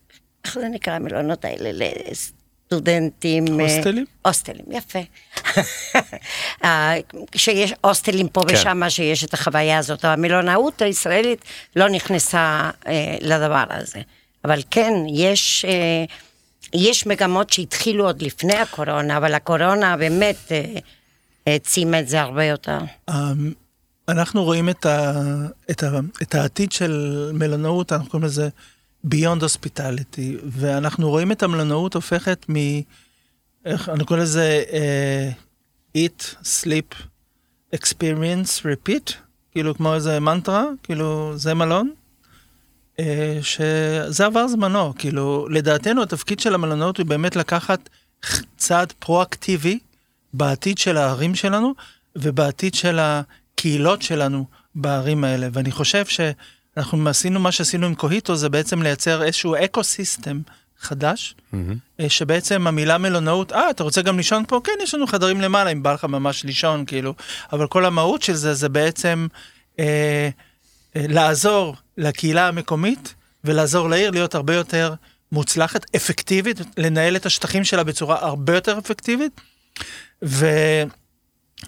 איך 0.44 0.54
זה 0.54 0.68
נקרא 0.68 0.92
המלונות 0.92 1.44
האלה? 1.44 1.70
לסטודנטים. 1.72 3.60
אה, 3.60 3.64
הוסטלים? 3.64 4.04
הוסטלים, 4.24 4.64
יפה. 4.70 4.98
אה, 6.64 6.92
שיש 7.34 7.74
הוסטלים 7.80 8.28
פה 8.28 8.42
כן. 8.48 8.54
ושם, 8.54 8.82
שיש 8.88 9.24
את 9.24 9.34
החוויה 9.34 9.78
הזאת. 9.78 10.04
המלונאות 10.04 10.82
הישראלית 10.82 11.44
לא 11.76 11.88
נכנסה 11.88 12.70
אה, 12.86 13.16
לדבר 13.20 13.64
הזה. 13.70 14.00
אבל 14.44 14.60
כן, 14.70 14.92
יש, 15.14 15.64
אה, 15.64 16.04
יש 16.74 17.06
מגמות 17.06 17.50
שהתחילו 17.50 18.04
עוד 18.04 18.22
לפני 18.22 18.56
הקורונה, 18.56 19.16
אבל 19.16 19.34
הקורונה 19.34 19.96
באמת 19.96 20.36
אה, 20.50 20.64
העצימה 21.46 22.00
את 22.00 22.08
זה 22.08 22.20
הרבה 22.20 22.44
יותר. 22.44 22.78
אמ, 23.10 23.52
אנחנו 24.08 24.44
רואים 24.44 24.68
את, 24.68 24.86
ה, 24.86 25.12
את, 25.70 25.82
ה, 25.82 25.90
את 26.22 26.34
העתיד 26.34 26.72
של 26.72 27.30
מלונאות, 27.34 27.92
אנחנו 27.92 28.10
קוראים 28.10 28.26
לזה 28.26 28.48
Beyond 29.06 29.42
Hospitality, 29.42 30.36
ואנחנו 30.44 31.10
רואים 31.10 31.32
את 31.32 31.42
המלונאות 31.42 31.94
הופכת 31.94 32.46
מ... 32.48 32.54
איך 33.64 33.88
אני 33.88 34.04
קורא 34.04 34.18
לזה 34.18 34.62
uh, 34.68 35.96
Eat, 35.96 36.34
Sleep, 36.44 36.94
Experience, 37.74 38.62
Repeat, 38.62 39.12
כאילו 39.52 39.74
כמו 39.74 39.94
איזה 39.94 40.20
מנטרה, 40.20 40.64
כאילו 40.82 41.32
זה 41.36 41.54
מלון. 41.54 41.90
Uh, 43.00 43.44
שזה 43.44 44.26
עבר 44.26 44.48
זמנו, 44.48 44.94
כאילו 44.98 45.48
לדעתנו 45.50 46.02
התפקיד 46.02 46.40
של 46.40 46.54
המלונות 46.54 46.98
הוא 46.98 47.06
באמת 47.06 47.36
לקחת 47.36 47.88
צעד 48.56 48.92
פרואקטיבי 48.98 49.78
בעתיד 50.34 50.78
של 50.78 50.96
הערים 50.96 51.34
שלנו 51.34 51.74
ובעתיד 52.16 52.74
של 52.74 52.98
הקהילות 53.00 54.02
שלנו 54.02 54.44
בערים 54.74 55.24
האלה, 55.24 55.48
ואני 55.52 55.70
חושב 55.70 56.04
שאנחנו 56.06 57.08
עשינו 57.08 57.40
מה 57.40 57.52
שעשינו 57.52 57.86
עם 57.86 57.94
קוהיטו, 57.94 58.36
זה 58.36 58.48
בעצם 58.48 58.82
לייצר 58.82 59.22
איזשהו 59.22 59.54
אקו 59.64 59.84
סיסטם 59.84 60.40
חדש, 60.80 61.34
אה, 62.00 62.08
שבעצם 62.08 62.66
המילה 62.66 62.98
מלונאות, 62.98 63.52
אה, 63.52 63.70
אתה 63.70 63.82
רוצה 63.82 64.02
גם 64.02 64.16
לישון 64.16 64.44
פה? 64.48 64.60
כן, 64.64 64.72
יש 64.82 64.94
לנו 64.94 65.06
חדרים 65.06 65.40
למעלה, 65.40 65.70
אם 65.70 65.82
בא 65.82 65.92
לך 65.92 66.04
ממש 66.04 66.44
לישון, 66.44 66.84
כאילו, 66.84 67.14
אבל 67.52 67.66
כל 67.66 67.84
המהות 67.84 68.22
של 68.22 68.34
זה, 68.34 68.54
זה 68.54 68.68
בעצם 68.68 69.26
אה, 69.78 69.84
אה, 69.84 70.28
לעזור 70.94 71.76
לקהילה 71.96 72.48
המקומית 72.48 73.14
ולעזור 73.44 73.88
לעיר 73.88 74.10
להיות 74.10 74.34
הרבה 74.34 74.54
יותר 74.54 74.94
מוצלחת, 75.32 75.86
אפקטיבית, 75.96 76.60
לנהל 76.76 77.16
את 77.16 77.26
השטחים 77.26 77.64
שלה 77.64 77.84
בצורה 77.84 78.18
הרבה 78.20 78.54
יותר 78.54 78.78
אפקטיבית, 78.78 79.40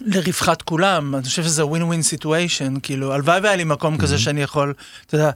ולרווחת 0.05 0.61
כולם, 0.61 1.15
אני 1.15 1.23
חושב 1.23 1.43
שזה 1.43 1.65
ווין 1.65 1.83
ווין 1.83 2.01
סיטואשן, 2.01 2.73
כאילו, 2.83 3.13
הלוואי 3.13 3.39
והיה 3.39 3.55
לי 3.55 3.63
מקום 3.63 3.97
כזה 3.97 4.17
שאני 4.17 4.41
יכול, 4.41 4.73
אתה 5.05 5.15
יודע, 5.15 5.31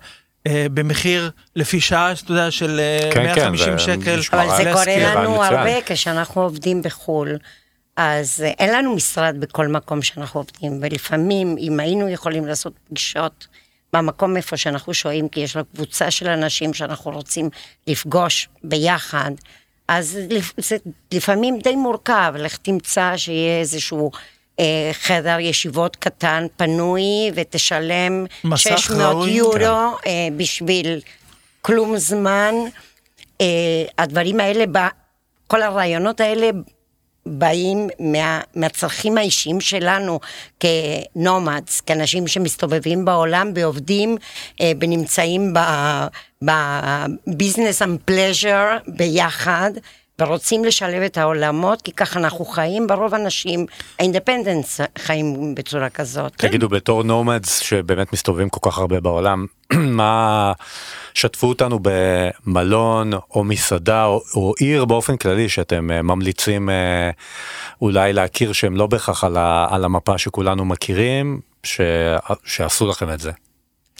אה, 0.47 0.65
במחיר 0.73 1.31
לפי 1.55 1.81
שעה, 1.81 2.11
אתה 2.11 2.31
יודע, 2.31 2.51
של 2.51 2.79
אה, 2.79 3.09
כן, 3.13 3.23
150 3.23 3.67
כן, 3.67 3.77
שקל. 3.77 4.19
אבל 4.31 4.57
זה 4.57 4.71
קורה 4.73 5.15
לנו. 5.15 5.43
הרבה 5.43 5.81
כשאנחנו 5.85 6.41
עובדים 6.41 6.81
בחו"ל. 6.81 7.37
אז 7.97 8.41
אה, 8.45 8.47
אין 8.47 8.73
לנו 8.73 8.95
משרד 8.95 9.35
בכל 9.39 9.67
מקום 9.67 10.01
שאנחנו 10.01 10.39
עובדים, 10.39 10.79
ולפעמים, 10.81 11.55
אם 11.59 11.79
היינו 11.79 12.09
יכולים 12.09 12.45
לעשות 12.45 12.73
פגישות 12.89 13.47
במקום 13.93 14.37
איפה 14.37 14.57
שאנחנו 14.57 14.93
שוהים, 14.93 15.29
כי 15.29 15.39
יש 15.39 15.55
לנו 15.55 15.65
קבוצה 15.75 16.11
של 16.11 16.27
אנשים 16.27 16.73
שאנחנו 16.73 17.11
רוצים 17.11 17.49
לפגוש 17.87 18.49
ביחד, 18.63 19.31
אז 19.87 20.19
זה 20.57 20.77
לפעמים 21.11 21.59
די 21.59 21.75
מורכב, 21.75 22.33
לך 22.37 22.57
תמצא 22.57 23.17
שיהיה 23.17 23.59
איזשהו 23.59 24.11
אה, 24.59 24.89
חדר 24.93 25.39
ישיבות 25.39 25.95
קטן, 25.95 26.45
פנוי, 26.57 27.31
ותשלם 27.35 28.25
מסך 28.43 28.77
600 28.77 29.01
ראוי. 29.01 29.31
יורו 29.31 29.53
כן. 29.53 30.09
אה, 30.09 30.27
בשביל 30.37 30.99
כלום 31.61 31.97
זמן. 31.97 32.53
אה, 33.41 33.45
הדברים 33.97 34.39
האלה, 34.39 34.89
כל 35.47 35.61
הרעיונות 35.61 36.19
האלה 36.21 36.49
באים 37.29 37.89
מה, 37.99 38.41
מהצרכים 38.55 39.17
האישיים 39.17 39.61
שלנו 39.61 40.19
כ 40.59 40.86
nomads, 40.86 41.81
כאנשים 41.81 42.27
שמסתובבים 42.27 43.05
בעולם 43.05 43.51
ועובדים 43.55 44.17
אה, 44.61 44.71
ונמצאים 44.79 45.53
ב 46.41 46.57
business 46.57 47.81
and 47.81 47.97
pleasure 48.05 48.77
ביחד. 48.87 49.71
ורוצים 50.21 50.65
לשלב 50.65 51.01
את 51.01 51.17
העולמות, 51.17 51.81
כי 51.81 51.91
ככה 51.91 52.19
אנחנו 52.19 52.45
חיים, 52.45 52.87
ברוב 52.87 53.13
האנשים, 53.13 53.65
ה 53.99 54.05
independents 54.05 54.79
חיים 54.97 55.55
בצורה 55.55 55.89
כזאת. 55.89 56.33
תגידו, 56.35 56.69
בתור 56.69 57.03
nomads 57.03 57.59
שבאמת 57.59 58.13
מסתובבים 58.13 58.49
כל 58.49 58.69
כך 58.71 58.77
הרבה 58.77 58.99
בעולם, 58.99 59.45
מה, 59.99 60.51
שתפו 61.13 61.47
אותנו 61.47 61.79
במלון 61.81 63.13
או 63.13 63.43
מסעדה 63.43 64.05
או, 64.05 64.21
או 64.35 64.53
עיר 64.59 64.85
באופן 64.85 65.17
כללי 65.17 65.49
שאתם 65.49 65.91
אה, 65.91 66.01
ממליצים 66.01 66.69
אה, 66.69 67.09
אולי 67.81 68.13
להכיר 68.13 68.53
שהם 68.53 68.75
לא 68.75 68.87
בהכרח 68.87 69.23
על, 69.23 69.37
ה, 69.37 69.67
על 69.69 69.85
המפה 69.85 70.17
שכולנו 70.17 70.65
מכירים, 70.65 71.39
ש, 71.63 71.81
שעשו 72.43 72.87
לכם 72.87 73.09
את 73.09 73.19
זה. 73.19 73.31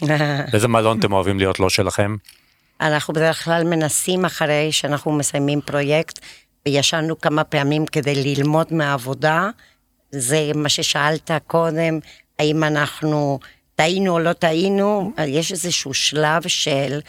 איזה 0.54 0.68
מלון 0.68 0.98
אתם 0.98 1.12
אוהבים 1.12 1.38
להיות 1.38 1.60
לא 1.60 1.68
שלכם? 1.68 2.16
אנחנו 2.80 3.14
בדרך 3.14 3.44
כלל 3.44 3.64
מנסים 3.64 4.24
אחרי 4.24 4.72
שאנחנו 4.72 5.12
מסיימים 5.12 5.60
פרויקט, 5.60 6.18
וישנו 6.66 7.20
כמה 7.20 7.44
פעמים 7.44 7.86
כדי 7.86 8.14
ללמוד 8.14 8.72
מהעבודה. 8.72 9.50
זה 10.10 10.50
מה 10.54 10.68
ששאלת 10.68 11.30
קודם, 11.46 11.98
האם 12.38 12.64
אנחנו 12.64 13.38
טעינו 13.74 14.12
או 14.12 14.18
לא 14.18 14.32
טעינו, 14.32 15.12
יש 15.26 15.52
איזשהו 15.52 15.94
שלב 15.94 16.48
של 16.48 17.00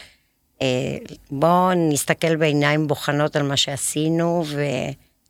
אה, 0.62 0.96
בואו 1.30 1.72
נסתכל 1.74 2.36
בעיניים 2.36 2.86
בוחנות 2.86 3.36
על 3.36 3.42
מה 3.42 3.56
שעשינו 3.56 4.44
ו... 4.46 4.60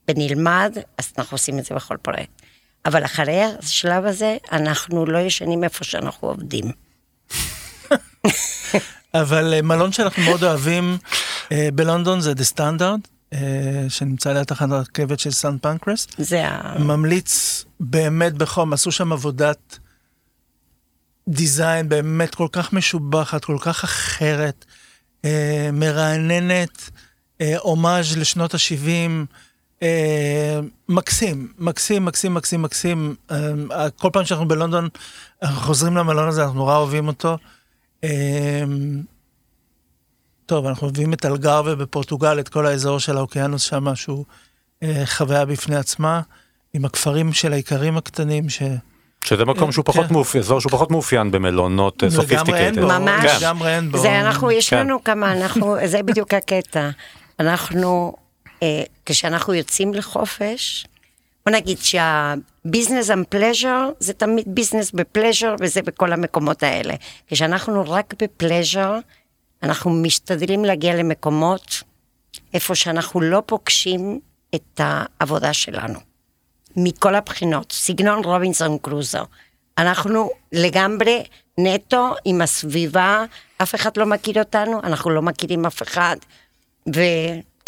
ונלמד, 0.09 0.76
אז 0.99 1.12
אנחנו 1.18 1.34
עושים 1.34 1.59
את 1.59 1.64
זה 1.64 1.74
בכל 1.74 1.97
פרויקט. 1.97 2.43
אבל 2.86 3.05
אחרי 3.05 3.43
השלב 3.43 4.05
הזה, 4.05 4.36
אנחנו 4.53 5.07
לא 5.07 5.18
ישנים 5.18 5.64
איפה 5.64 5.84
שאנחנו 5.84 6.28
עובדים. 6.28 6.64
אבל 9.15 9.55
אה, 9.55 9.63
מלון 9.63 9.93
שאנחנו 9.93 10.23
מאוד 10.23 10.45
אוהבים 10.45 10.99
אה, 11.53 11.69
בלונדון 11.75 12.21
זה 12.21 12.33
The 12.33 12.57
Standard, 12.57 13.09
אה, 13.33 13.39
שנמצא 13.89 14.33
ליד 14.33 14.45
תחנת 14.45 14.73
הרכבת 14.73 15.21
של 15.21 15.31
סן 15.31 15.59
פנקרס. 15.59 16.07
זה 16.19 16.49
ה... 16.49 16.79
ממליץ 16.79 17.65
באמת 17.81 18.33
בחום, 18.35 18.73
עשו 18.73 18.93
שם 18.93 19.13
עבודת 19.13 19.79
דיזיין 21.29 21.89
באמת 21.89 22.35
כל 22.35 22.49
כך 22.53 22.73
משובחת, 22.73 23.45
כל 23.45 23.57
כך 23.61 23.85
אחרת, 23.85 24.65
מרעננת, 25.73 26.91
הומאז' 27.63 28.17
לשנות 28.17 28.55
ה-70, 28.55 29.27
אה, 29.83 30.61
מקסים, 30.89 31.53
מקסים, 31.59 32.05
מקסים, 32.05 32.35
מקסים, 32.35 32.63
מקסים. 32.63 33.15
כל 33.97 34.11
פעם 34.13 34.25
שאנחנו 34.25 34.49
בלונדון, 34.49 34.89
אנחנו 35.43 35.61
חוזרים 35.61 35.97
למלון 35.97 36.29
הזה, 36.29 36.43
אנחנו 36.43 36.59
נורא 36.59 36.77
אוהבים 36.77 37.09
אותו. 37.09 37.39
אה, 38.05 38.65
טוב, 40.47 40.67
אנחנו 40.67 40.87
אוהבים 40.87 41.13
את 41.13 41.27
אלגרווה 41.27 41.75
בפורטוגל, 41.75 42.41
את 42.41 42.49
כל 42.49 42.67
האזור 42.67 42.99
של 42.99 43.17
האוקיינוס 43.17 43.63
שם, 43.63 43.95
שהוא 43.95 44.25
אה, 44.83 45.03
חוויה 45.07 45.45
בפני 45.45 45.77
עצמה, 45.77 46.21
עם 46.75 46.85
הכפרים 46.85 47.33
של 47.33 47.53
האיכרים 47.53 47.97
הקטנים, 47.97 48.49
ש... 48.49 48.63
שזה 49.25 49.45
מקום 49.45 49.73
שהוא 49.73 49.85
פחות 49.85 50.07
כן. 50.07 50.13
מאופיין, 50.13 50.45
אזור 50.45 50.61
שהוא 50.61 50.73
פחות 50.73 50.91
מאופיין 50.91 51.31
במלונות 51.31 52.03
לגמרי 52.03 52.17
סופיסטיקטד. 52.17 52.55
אין 52.55 52.75
בו, 52.75 52.87
ממש. 52.87 53.25
כן. 53.31 53.37
לגמרי 53.37 53.77
אין 53.77 53.91
בו. 53.91 53.99
זה 53.99 54.21
אנחנו, 54.21 54.51
יש 54.51 54.71
כן. 54.71 54.79
לנו 54.79 55.05
כמה, 55.05 55.33
אנחנו, 55.33 55.77
זה 55.93 56.03
בדיוק 56.03 56.35
הקטע. 56.35 56.91
אנחנו, 57.41 58.15
אה, 58.63 58.83
כשאנחנו 59.07 59.55
יוצאים 59.55 59.95
לחופש, 59.95 60.87
בוא 61.47 61.53
נגיד 61.57 61.78
שהביזנס 61.78 63.11
pleasure 63.34 63.95
זה 64.01 64.12
תמיד 64.12 64.45
ביזנס 64.47 64.91
בפלז'ר 64.91 65.55
וזה 65.61 65.82
בכל 65.82 66.12
המקומות 66.12 66.62
האלה. 66.62 66.95
כשאנחנו 67.26 67.84
רק 67.91 68.14
בפלז'ר, 68.22 68.99
אנחנו 69.62 69.91
משתדלים 69.91 70.64
להגיע 70.64 70.95
למקומות 70.95 71.82
איפה 72.55 72.74
שאנחנו 72.74 73.20
לא 73.20 73.43
פוגשים 73.47 74.20
את 74.55 74.80
העבודה 74.80 75.53
שלנו. 75.53 75.99
מכל 76.76 77.14
הבחינות, 77.14 77.72
סגנון 77.72 78.24
רובינסון 78.24 78.78
קרוזו. 78.78 79.26
אנחנו 79.78 80.30
לגמרי 80.53 81.24
נטו 81.59 82.14
עם 82.24 82.41
הסביבה, 82.41 83.24
אף 83.62 83.74
אחד 83.74 83.97
לא 83.97 84.07
מכיר 84.07 84.38
אותנו, 84.38 84.80
אנחנו 84.82 85.11
לא 85.11 85.22
מכירים 85.22 85.66
אף 85.66 85.82
אחד. 85.82 86.16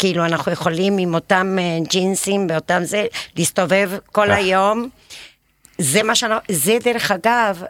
וכאילו 0.03 0.25
אנחנו 0.25 0.51
יכולים 0.51 0.97
עם 0.97 1.13
אותם 1.13 1.57
אה, 1.59 1.77
ג'ינסים 1.89 2.47
ואותם 2.49 2.81
זה, 2.83 3.05
להסתובב 3.37 3.91
כל 4.11 4.31
אה. 4.31 4.35
היום. 4.35 4.89
זה 5.77 6.03
מה 6.03 6.15
שאנחנו, 6.15 6.41
זה 6.51 6.77
דרך 6.83 7.11
אגב, 7.11 7.63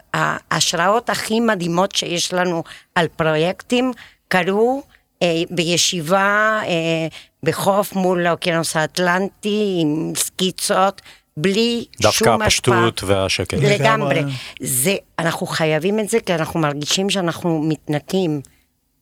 ההשראות 0.50 1.10
הכי 1.10 1.40
מדהימות 1.40 1.94
שיש 1.94 2.32
לנו 2.32 2.62
על 2.94 3.06
פרויקטים 3.16 3.92
קרו 4.28 4.82
אה, 5.22 5.42
בישיבה 5.50 6.60
אה, 6.66 7.06
בחוף 7.42 7.92
מול 7.92 8.26
האוקיינוס 8.26 8.76
האטלנטי 8.76 9.78
עם 9.80 10.12
סקיצות, 10.16 11.02
בלי 11.36 11.84
דווקא 12.02 12.24
שום 12.24 12.42
השפעה. 12.42 12.86
הפשטות 12.86 13.02
והשקט. 13.02 13.54
לגמרי. 13.54 14.22
זה, 14.60 14.96
אנחנו 15.18 15.46
חייבים 15.46 16.00
את 16.00 16.08
זה 16.08 16.20
כי 16.20 16.34
אנחנו 16.34 16.60
מרגישים 16.60 17.10
שאנחנו 17.10 17.62
מתנקים, 17.68 18.40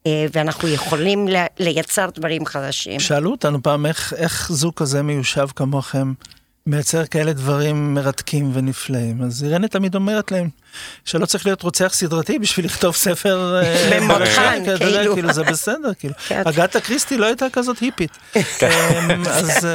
ואנחנו 0.08 0.68
יכולים 0.68 1.28
לייצר 1.58 2.08
דברים 2.14 2.46
חדשים. 2.46 3.00
שאלו 3.00 3.30
אותנו 3.30 3.62
פעם 3.62 3.86
איך, 3.86 4.12
איך 4.16 4.52
זוג 4.52 4.72
כזה 4.76 5.02
מיושב 5.02 5.46
כמוכם 5.56 6.12
מייצר 6.66 7.06
כאלה 7.06 7.32
דברים 7.32 7.94
מרתקים 7.94 8.50
ונפלאים. 8.54 9.22
אז 9.22 9.44
אירנה 9.44 9.68
תמיד 9.68 9.94
אומרת 9.94 10.32
להם 10.32 10.48
שלא 11.04 11.26
צריך 11.26 11.46
להיות 11.46 11.62
רוצח 11.62 11.92
סדרתי 11.94 12.38
בשביל 12.38 12.66
לכתוב 12.66 12.94
ספר... 12.94 13.60
אה, 13.62 13.90
במותחן, 14.00 14.62
כאילו. 14.78 15.14
כאילו 15.14 15.32
זה 15.32 15.42
בסדר, 15.42 15.94
כאילו. 15.98 16.14
כן. 16.28 16.42
אגתה 16.46 16.80
קריסטי 16.80 17.16
לא 17.16 17.26
הייתה 17.26 17.46
כזאת 17.52 17.78
היפית. 17.78 18.18
אמ, 18.36 19.22
אז... 19.26 19.66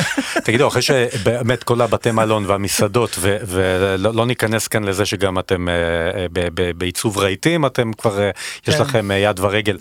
תגידו, 0.44 0.68
אחרי 0.68 0.82
שבאמת 0.82 1.62
כל 1.64 1.80
הבתי 1.80 2.10
מלון 2.10 2.44
והמסעדות, 2.46 3.18
ולא 3.20 4.14
לא 4.14 4.26
ניכנס 4.26 4.68
כאן 4.68 4.84
לזה 4.84 5.06
שגם 5.06 5.38
אתם 5.38 5.68
אה, 5.68 5.74
אה, 5.74 6.26
בעיצוב 6.76 7.18
רהיטים, 7.18 7.66
אתם 7.66 7.92
כבר, 7.92 8.20
אה, 8.20 8.30
יש 8.68 8.74
כן. 8.74 8.80
לכם 8.82 9.10
יד 9.14 9.40
ורגל. 9.40 9.78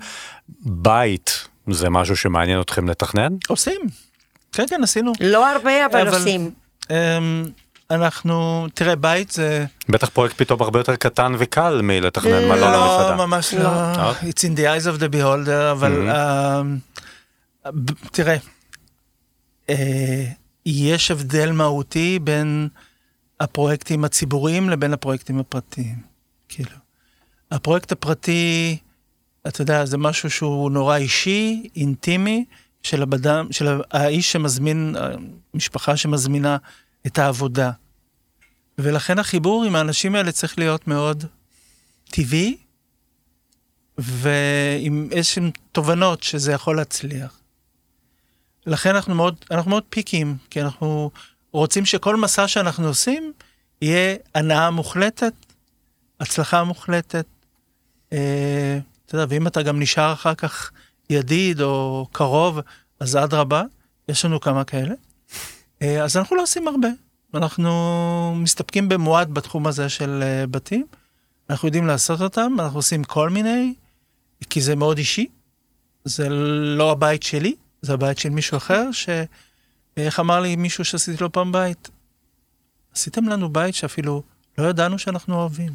בית 0.65 1.47
זה 1.69 1.89
משהו 1.89 2.15
שמעניין 2.17 2.61
אתכם 2.61 2.89
לתכנן? 2.89 3.33
עושים. 3.47 3.81
כן, 4.51 4.65
כן, 4.69 4.83
עשינו. 4.83 5.11
לא 5.21 5.51
הרבה, 5.51 5.85
אבל 5.85 6.07
אבל- 6.07 6.17
עושים. 6.17 6.51
אמ, 6.91 6.95
אנחנו, 7.91 8.67
תראה, 8.73 8.95
בית 8.95 9.31
זה... 9.31 9.65
בטח 9.89 10.09
פרויקט 10.09 10.35
פתאום 10.37 10.61
הרבה 10.61 10.79
יותר 10.79 10.95
קטן 10.95 11.33
וקל 11.37 11.79
מלתכנן 11.83 12.45
מלון 12.47 12.71
לא, 12.71 12.85
מסעדה. 12.97 13.15
ממש 13.25 13.53
לא. 13.53 13.63
לא. 13.63 14.11
It's 14.11 14.41
in 14.43 14.57
the 14.57 14.83
eyes 14.83 14.97
of 14.97 15.01
the 15.01 15.13
beholder, 15.15 15.71
אבל 15.71 16.09
Mm-hmm. 16.09 17.67
uh, 17.67 17.71
ב- 17.75 17.91
תראה, 18.11 18.33
אה, 18.33 18.37
יש 20.65 21.11
הבדל 21.11 21.51
מהותי 21.51 22.19
בין 22.19 22.67
הפרויקטים 23.39 24.03
הציבוריים 24.03 24.69
לבין 24.69 24.93
הפרויקטים 24.93 25.39
הפרטיים. 25.39 26.01
כאילו, 26.49 26.71
הפרויקט 27.51 27.91
הפרטי, 27.91 28.77
אתה 29.47 29.61
יודע, 29.61 29.85
זה 29.85 29.97
משהו 29.97 30.29
שהוא 30.29 30.71
נורא 30.71 30.95
אישי, 30.95 31.69
אינטימי, 31.75 32.45
של 32.83 33.01
הבדם, 33.01 33.47
של 33.51 33.81
האיש 33.91 34.31
שמזמין, 34.31 34.95
המשפחה 35.53 35.97
שמזמינה 35.97 36.57
את 37.07 37.19
העבודה. 37.19 37.71
ולכן 38.77 39.19
החיבור 39.19 39.63
עם 39.63 39.75
האנשים 39.75 40.15
האלה 40.15 40.31
צריך 40.31 40.59
להיות 40.59 40.87
מאוד 40.87 41.25
טבעי, 42.09 42.57
ועם 43.97 45.07
איזשהן 45.11 45.51
תובנות 45.71 46.23
שזה 46.23 46.51
יכול 46.51 46.77
להצליח. 46.77 47.40
לכן 48.65 48.95
אנחנו 48.95 49.15
מאוד, 49.15 49.35
אנחנו 49.51 49.69
מאוד 49.69 49.83
פיקים, 49.89 50.37
כי 50.49 50.61
אנחנו 50.61 51.11
רוצים 51.51 51.85
שכל 51.85 52.15
מסע 52.15 52.47
שאנחנו 52.47 52.87
עושים 52.87 53.33
יהיה 53.81 54.15
הנאה 54.35 54.71
מוחלטת, 54.71 55.33
הצלחה 56.19 56.63
מוחלטת. 56.63 57.25
אה, 58.13 58.79
אתה 59.05 59.15
יודע, 59.15 59.25
ואם 59.29 59.47
אתה 59.47 59.61
גם 59.61 59.79
נשאר 59.79 60.13
אחר 60.13 60.35
כך 60.35 60.71
ידיד 61.09 61.61
או 61.61 62.07
קרוב, 62.11 62.59
אז 62.99 63.15
אדרבה, 63.15 63.63
יש 64.09 64.25
לנו 64.25 64.39
כמה 64.39 64.63
כאלה. 64.63 64.95
אה, 65.81 66.03
אז 66.03 66.17
אנחנו 66.17 66.35
לא 66.35 66.41
עושים 66.41 66.67
הרבה, 66.67 66.87
אנחנו 67.33 68.33
מסתפקים 68.35 68.89
במועד 68.89 69.33
בתחום 69.33 69.67
הזה 69.67 69.89
של 69.89 70.23
אה, 70.23 70.47
בתים. 70.47 70.85
אנחנו 71.49 71.67
יודעים 71.67 71.87
לעשות 71.87 72.21
אותם, 72.21 72.55
אנחנו 72.59 72.79
עושים 72.79 73.03
כל 73.03 73.29
מיני, 73.29 73.73
כי 74.49 74.61
זה 74.61 74.75
מאוד 74.75 74.97
אישי. 74.97 75.27
זה 76.05 76.29
לא 76.77 76.91
הבית 76.91 77.23
שלי, 77.23 77.55
זה 77.81 77.93
הבית 77.93 78.17
של 78.17 78.29
מישהו 78.29 78.57
אחר, 78.57 78.91
ש... 78.91 79.09
איך 79.97 80.19
אמר 80.19 80.39
לי 80.39 80.55
מישהו 80.55 80.85
שעשיתי 80.85 81.23
לו 81.23 81.31
פעם 81.31 81.51
בית? 81.51 81.89
עשיתם 82.95 83.29
לנו 83.29 83.49
בית 83.49 83.75
שאפילו 83.75 84.23
לא 84.57 84.67
ידענו 84.67 84.99
שאנחנו 84.99 85.35
אוהבים. 85.35 85.71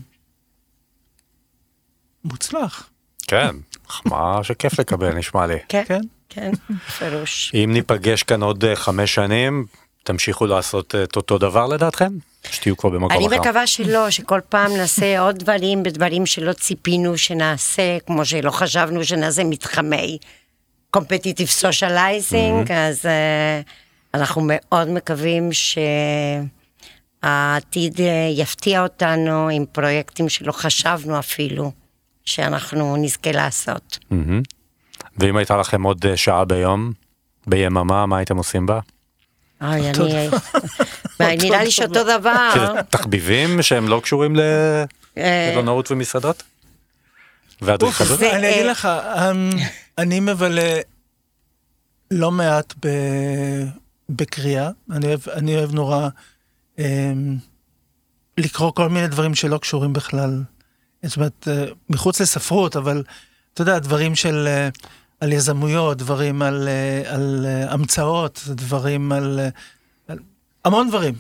מוצלח. 2.25 2.91
כן, 3.27 3.57
מחמאה 3.87 4.45
שכיף 4.45 4.81
לקבל 4.81 5.15
נשמע 5.15 5.47
לי. 5.47 5.59
כן, 5.69 5.83
כן. 5.87 6.01
כן, 6.29 6.51
בפירוש. 6.87 7.53
אם 7.55 7.71
ניפגש 7.73 8.23
כאן 8.23 8.43
עוד 8.43 8.65
אה, 8.65 8.77
חמש 8.77 9.15
שנים, 9.15 9.67
תמשיכו 10.03 10.47
לעשות 10.47 10.95
אה, 10.95 11.03
את 11.03 11.17
אותו 11.17 11.39
דבר 11.39 11.67
לדעתכם? 11.67 12.13
שתהיו 12.51 12.77
כבר 12.77 12.91
במקום 12.91 13.11
אחר. 13.11 13.19
אני 13.19 13.39
מקווה 13.39 13.67
שלא, 13.67 14.11
שכל 14.11 14.41
פעם 14.49 14.73
נעשה 14.77 15.21
עוד 15.21 15.39
דברים 15.39 15.83
בדברים 15.83 16.27
שלא 16.27 16.53
ציפינו 16.53 17.19
שנעשה, 17.19 17.99
כמו 18.07 18.25
שלא 18.25 18.51
חשבנו 18.51 19.05
שנעשה 19.05 19.45
מתחמי 19.45 20.19
competitive 20.97 21.51
socializing, 21.63 22.73
אז 22.73 23.05
uh, 23.05 23.09
אנחנו 24.15 24.43
מאוד 24.45 24.89
מקווים 24.89 25.51
שהעתיד 27.23 27.97
uh, 27.97 28.01
יפתיע 28.37 28.83
אותנו 28.83 29.49
עם 29.49 29.65
פרויקטים 29.73 30.29
שלא 30.29 30.53
חשבנו 30.53 31.19
אפילו 31.19 31.73
שאנחנו 32.25 32.97
נזכה 32.97 33.33
לעשות. 33.33 33.99
ואם 35.19 35.37
הייתה 35.37 35.57
לכם 35.57 35.83
עוד 35.83 36.07
אה, 36.07 36.17
שעה 36.17 36.45
ביום, 36.45 36.93
ביממה, 37.47 38.07
מה 38.07 38.17
הייתם 38.17 38.37
עושים 38.37 38.67
בה? 38.67 38.81
אוי, 39.63 39.91
אני... 39.91 40.29
נראה 41.43 41.65
לי 41.65 41.71
שאותו 41.71 42.19
דבר. 42.19 42.73
תחביבים 42.91 43.63
שהם 43.63 43.89
לא 43.89 44.01
קשורים 44.03 44.37
אה, 44.41 44.85
למלונאות 45.51 45.91
ומסעדות? 45.91 46.43
ואדריכלות? 47.63 48.19
זה, 48.19 48.37
אני 48.37 48.51
אגיד 48.51 48.67
אה, 48.67 48.71
לך, 48.71 48.87
אמ, 48.87 49.51
אני 49.99 50.21
מבלה 50.21 50.81
לא 52.11 52.31
מעט 52.31 52.75
בקריאה, 54.09 54.71
אני 54.91 55.07
אוהב, 55.07 55.29
אני 55.29 55.57
אוהב 55.57 55.75
נורא 55.75 56.09
אמ, 56.79 57.37
לקרוא 58.39 58.73
כל 58.73 58.89
מיני 58.89 59.09
דברים 59.09 59.35
שלא 59.35 59.59
קשורים 59.59 59.93
בכלל, 59.93 60.43
זאת 61.03 61.17
אומרת, 61.17 61.49
אה, 61.49 61.65
מחוץ 61.89 62.21
לספרות, 62.21 62.77
אבל 62.77 63.03
אתה 63.55 63.63
יודע, 63.63 63.79
דברים 63.79 64.15
של, 64.15 64.45
אה, 64.47 64.69
על 65.21 65.33
יזמויות, 65.33 65.99
דברים 65.99 66.43
על, 66.43 66.69
אה, 66.69 67.15
על 67.15 67.47
אה, 67.49 67.73
המצאות, 67.73 68.43
דברים 68.47 69.13
על, 69.13 69.41
אה, 69.41 69.49
על 70.09 70.19
המון 70.65 70.89
דברים. 70.89 71.15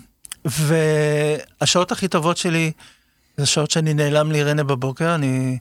והשעות 0.45 1.93
הכי 1.93 2.09
טובות 2.09 2.37
שלי 2.37 2.73
זה 3.37 3.47
שעות 3.47 3.71
שאני 3.71 3.95
נעלם 3.95 4.33
לאירנה 4.33 4.65
בבוקר, 4.65 5.15
אני 5.15 5.59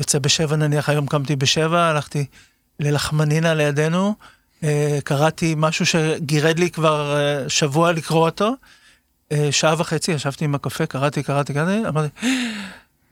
יוצא 0.00 0.18
בשבע 0.18 0.56
נניח, 0.56 0.88
היום 0.88 1.06
קמתי 1.06 1.36
בשבע, 1.36 1.82
הלכתי 1.82 2.24
ללחמנינה 2.80 3.54
לידינו, 3.54 4.14
אה, 4.64 4.98
קראתי 5.04 5.54
משהו 5.56 5.86
שגירד 5.86 6.58
לי 6.58 6.70
כבר 6.70 7.16
אה, 7.16 7.48
שבוע 7.48 7.92
לקרוא 7.92 8.28
אותו, 8.28 8.54
אה, 9.32 9.48
שעה 9.50 9.74
וחצי 9.78 10.12
ישבתי 10.12 10.44
עם 10.44 10.54
הקפה, 10.54 10.86
קראתי, 10.86 11.22
קראתי, 11.22 11.54
קראתי, 11.54 11.88
אמרתי, 11.88 12.26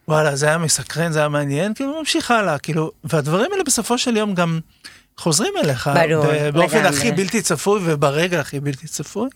וואלה, 0.09 0.37
זה 0.37 0.47
היה 0.47 0.59
מסקרן, 0.59 1.13
זה 1.13 1.19
היה 1.19 1.29
מעניין, 1.29 1.75
כאילו 1.75 1.99
ממשיך 1.99 2.31
הלאה, 2.31 2.59
כאילו, 2.59 2.91
והדברים 3.05 3.53
האלה 3.53 3.65
בסופו 3.65 3.99
של 3.99 4.17
יום 4.17 4.35
גם 4.35 4.61
חוזרים 5.17 5.53
אליך, 5.65 5.91
ברור, 6.09 6.25
באופן 6.53 6.79
לגמרי. 6.79 6.99
הכי 6.99 7.13
בלתי 7.13 7.43
צפוי 7.43 7.81
וברגע 7.85 8.41
הכי 8.41 8.61
בלתי 8.61 8.87
צפוי, 8.87 9.29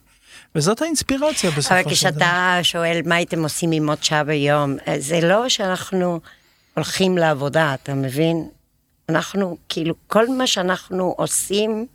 וזאת 0.54 0.82
האינספירציה 0.82 1.50
בסופו 1.50 1.62
של 1.62 1.68
דבר. 1.68 1.80
אבל 1.80 1.90
כשאתה 1.90 2.58
שואל 2.62 3.00
מה 3.06 3.14
הייתם 3.14 3.42
עושים 3.42 3.72
עם 3.72 3.88
עוד 3.88 4.04
שעה 4.04 4.24
ביום, 4.24 4.76
זה 4.98 5.20
לא 5.20 5.48
שאנחנו 5.48 6.20
הולכים 6.78 7.18
לעבודה, 7.18 7.74
אתה 7.74 7.94
מבין? 7.94 8.48
אנחנו, 9.08 9.56
כאילו, 9.68 9.94
כל 10.06 10.28
מה 10.28 10.46
שאנחנו 10.46 11.14
עושים, 11.16 11.86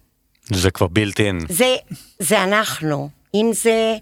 זה 0.52 0.72
כבר 0.72 0.88
בילט 0.88 1.20
אין. 1.20 1.40
זה, 1.50 1.76
זה 2.20 2.44
אנחנו. 2.44 3.10
אם 3.36 3.52
זה 3.54 3.96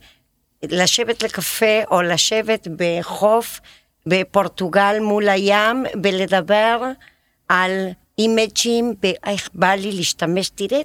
לשבת 0.64 1.24
לקפה 1.24 1.84
או 1.92 2.02
לשבת 2.02 2.68
בחוף 2.76 3.60
בפורטוגל 4.06 5.00
מול 5.02 5.30
הים 5.30 5.86
ולדבר 6.04 6.84
על 7.50 7.88
אימג'ים, 8.20 8.94
איך 9.26 9.50
בא 9.54 9.72
לי 9.72 9.92
להשתמש, 9.92 10.50
תראה 10.50 10.82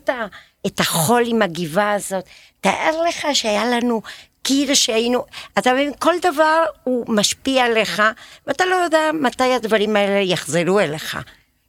את, 0.66 0.80
החול 0.80 1.22
עם 1.26 1.42
הגבעה 1.42 1.92
הזאת, 1.92 2.24
תאר 2.61 3.03
לך 3.09 3.26
שהיה 3.32 3.64
לנו 3.64 4.03
קיר 4.47 4.74
שהיינו, 4.74 5.24
אתה 5.59 5.72
מבין, 5.72 5.92
כל 5.99 6.14
דבר 6.22 6.64
הוא 6.84 7.05
משפיע 7.09 7.64
עליך, 7.64 8.03
ואתה 8.47 8.64
לא 8.64 8.74
יודע 8.74 9.11
מתי 9.20 9.53
הדברים 9.53 9.97
האלה 9.97 10.20
יחזרו 10.20 10.80
אליך. 10.80 11.18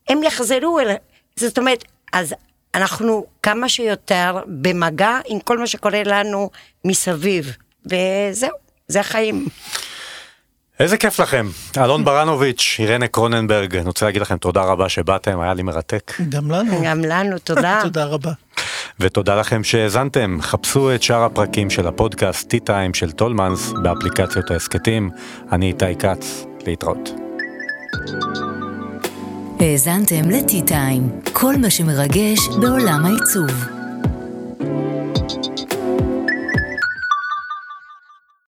הם 0.09 0.23
יחזרו 0.23 0.79
אליך, 0.79 0.97
זאת 1.35 1.57
אומרת, 1.57 1.83
אז 2.13 2.35
אנחנו 2.75 3.25
כמה 3.43 3.69
שיותר 3.69 4.37
במגע 4.47 5.19
עם 5.27 5.39
כל 5.39 5.57
מה 5.57 5.67
שקורה 5.67 6.01
לנו 6.05 6.49
מסביב, 6.85 7.55
וזהו, 7.85 8.55
זה 8.87 8.99
החיים. 8.99 9.45
איזה 10.79 10.97
כיף 10.97 11.19
לכם. 11.19 11.47
אלון 11.77 12.05
ברנוביץ', 12.05 12.75
אירנה 12.79 13.07
קרוננברג, 13.07 13.75
אני 13.75 13.85
רוצה 13.85 14.05
להגיד 14.05 14.21
לכם 14.21 14.37
תודה 14.37 14.61
רבה 14.61 14.89
שבאתם, 14.89 15.39
היה 15.39 15.53
לי 15.53 15.63
מרתק. 15.63 16.13
גם 16.29 16.51
לנו. 16.51 16.81
גם 16.85 17.01
לנו, 17.01 17.39
תודה. 17.39 17.79
תודה 17.83 18.05
רבה. 18.05 18.31
ותודה 18.99 19.35
לכם 19.35 19.63
שהאזנתם. 19.63 20.37
חפשו 20.41 20.95
את 20.95 21.03
שאר 21.03 21.23
הפרקים 21.23 21.69
של 21.69 21.87
הפודקאסט 21.87 22.53
T-Time 22.53 22.93
של 22.93 23.11
טולמנס 23.11 23.73
באפליקציות 23.83 24.51
ההסכתים. 24.51 25.09
אני 25.51 25.67
איתי 25.67 25.95
כץ, 25.95 26.45
להתראות. 26.67 27.09
האזנתם 29.59 30.29
לטי-טיים, 30.29 31.09
כל 31.33 31.55
מה 31.55 31.69
שמרגש 31.69 32.39
בעולם 32.61 33.05
העיצוב. 33.05 33.76